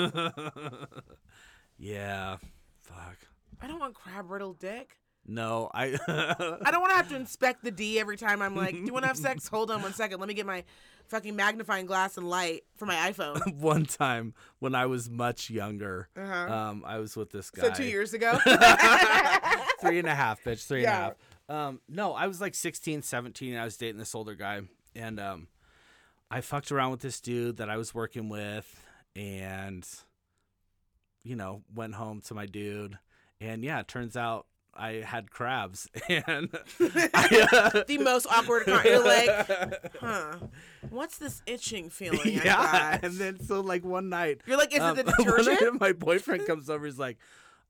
[1.78, 2.36] yeah.
[2.82, 3.16] Fuck.
[3.60, 4.96] I don't want crab riddled dick.
[5.26, 5.98] No, I.
[6.06, 8.92] I don't want to have to inspect the D every time I'm like, do you
[8.92, 9.48] want to have sex?
[9.52, 10.20] Hold on one second.
[10.20, 10.64] Let me get my
[11.08, 13.54] fucking magnifying glass and light for my iPhone.
[13.60, 16.52] One time when I was much younger, Uh-huh.
[16.52, 17.62] um, I was with this guy.
[17.68, 18.38] So two years ago.
[19.80, 20.66] three and a half, bitch.
[20.66, 21.12] Three and a half.
[21.48, 24.62] Um, no, I was like 16, 17, and I was dating this older guy.
[24.96, 25.48] And um,
[26.30, 28.82] I fucked around with this dude that I was working with
[29.14, 29.86] and,
[31.22, 32.98] you know, went home to my dude.
[33.40, 34.46] And yeah, it turns out
[34.76, 35.88] I had crabs.
[36.08, 38.64] And I, uh, the most awkward.
[38.66, 40.36] Con- you're like, huh?
[40.90, 42.20] What's this itching feeling?
[42.24, 42.44] I yeah.
[42.44, 43.04] got?
[43.04, 45.80] And then so like one night, You're like, is um, it the detergent?
[45.80, 46.84] my boyfriend comes over.
[46.86, 47.18] He's like,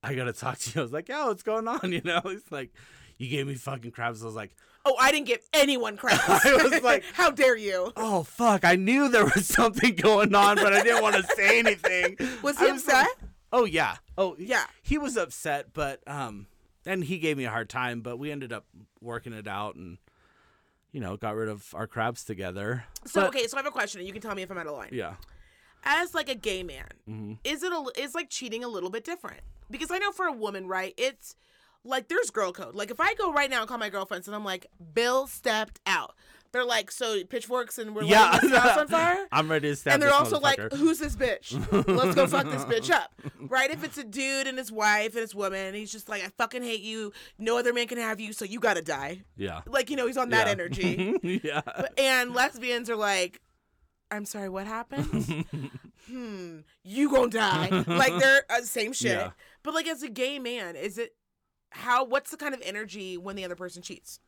[0.03, 0.81] I gotta talk to you.
[0.81, 1.93] I was like, yeah, what's going on?
[1.93, 2.71] You know, he's like,
[3.19, 4.23] you gave me fucking crabs.
[4.23, 4.55] I was like,
[4.87, 6.21] Oh, I didn't give anyone crabs.
[6.29, 7.91] I was like- how dare you?
[7.97, 11.59] oh fuck, I knew there was something going on, but I didn't want to say
[11.59, 12.17] anything.
[12.43, 12.95] Was I he upset?
[12.95, 13.09] like-
[13.53, 13.97] oh yeah.
[14.19, 14.65] Oh Yeah.
[14.83, 16.47] He was upset, but um,
[16.87, 18.65] and he gave me a hard time, but we ended up
[19.01, 19.99] working it out and.
[20.93, 22.85] You know, got rid of our crabs together.
[23.05, 24.59] So But- okay, so I have a question, and you can tell me if I'm
[24.59, 24.91] out of line.
[24.93, 25.15] Yeah.
[25.83, 29.03] As like a gay man, hmm is it a, is like cheating a little bit
[29.03, 29.41] different?
[29.69, 30.95] Because I know for a woman, right?
[30.97, 31.35] It's
[31.83, 32.77] like there's girl code.
[32.77, 35.81] Like if I go right now and call my girlfriends and I'm like, Bill stepped
[35.85, 36.15] out.
[36.55, 38.31] They're like, so pitchforks and we're Yeah.
[38.31, 39.27] lighting this house on fire.
[39.33, 41.53] I'm ready to stab and they're also like, who's this bitch?
[41.89, 43.13] Let's go fuck this bitch up.
[43.41, 43.71] Right?
[43.71, 46.29] If it's a dude and his wife and his woman, and he's just like, I
[46.39, 47.13] fucking hate you.
[47.39, 49.23] No other man can have you, so you gotta die.
[49.37, 49.61] yeah.
[49.67, 50.53] Like, you know, he's on that Yeah.
[50.53, 51.41] energy.
[51.45, 51.61] yeah.
[51.65, 53.41] But- and lesbians are like,
[54.11, 55.45] I'm sorry, what happened?
[56.09, 57.69] hmm, you gonna die.
[57.87, 59.13] like they're uh, same shit.
[59.13, 59.31] Yeah.
[59.65, 61.15] But like as a gay man, is it
[61.71, 62.05] how?
[62.05, 64.21] What's the kind of energy when the other person cheats?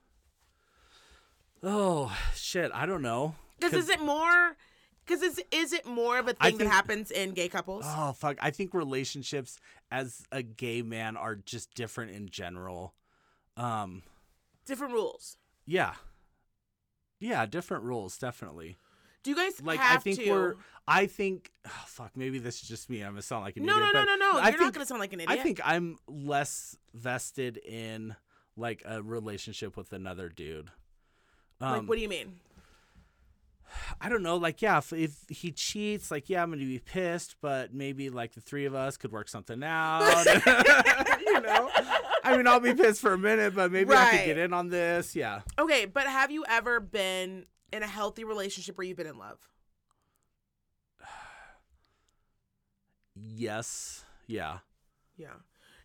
[1.68, 2.70] Oh shit!
[2.72, 3.34] I don't know.
[3.58, 4.56] Because is it more?
[5.04, 7.84] Because is is it more of a thing that happens in gay couples?
[7.86, 8.36] Oh fuck!
[8.40, 9.58] I think relationships
[9.90, 12.94] as a gay man are just different in general.
[13.56, 14.02] Um,
[14.64, 15.38] Different rules.
[15.64, 15.94] yeah,
[17.18, 18.76] yeah, different rules definitely.
[19.24, 20.30] Do you guys Like I think to?
[20.30, 20.54] we're.
[20.86, 21.50] I think.
[21.66, 22.12] Oh, fuck.
[22.16, 23.02] Maybe this is just me.
[23.02, 23.90] I'm gonna sound like an no, idiot.
[23.92, 24.38] no, no, no, no.
[24.38, 25.40] I You're think, not gonna sound like an idiot.
[25.40, 28.14] I think I'm less vested in
[28.56, 30.70] like a relationship with another dude.
[31.60, 32.36] Um, like, what do you mean?
[34.00, 34.36] I don't know.
[34.36, 38.34] Like, yeah, if, if he cheats, like, yeah, I'm gonna be pissed, but maybe like
[38.34, 40.24] the three of us could work something out.
[41.20, 41.70] you know,
[42.24, 44.10] I mean, I'll be pissed for a minute, but maybe I Right.
[44.18, 45.14] could get in on this.
[45.16, 45.40] Yeah.
[45.58, 49.38] Okay, but have you ever been in a healthy relationship where you've been in love?
[53.14, 54.04] Yes.
[54.26, 54.58] Yeah.
[55.16, 55.28] Yeah.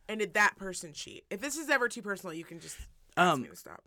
[0.10, 1.24] And did that person cheat?
[1.30, 2.78] If this is ever too personal, you can just
[3.18, 3.48] Um.
[3.54, 3.84] stop.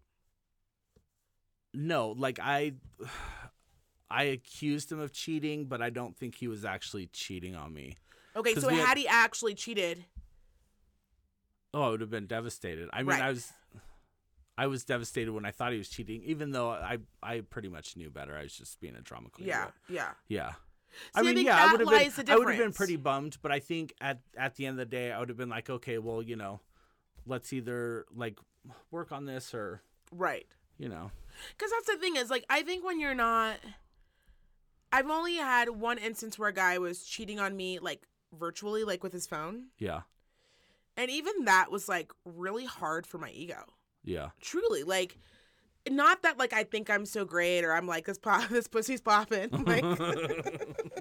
[1.75, 2.11] No.
[2.11, 2.75] Like I,
[4.11, 7.97] I accused him of cheating, but I don't think he was actually cheating on me.
[8.37, 10.05] Okay, 'cause so we had had- he actually cheated,
[11.73, 12.89] Oh, I would have been devastated.
[12.93, 13.23] I mean, Right.
[13.23, 13.53] I was,
[14.57, 17.97] I was devastated when I thought he was cheating, even though I, I pretty much
[17.97, 18.37] knew better.
[18.37, 19.49] I was just being a drama queen.
[19.49, 20.13] Yeah, but- yeah.
[20.29, 20.53] yeah.
[20.53, 22.53] See, I I mean, think yeah, I would have lies been, the I would have
[22.53, 22.77] been difference.
[22.77, 25.37] pretty bummed, but I think at at the end of the day, I would have
[25.37, 26.61] been like, okay, well, you know,
[27.27, 28.39] let's either like
[28.93, 29.83] work on this or
[30.13, 30.47] Right.
[30.79, 31.11] You know,
[31.57, 33.57] Because that's the thing is, like, I think when you're not.
[34.93, 38.03] I've only had one instance where a guy was cheating on me, like,
[38.33, 39.67] virtually, like with his phone.
[39.79, 40.03] yeah,
[40.97, 43.65] And even that was, like, really hard for my ego.
[44.05, 44.85] yeah, Truly.
[44.85, 45.19] Like,
[45.91, 49.01] not that, like, I think I'm so great or I'm like, this, pop- this pussy's
[49.01, 49.49] popping.
[49.67, 49.85] Like,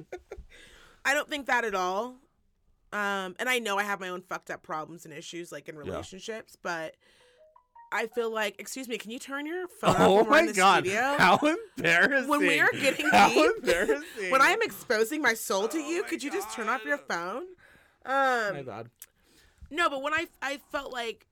[1.06, 2.16] I don't think that at all.
[2.92, 5.78] Um, and I know I have my own fucked up problems and issues, like, in
[5.78, 6.96] relationships, but.
[7.94, 11.16] I feel like, excuse me, can you turn your phone off oh my god, studio?
[11.18, 11.38] how
[11.78, 12.28] embarrassing!
[12.30, 14.32] When we are getting how deep, embarrassing!
[14.32, 16.98] when I'm exposing my soul to Oh you, my could you just turn off your
[16.98, 17.44] phone?
[18.06, 18.90] my Um, god,
[19.70, 21.28] no, but when I I felt like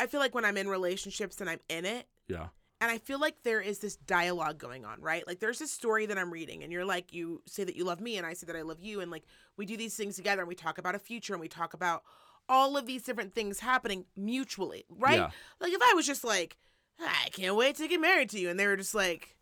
[0.00, 2.48] I feel like when I'm in relationships and I'm in it, yeah,
[2.80, 5.26] and I feel like there is this dialogue going on, right?
[5.26, 8.00] Like there's this story that I'm reading, and you're like, you say that you love
[8.00, 9.24] me, and I say that I love you, and like
[9.56, 12.02] we do these things together, and we talk about a future, and we talk about
[12.48, 15.16] all of these different things happening mutually, right?
[15.18, 15.30] Yeah.
[15.60, 16.56] Like if I was just like,
[17.00, 19.34] I can't wait to get married to you, and they were just like,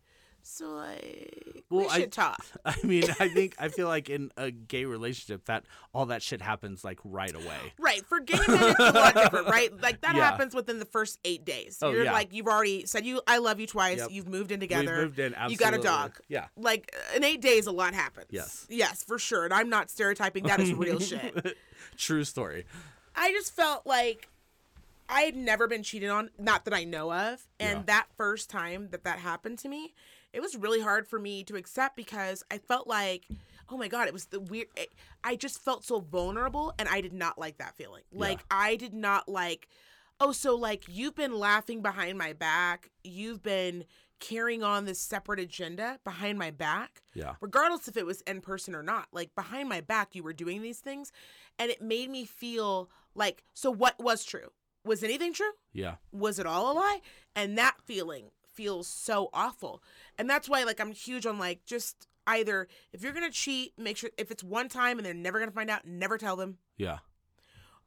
[0.43, 2.45] so like we Well, I- should talk.
[2.65, 6.41] I mean, I think I feel like in a gay relationship that all that shit
[6.41, 7.73] happens like right away.
[7.79, 8.05] Right.
[8.05, 9.81] For gay men, it's a lot different, right?
[9.81, 10.23] Like that Yeah.
[10.29, 11.79] happens within the first eight days.
[11.81, 12.11] Oh, You're yeah.
[12.13, 13.97] like you've already said you I love you twice.
[13.99, 14.09] Yep.
[14.11, 14.97] You've moved in We've together.
[14.97, 15.33] moved in.
[15.33, 15.53] Absolutely.
[15.53, 16.17] You got a dog.
[16.29, 16.45] Yeah.
[16.55, 18.27] Like in eight days, a lot happens.
[18.29, 18.65] Yes.
[18.69, 19.45] Yes, for sure.
[19.45, 20.43] And I'm not stereotyping.
[20.43, 21.57] That is real shit.
[21.97, 22.65] True story.
[23.17, 24.29] I just felt like
[25.09, 27.47] I had never been cheated on, not that I know of.
[27.59, 27.83] And Yeah.
[27.87, 29.93] that first time that that happened to me,
[30.33, 33.27] it was really hard for me to accept because I felt like,
[33.69, 34.67] oh my God, it was the weird.
[34.75, 34.89] It,
[35.23, 38.03] I just felt so vulnerable and I did not like that feeling.
[38.11, 39.67] Like, I did not like,
[40.19, 42.91] oh, so like you've been laughing behind my back.
[43.03, 43.85] You've been
[44.19, 47.35] carrying on this separate agenda behind my back Yeah.
[47.39, 49.07] regardless if it was in person or not.
[49.11, 51.11] Like behind my back, you were doing these things,
[51.59, 54.49] and it made me feel like, so what was true?
[54.85, 55.51] Was anything true?
[55.73, 55.95] Yeah.
[56.13, 57.01] Was it all a lie?
[57.35, 59.83] And that feeling feels so awful.
[60.17, 63.97] And that's why, like, I'm huge on like just either if you're gonna cheat, make
[63.97, 66.57] sure if it's one time and they're never gonna find out, never tell them.
[66.77, 66.99] Yeah.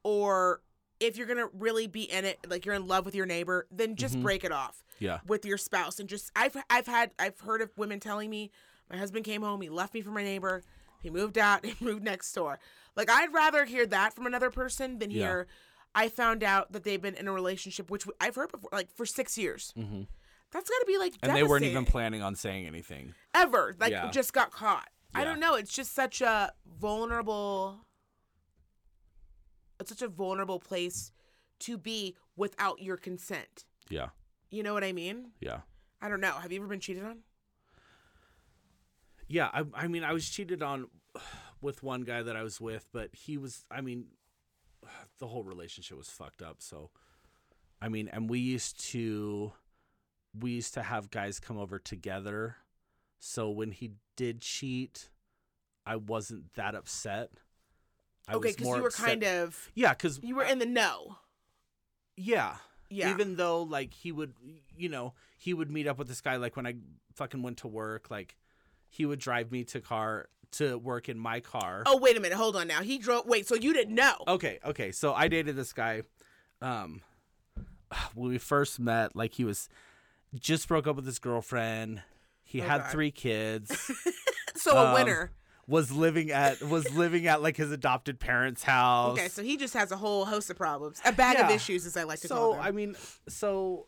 [0.03, 0.61] Or
[0.99, 3.95] if you're gonna really be in it, like you're in love with your neighbor, then
[3.95, 4.21] just Mhm.
[4.23, 5.19] break it off Yeah.
[5.25, 8.51] with your spouse and just I've I've had I've heard of women telling me
[8.89, 10.63] my husband came home, he left me for my neighbor,
[11.01, 12.59] he moved out, he moved next door.
[12.95, 15.17] Like I'd rather hear that from another person than Yeah.
[15.27, 15.47] hear
[15.93, 19.05] I found out that they've been in a relationship which I've heard before like for
[19.05, 19.71] 6 years.
[19.75, 20.03] hmm
[20.51, 23.13] That's got to be like And they weren't even planning on saying anything.
[23.33, 24.09] ever like Yeah.
[24.11, 24.89] just got caught.
[25.13, 27.85] I don't know, it's just such a vulnerable
[29.79, 31.11] it's such a vulnerable place
[31.59, 33.65] to be without your consent.
[33.89, 34.09] Yeah.
[34.51, 35.31] You know what I mean?
[35.39, 35.61] Yeah.
[36.01, 36.31] I don't know.
[36.33, 37.19] Have you ever been cheated on?
[39.27, 39.49] Yeah.
[39.53, 40.87] I, I mean, I was cheated on
[41.61, 44.05] with one guy that I was with, but he was, I mean,
[45.19, 46.57] the whole relationship was fucked up.
[46.59, 46.89] So,
[47.81, 49.53] I mean, and we used to,
[50.39, 52.57] we used to have guys come over together.
[53.19, 55.09] So when he did cheat,
[55.85, 57.29] I wasn't that upset.
[58.27, 61.17] I okay, because you were upset- kind of yeah, because you were in the know.
[62.15, 62.55] yeah,
[62.89, 63.09] Yeah.
[63.11, 64.33] Even though like he would,
[64.75, 66.75] you know, he would meet up with this guy like when I
[67.15, 68.37] fucking went to work, like
[68.89, 71.83] he would drive me to car to work in my car.
[71.85, 72.81] oh wait a minute, hold on now.
[72.81, 73.25] He drove.
[73.25, 74.15] Wait, so you didn't know?
[74.27, 74.91] Okay, okay.
[74.91, 76.03] So I dated this guy.
[76.61, 77.01] Um,
[78.15, 79.69] when we first met, like he was
[80.35, 82.01] just broke up with his girlfriend.
[82.43, 82.91] He Oh, had God.
[82.91, 83.91] three kids.
[84.55, 85.31] so a um, winner.
[85.67, 89.17] was living at was living at like his adopted parents' house.
[89.17, 91.95] Okay, so he just has a whole host of problems, a bag of issues, as
[91.95, 92.61] I like to call them.
[92.61, 92.67] so.
[92.67, 92.95] I mean,
[93.29, 93.87] so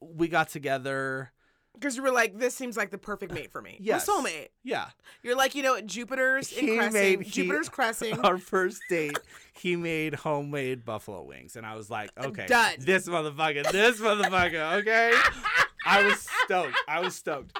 [0.00, 1.32] we got together.
[1.78, 3.78] Because you were like, this seems like the perfect mate for me.
[3.80, 4.06] Yes.
[4.08, 4.48] We're soulmate.
[4.64, 4.86] Yeah.
[5.22, 6.92] You're like, you know, what, Jupiter's in He Cressing.
[6.92, 8.18] made- he- Jupiter's Cressing.
[8.24, 9.16] Our first date,
[9.52, 12.74] he made homemade buffalo wings, and I was like, okay, Done.
[12.80, 15.12] this motherfucker, this motherfucker, okay.
[15.86, 16.74] I was stoked.
[16.88, 17.56] I was stoked.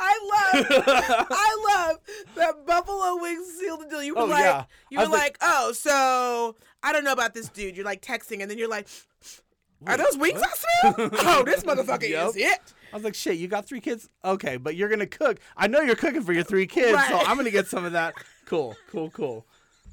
[0.00, 1.98] I love, I love
[2.36, 4.02] that Buffalo Wings sealed the deal.
[4.02, 4.64] You were Oh, like, yeah.
[4.90, 7.76] you were like, like- oh, so I don't know about this dude.
[7.76, 8.86] You're like texting, and then you're like,
[9.86, 10.50] are those wings what?
[10.50, 11.10] I smell?
[11.12, 12.28] oh, this motherfucker Yep.
[12.28, 12.58] is it.
[12.92, 14.08] I was like, shit, you got three kids?
[14.24, 15.38] Okay, but you're gonna cook.
[15.56, 18.14] I know you're cooking for your three kids, so I'm gonna get some of that.
[18.46, 19.46] Cool, cool, cool.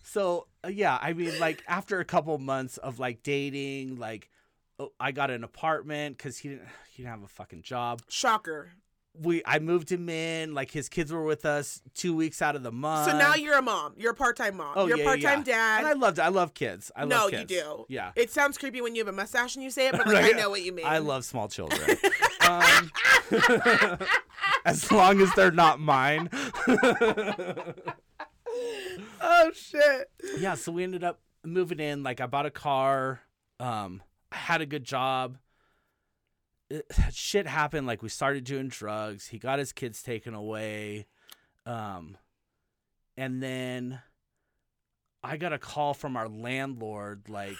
[0.06, 4.30] So uh, yeah, I mean, like after a couple months of like dating, like
[4.80, 8.02] oh, I got an apartment because he didn't he didn't have a fucking job.
[8.08, 8.70] Shocker.
[9.22, 10.54] We I moved him in.
[10.54, 13.12] Like his kids were with us two weeks out of the month.
[13.12, 13.94] So now you're a mom.
[13.98, 14.74] You're a part-time mom.
[14.76, 15.44] Oh, you're yeah, a part-time yeah.
[15.44, 15.80] dad.
[15.80, 16.20] And I loved.
[16.20, 16.92] I love kids.
[16.96, 17.86] I no, love you do.
[17.90, 18.12] Yeah.
[18.16, 20.36] It sounds creepy when you have a mustache and you say it, but like Right.
[20.36, 20.86] I know what you mean.
[20.86, 21.82] I love small children.
[22.48, 22.92] um,
[24.66, 26.30] as long as they're not mine.
[29.20, 30.10] Oh shit.
[30.40, 32.04] yeah, so we ended up moving in.
[32.04, 33.20] Like I bought a car.
[33.60, 34.02] Um,
[34.32, 35.38] I had a good job.
[36.70, 37.88] It- shit happened.
[37.88, 39.28] Like we started doing drugs.
[39.28, 41.08] He got his kids taken away.
[41.66, 42.18] Um,
[43.18, 44.02] and then
[45.24, 47.30] I got a call from our landlord.
[47.30, 47.58] Like,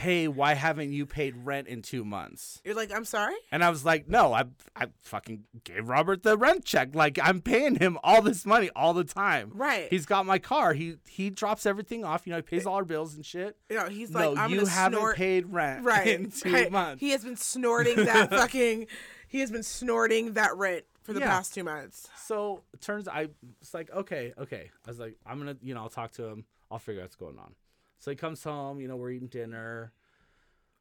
[0.00, 2.60] hey, why haven't you paid rent in two months?
[2.64, 3.34] You're like, I'm sorry.
[3.52, 4.44] And I was like, no, I
[4.74, 6.94] I fucking gave Robert the rent check.
[6.94, 9.52] Like I'm paying him all this money all the time.
[9.54, 9.88] Right.
[9.90, 10.72] He's got my car.
[10.72, 12.26] He he drops everything off.
[12.26, 13.56] You know, he pays all our bills and shit.
[13.68, 15.16] you know, he's like, no, I'm you haven't snort.
[15.16, 16.06] paid rent right.
[16.06, 16.72] in two right.
[16.72, 17.00] months.
[17.00, 18.86] He has been snorting that fucking.
[19.28, 21.28] He has been snorting that rent for the Yeah.
[21.28, 22.08] past two months.
[22.16, 23.28] so it turns I
[23.60, 24.70] was like, okay, okay.
[24.86, 26.44] I was like, I'm gonna, you know, I'll talk to him.
[26.70, 27.54] I'll figure out what's going on.
[28.00, 28.80] So he comes home.
[28.80, 29.92] You know, we're eating dinner.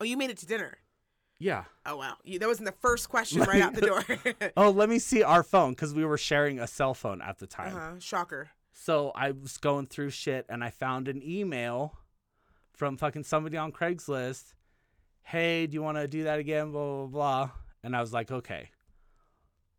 [0.02, 0.78] Oh, you made it to dinner.
[1.38, 1.66] Yeah.
[1.86, 4.04] Oh wow, you, that wasn't the first question right out the door.
[4.58, 7.48] Oh, let me see our phone because we were sharing a cell phone at the
[7.48, 7.76] time.
[7.76, 8.00] uh-huh.
[8.00, 8.50] Shocker.
[8.74, 11.98] So I was going through shit and I found an email
[12.74, 14.54] from fucking somebody on Craigslist.
[15.22, 16.72] Hey, do you want to do that again?
[16.72, 17.50] Blah blah blah.
[17.84, 18.72] And I was like, okay.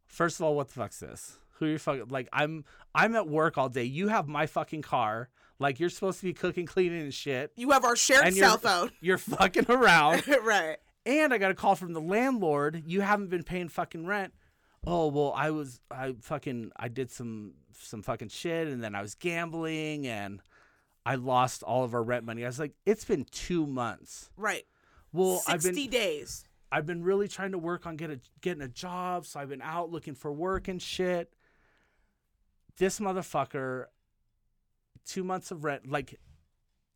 [0.06, 1.38] First of all, what the fuck's this?
[1.58, 2.28] Who are you fucking like?
[2.32, 2.64] I'm
[2.94, 3.84] I'm at work all day.
[3.84, 5.28] You have my fucking car.
[5.61, 7.53] Like you're supposed to be cooking, cleaning, and shit.
[7.55, 8.91] You have our shared cell phone.
[9.01, 10.27] You're fucking around.
[10.43, 10.78] right.
[11.05, 12.82] And I got a call from the landlord.
[12.87, 14.32] You haven't been paying fucking rent.
[14.87, 19.03] Oh well, I was I fucking I did some some fucking shit, and then I
[19.03, 20.41] was gambling, and
[21.05, 22.43] I lost all of our rent money.
[22.45, 24.31] I was like, it's been two months.
[24.39, 24.65] Right.
[25.12, 26.45] Well, I've Sixty been days.
[26.73, 29.62] I've been really trying to work on get a, getting a job, so I've been
[29.62, 31.35] out looking for work and shit.
[32.78, 33.87] This motherfucker,
[35.06, 35.90] two months of rent.
[35.90, 36.18] Like,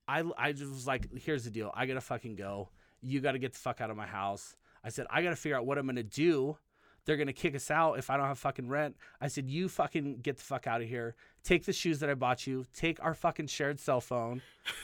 [0.09, 1.71] I I just was like, here's the deal.
[1.75, 2.69] I gotta fucking go.
[3.03, 4.57] You gotta get the fuck out of my house.
[4.83, 6.57] I said I gotta figure out what I'm gonna do.
[7.05, 8.97] They're gonna kick us out if I don't have fucking rent.
[9.21, 11.15] I said you fucking get the fuck out of here.
[11.43, 12.67] Take the shoes that I bought you.
[12.75, 14.43] Take our fucking shared cell phone.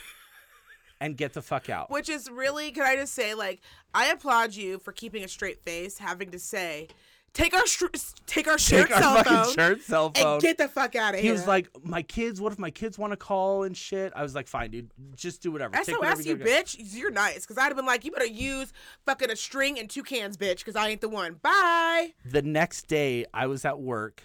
[1.03, 1.91] And get the fuck out.
[1.91, 3.63] Which is really, can I just say, like,
[3.95, 6.89] I applaud you for keeping a straight face, having to say,
[7.33, 7.87] take our str-
[8.27, 10.33] take our shared Take our cell fucking phone cell phone.
[10.35, 11.23] and get the fuck out of here.
[11.23, 11.33] He here.
[11.35, 12.41] was like, "My kids.
[12.41, 14.91] What if my kids want to call and shit?" I was like, "Fine, dude.
[15.15, 15.77] Just do whatever.
[15.83, 16.77] Take whatever SOS you, gotta go." bitch.
[16.95, 17.43] You're nice.
[17.47, 18.73] Because I'd have been like, you better use
[19.07, 21.35] fucking a string and two cans, bitch, because I ain't the one.
[21.43, 22.15] Bye.
[22.25, 24.23] The next day, I was at work.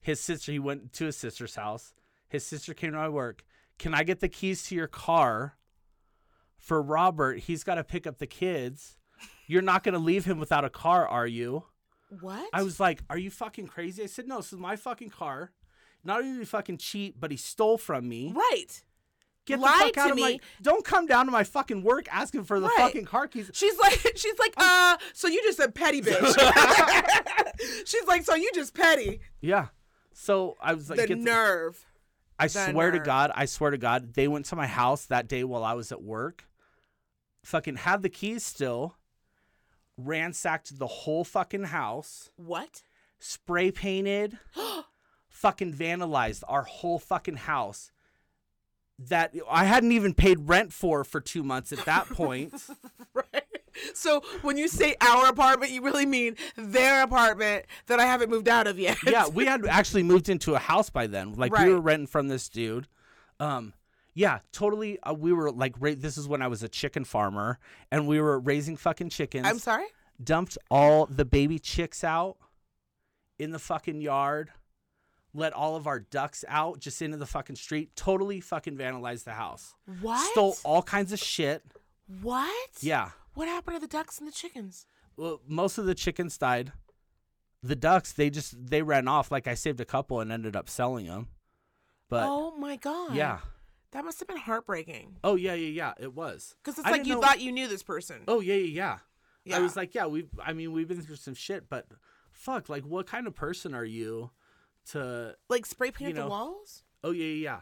[0.00, 0.52] His sister.
[0.52, 1.94] He went to his sister's house.
[2.28, 3.44] His sister came to my work.
[3.78, 5.56] Can I get the keys to your car?
[6.56, 8.96] For Robert, he's got to pick up the kids.
[9.46, 11.64] You're not gonna leave him without a car, are you?
[12.20, 12.48] What?
[12.52, 15.52] I was like, "Are you fucking crazy?" I said, "No, this is my fucking car.
[16.04, 18.32] Not only did he fucking cheat, but he stole from me.
[18.34, 18.82] right.
[19.46, 20.28] Get the fuck out of my!
[20.32, 20.40] me.
[20.62, 22.76] Don't come down to my fucking work asking for the Right.
[22.78, 23.50] fucking car keys.
[23.52, 26.34] She's like, she's like, uh, so you just a petty bitch.
[27.86, 29.20] she's like, so you just petty.
[29.42, 29.66] Yeah.
[30.14, 31.84] So I was like, The get the- nerve.
[32.38, 33.06] I the swear to nerve.
[33.06, 35.92] God, I swear to God, they went to my house that day while I was
[35.92, 36.44] at work.
[37.44, 38.96] Fucking had the keys still.
[39.96, 42.30] Ransacked the whole fucking house.
[42.36, 42.82] What?
[43.18, 44.38] Spray painted.
[45.28, 47.90] fucking vandalized our whole fucking house.
[48.98, 52.54] That I hadn't even paid rent for for two months at that point.
[53.14, 53.44] Right.
[53.92, 58.48] So when you say our apartment, you really mean their apartment that I haven't moved
[58.48, 58.96] out of yet.
[59.04, 61.34] yeah, we had actually moved into a house by then.
[61.34, 61.66] Like Right.
[61.68, 62.86] we were renting from this dude.
[63.40, 63.72] Um,
[64.14, 64.98] yeah, totally.
[65.00, 67.58] Uh, we were like, ra- this is when I was a chicken farmer,
[67.90, 69.46] and we were raising fucking chickens.
[69.46, 69.86] I'm sorry.
[70.22, 72.36] Dumped all the baby chicks out
[73.38, 74.50] in the fucking yard.
[75.36, 77.96] Let all of our ducks out just into the fucking street.
[77.96, 79.74] Totally fucking vandalized the house.
[80.00, 80.30] What?
[80.30, 81.62] Stole all kinds of shit.
[82.22, 82.70] What?
[82.80, 83.10] Yeah.
[83.34, 84.86] What happened to the ducks and the chickens?
[85.16, 86.70] Well, most of the chickens died.
[87.64, 89.32] The ducks, they just they ran off.
[89.32, 91.26] Like I saved a couple and ended up selling them.
[92.08, 93.16] But oh my god.
[93.16, 93.38] yeah.
[93.94, 95.18] That must have been heartbreaking.
[95.22, 95.92] Oh yeah, yeah, yeah.
[96.04, 96.56] It was.
[96.62, 98.22] Because it's I like you know- thought you knew this person.
[98.26, 98.98] Oh yeah, yeah, yeah.
[99.44, 99.56] yeah.
[99.56, 100.26] I was like, yeah, we.
[100.44, 101.86] I mean, we've been through some shit, but
[102.32, 104.30] fuck, like, what kind of person are you
[104.90, 105.36] to?
[105.48, 106.24] like spray paint you know.
[106.24, 106.82] the walls?
[107.04, 107.60] Oh yeah, yeah, yeah.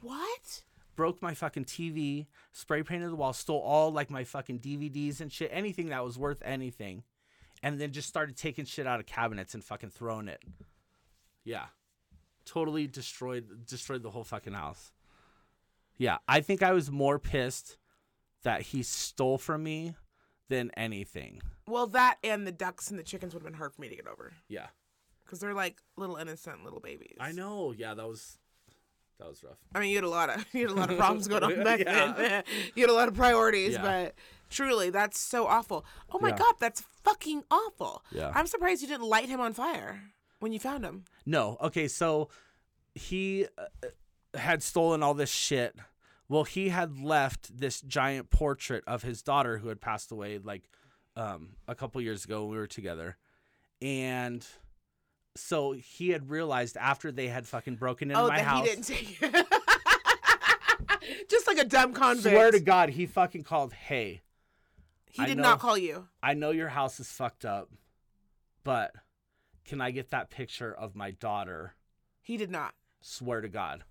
[0.00, 0.62] What?
[0.96, 5.30] Broke my fucking TV, spray painted the wall, stole all like my fucking DVDs and
[5.30, 7.02] shit, anything that was worth anything,
[7.62, 10.42] and then just started taking shit out of cabinets and fucking throwing it.
[11.44, 11.66] Yeah,
[12.46, 14.92] totally destroyed destroyed the whole fucking house.
[15.98, 17.76] Yeah, I think I was more pissed
[18.42, 19.94] that he stole from me
[20.48, 21.40] than anything.
[21.66, 23.96] Well, that and the ducks and the chickens would have been hard for me to
[23.96, 24.66] get over Yeah.
[25.24, 27.16] because they're like little innocent little babies.
[27.20, 27.72] I know.
[27.76, 28.38] Yeah, that was
[29.18, 29.56] that was rough.
[29.74, 31.62] I mean, you had a lot of you had a lot of problems going on
[31.64, 32.12] back Yeah.
[32.12, 32.44] then.
[32.74, 33.82] you had a lot of priorities, Yeah.
[33.82, 34.14] but
[34.50, 35.86] truly, that's so awful.
[36.12, 36.38] Oh my Yeah.
[36.38, 38.04] god, that's fucking awful.
[38.10, 38.32] Yeah.
[38.34, 40.02] I'm surprised you didn't light him on fire
[40.40, 41.04] when you found him.
[41.24, 41.56] No.
[41.62, 42.28] Okay, so
[42.94, 43.86] he uh,
[44.34, 45.76] had stolen all this shit.
[46.28, 50.68] Well, he had left this giant portrait of his daughter who had passed away like
[51.16, 53.16] um, a couple years ago when we were together.
[53.82, 54.46] And
[55.36, 58.64] so he had realized after they had fucking broken into oh, my that house.
[58.64, 59.46] he didn't take it.
[61.28, 62.34] Just like a dumb convict.
[62.34, 64.22] Swear to God, he fucking called, hey,
[65.10, 65.42] he I did know.
[65.42, 66.08] not call you.
[66.22, 67.70] I know your house is fucked up,
[68.64, 68.92] but
[69.64, 71.74] can I get that picture of my daughter?
[72.22, 72.74] He did not.
[73.00, 73.84] Swear to God.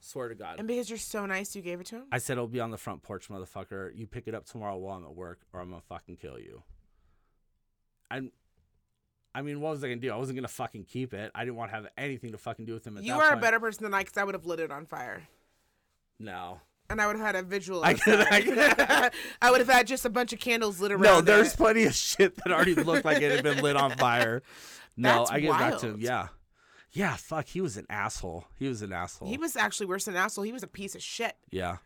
[0.00, 0.58] Swear to God.
[0.58, 2.04] And because you're so nice, you gave it to him.
[2.10, 3.90] I said it'll be on the front porch, motherfucker.
[3.94, 6.62] You pick it up tomorrow while I'm at work, or I'm gonna fucking kill you.
[8.10, 8.32] I'm.
[9.34, 10.10] I mean, what was I gonna do?
[10.10, 11.30] I wasn't gonna fucking keep it.
[11.34, 12.96] I didn't want to have anything to fucking do with him.
[12.96, 14.70] At You that are a better person than I, because I would have lit it
[14.72, 15.22] on fire.
[16.18, 16.60] No,
[16.90, 17.82] And I would have had a visual.
[17.84, 18.40] I could- I
[18.80, 19.12] outside.
[19.42, 21.02] I would have had just a bunch of candles lit around.
[21.02, 21.20] no.
[21.20, 21.56] There's it.
[21.56, 24.42] plenty of shit that already looked like it had been lit on fire.
[24.96, 25.96] No, That's I get back to him.
[26.00, 26.28] Yeah,
[26.92, 27.16] yeah.
[27.16, 28.44] Fuck, he was an asshole.
[28.58, 29.28] He was an asshole.
[29.28, 30.44] He was actually worse than an asshole.
[30.44, 31.34] He was a piece of shit.
[31.50, 31.76] yeah,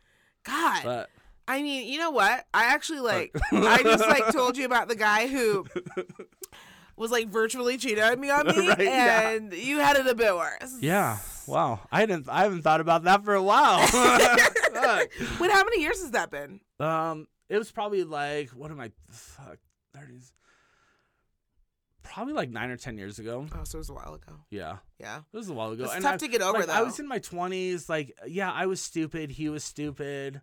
[0.45, 0.83] God.
[0.85, 1.11] but
[1.47, 2.47] I mean, you know what?
[2.55, 3.35] I actually like.
[3.53, 5.67] I just like told you about the guy who
[6.97, 9.31] was like virtually cheating on me on me, Right, yeah.
[9.31, 10.77] and you had it a bit worse.
[10.81, 11.19] yeah.
[11.47, 12.27] Wow, I didn't.
[12.31, 13.87] I haven't thought about that for a while.
[13.87, 15.11] Fuck.
[15.39, 16.61] Wait, how many years has that been?
[16.81, 18.91] Um, it was probably like what am I?
[19.11, 19.59] Fuck,
[19.95, 20.33] thirties.
[22.15, 23.47] Probably like nine or ten years ago.
[23.53, 24.33] Oh, so it was a while ago.
[24.51, 25.19] Yeah, Yeah.
[25.33, 25.85] it was a while ago.
[25.85, 27.89] It's tough I- to get over, like, I was in my twenties.
[27.89, 29.33] Like, yeah, I was stupid.
[29.33, 30.41] He was stupid.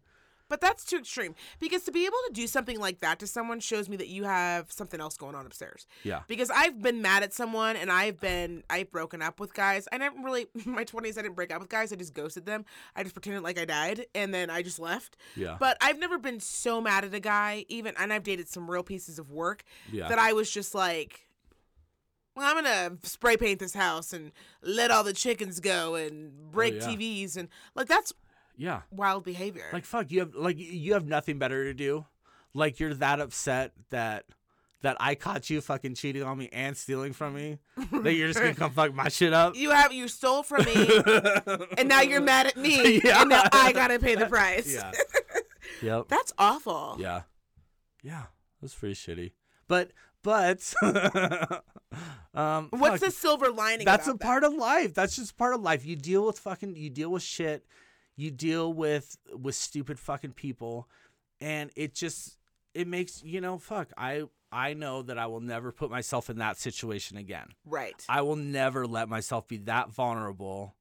[0.50, 3.62] But that's too extreme because to be able to do something like that to someone
[3.62, 5.88] shows me that you have something else going on upstairs.
[6.04, 9.88] Yeah, Because I've been mad at someone and I've been I've broken up with guys.
[9.94, 11.94] I never really in my twenties I didn't break up with guys.
[11.94, 12.66] I just ghosted them.
[12.98, 15.16] I just pretended like I died and then I just left.
[15.38, 18.70] yeah, But I've never been so mad at a guy, even and I've dated some
[18.70, 20.10] real pieces of work yeah.
[20.10, 21.30] that I was just like,
[22.36, 24.32] well, I'm gonna spray paint this house and
[24.62, 26.96] let all the chickens go and break oh, yeah.
[26.96, 28.14] TVs and like that's
[28.58, 28.82] yeah.
[28.92, 29.66] wild behavior.
[29.74, 32.06] Like fuck, you have like you have nothing better to do.
[32.54, 34.26] Like you're that upset that
[34.82, 37.60] that I caught you fucking cheating on me and stealing from me.
[37.92, 39.56] that you're just gonna come fuck my shit up.
[39.56, 41.02] you have you stole from me
[41.78, 43.22] and now you're mad at me Yeah.
[43.22, 44.74] and now I gotta pay the price.
[44.74, 44.92] yeah.
[45.82, 46.10] Yep.
[46.10, 46.98] That's awful.
[47.00, 47.22] Yeah.
[48.04, 48.26] Yeah.
[48.62, 49.32] That's pretty shitty.
[49.68, 49.92] But
[50.24, 50.74] but
[52.34, 53.86] um What's fuck, the silver lining?
[53.86, 54.94] that's a about part of life.
[54.94, 55.86] That's just part of life.
[55.86, 57.66] You deal with fucking you deal with shit.
[58.16, 60.88] You deal with with stupid fucking people
[61.40, 62.38] and it just
[62.74, 66.40] it makes you know fuck I I know that I will never put myself in
[66.40, 67.48] that situation again.
[67.66, 67.96] Right.
[68.10, 70.76] I will never let myself be that vulnerable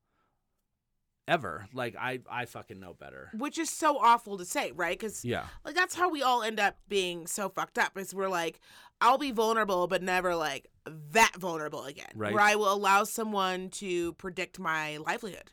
[1.31, 1.67] ever.
[1.73, 3.31] Like I I fucking know better.
[3.33, 4.99] Which is so awful to say, right?
[4.99, 5.47] Because Yeah.
[5.65, 7.97] like that's how we all end up being so fucked up.
[7.97, 8.61] Is we're like,
[9.01, 10.67] I'll be vulnerable, but never like
[11.13, 12.11] that vulnerable again.
[12.15, 12.35] Right.
[12.35, 15.53] Where I will allow someone to predict my livelihood.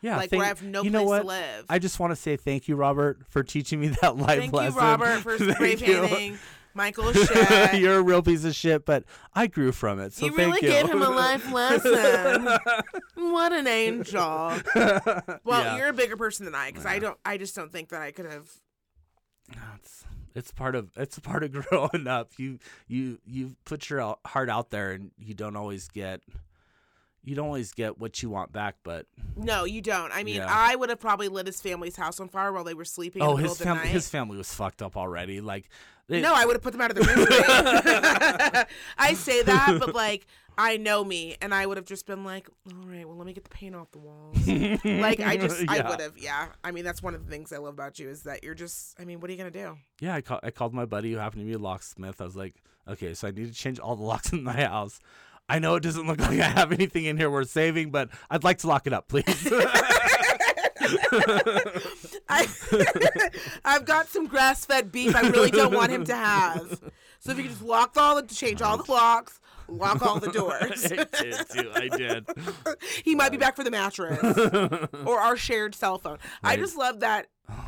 [0.00, 0.16] Yeah.
[0.16, 1.20] like thank- where I have no you place know what?
[1.22, 1.66] to live.
[1.68, 4.74] I just want to say thank you, Robert, for teaching me that life Thank lesson.
[4.74, 6.38] you, Robert, for spray Thank painting
[6.78, 7.78] Michael Shea.
[7.78, 10.14] You're a real piece of shit, but I grew from it.
[10.14, 10.72] So you thank really you.
[10.72, 12.48] gave him a life lesson.
[13.14, 14.22] what an angel.
[14.24, 15.76] Well, Yeah.
[15.76, 17.18] you're a bigger person than I, because I don't.
[17.24, 18.48] I just don't think that I could have.
[19.76, 22.30] it's, it's part of it's part of growing up.
[22.38, 26.22] You you you put your heart out there, and you don't always get
[27.24, 28.76] you don't always get what you want back.
[28.82, 30.12] But No, you don't.
[30.12, 30.46] I mean, Yeah.
[30.48, 33.22] I would have probably lit his family's house on fire while they were sleeping.
[33.22, 35.40] in oh, the his family his family was fucked up already.
[35.40, 35.68] Like
[36.08, 37.26] they, No, I would have put them out of their misery.
[38.98, 40.26] I say that, but like
[40.60, 43.32] I know me, and I would have just been like, "All right, well, let me
[43.32, 44.36] get the paint off the walls."
[44.84, 46.48] like I just, I would have, yeah.
[46.64, 48.98] I mean, that's one of the things I love about you is that you're just.
[48.98, 49.78] I mean, what are you gonna do?
[50.00, 52.20] Yeah, I, call, I called my buddy who happened to be a locksmith.
[52.20, 52.56] I was like,
[52.88, 54.98] okay, so I need to change all the locks in my house.
[55.48, 58.44] I know it doesn't look like I have anything in here worth saving, but I'd
[58.44, 59.24] like to lock it up, please.
[62.28, 62.46] I,
[63.64, 65.14] I've got some grass-fed beef.
[65.14, 66.80] I really don't want him to have.
[67.20, 70.30] So if you could just lock all the, change all the locks, lock all the
[70.30, 70.84] doors.
[70.86, 71.70] I did too.
[71.74, 72.26] I did.
[73.04, 74.18] he might be back for the mattress
[75.04, 76.18] or our shared cell phone.
[76.42, 77.64] I just love that oh,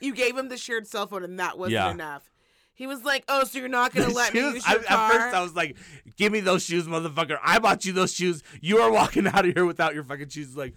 [0.00, 1.90] you gave him the shared cell phone and that wasn't Yeah.
[1.90, 2.30] enough.
[2.78, 4.54] He was like, "Oh, so you're not gonna let me Shoes?
[4.54, 5.76] use I, your car?" at first, I was like,
[6.16, 7.36] "Give me those shoes, motherfucker!
[7.42, 8.42] I bought you those shoes.
[8.60, 10.74] You are walking out of here without your fucking shoes." Like,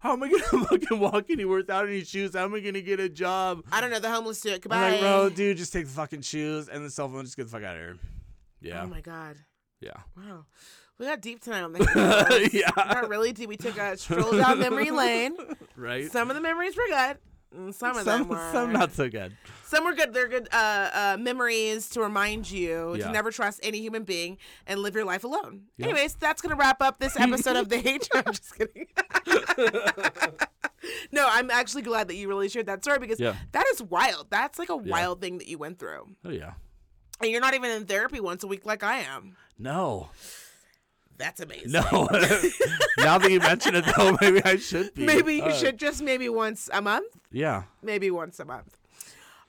[0.00, 2.34] how am I gonna fucking walk anywhere without any shoes?
[2.34, 3.62] How am I gonna get a job?
[3.70, 4.00] I don't know.
[4.00, 4.66] The homeless do it.
[4.68, 7.24] I'm like, bro, dude, just take the fucking shoes and the cell phone.
[7.24, 7.96] Just get the fuck out of here.
[8.60, 9.36] Yeah, Oh my god.
[9.80, 10.46] yeah, Wow.
[10.98, 12.70] We got deep tonight on the Yeah.
[12.76, 13.48] We got really deep.
[13.48, 15.36] We took a stroll down memory lane.
[15.76, 16.10] right.
[16.10, 17.18] Some of the memories were good.
[17.54, 19.36] And Some of some, them were some not so good.
[19.66, 20.12] Some were good.
[20.12, 23.06] They're good uh, uh, memories to remind you Yeah.
[23.06, 25.62] to never trust any human being and live your life alone.
[25.76, 25.86] Yeah.
[25.86, 28.08] Anyways, that's gonna wrap up this episode of the Hate.
[28.14, 28.86] I'm just kidding.
[31.12, 33.34] no, I'm actually glad that you really shared that story because Yeah.
[33.52, 34.26] that is wild.
[34.30, 36.52] That's like a wild thing that you went through, Oh yeah.
[37.20, 39.36] and you're not even in therapy once a week like I am.
[39.58, 40.10] No,
[41.16, 41.72] That's amazing.
[41.72, 41.82] no.
[42.98, 45.04] now that you mention it, though, maybe I should be.
[45.06, 47.06] Maybe you Uh, should just maybe once a month.
[47.30, 47.64] Yeah.
[47.82, 48.76] maybe once a month.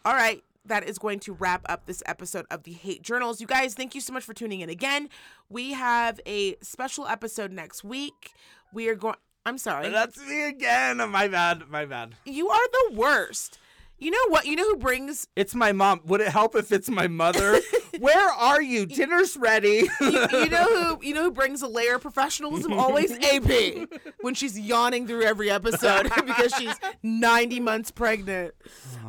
[0.05, 3.41] All right, that is going to wrap up this episode of the Hate Journals.
[3.41, 5.09] You guys, thank you so much for tuning in again.
[5.49, 8.33] We have a special episode next week.
[8.71, 9.15] We are going.
[9.47, 9.89] I'm sorry.
[9.89, 10.97] That's me again.
[11.09, 11.69] My bad.
[11.69, 12.15] My bad.
[12.25, 13.57] You are the worst.
[13.97, 14.45] You know what?
[14.45, 16.01] You know who brings It's my mom.
[16.05, 17.59] Would it help if it's my mother?
[17.99, 18.85] Where are you?
[18.85, 19.87] Dinner's ready.
[20.01, 22.73] you, you know who you know who brings a layer of professionalism?
[22.73, 23.87] Always AP
[24.21, 28.53] when she's yawning through every episode because she's 90 months pregnant.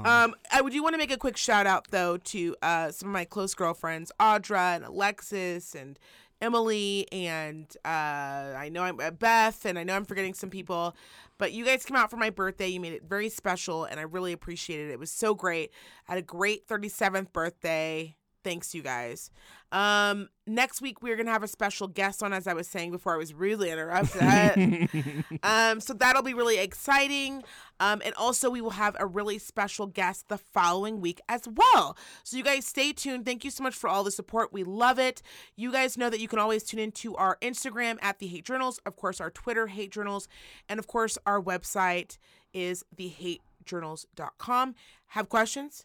[0.05, 3.09] Um, I would do want to make a quick shout out though to uh, some
[3.09, 5.99] of my close girlfriends, Audra and Alexis and
[6.41, 10.95] Emily and uh, I know I'm uh, Beth and I know I'm forgetting some people.
[11.39, 12.69] But you guys came out for my birthday.
[12.69, 14.93] You made it very special, and I really appreciated it.
[14.95, 15.71] It was so great.
[16.09, 18.17] I had a great 37th birthday.
[18.47, 19.33] Thanks, you guys.
[19.73, 23.13] Um, next week we're gonna have a special guest on, as I was saying before.
[23.13, 25.25] I was rudely interrupted.
[25.43, 27.43] um, so that'll be really exciting.
[27.81, 31.97] Um, and also we will have a really special guest the following week as well.
[32.23, 33.27] So you guys stay tuned.
[33.27, 34.53] Thank you so much for all the support.
[34.53, 35.23] We love it.
[35.57, 38.79] You guys know that you can always tune into our Instagram at the Hate Journals,
[38.87, 40.29] of course, our Twitter Hate Journals,
[40.69, 42.17] and of course our website
[42.55, 44.77] is the hate thehatejournals.com.
[45.09, 45.85] Have questions?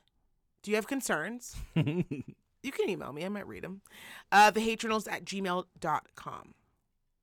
[0.63, 1.55] Do you have concerns?
[2.63, 3.25] you can email me.
[3.25, 3.81] I might read them.
[4.31, 6.53] Uh, thehatejournals at gmail.com.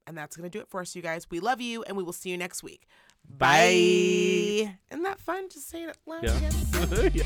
[0.06, 1.26] And that's going to do it for us, you guys.
[1.30, 2.86] We love you, and we will see you next week.
[3.28, 4.74] Bye.
[4.90, 5.48] Isn't that fun?
[5.50, 6.36] Just say it loud Yeah.
[6.38, 7.10] again.
[7.14, 7.24] yeah.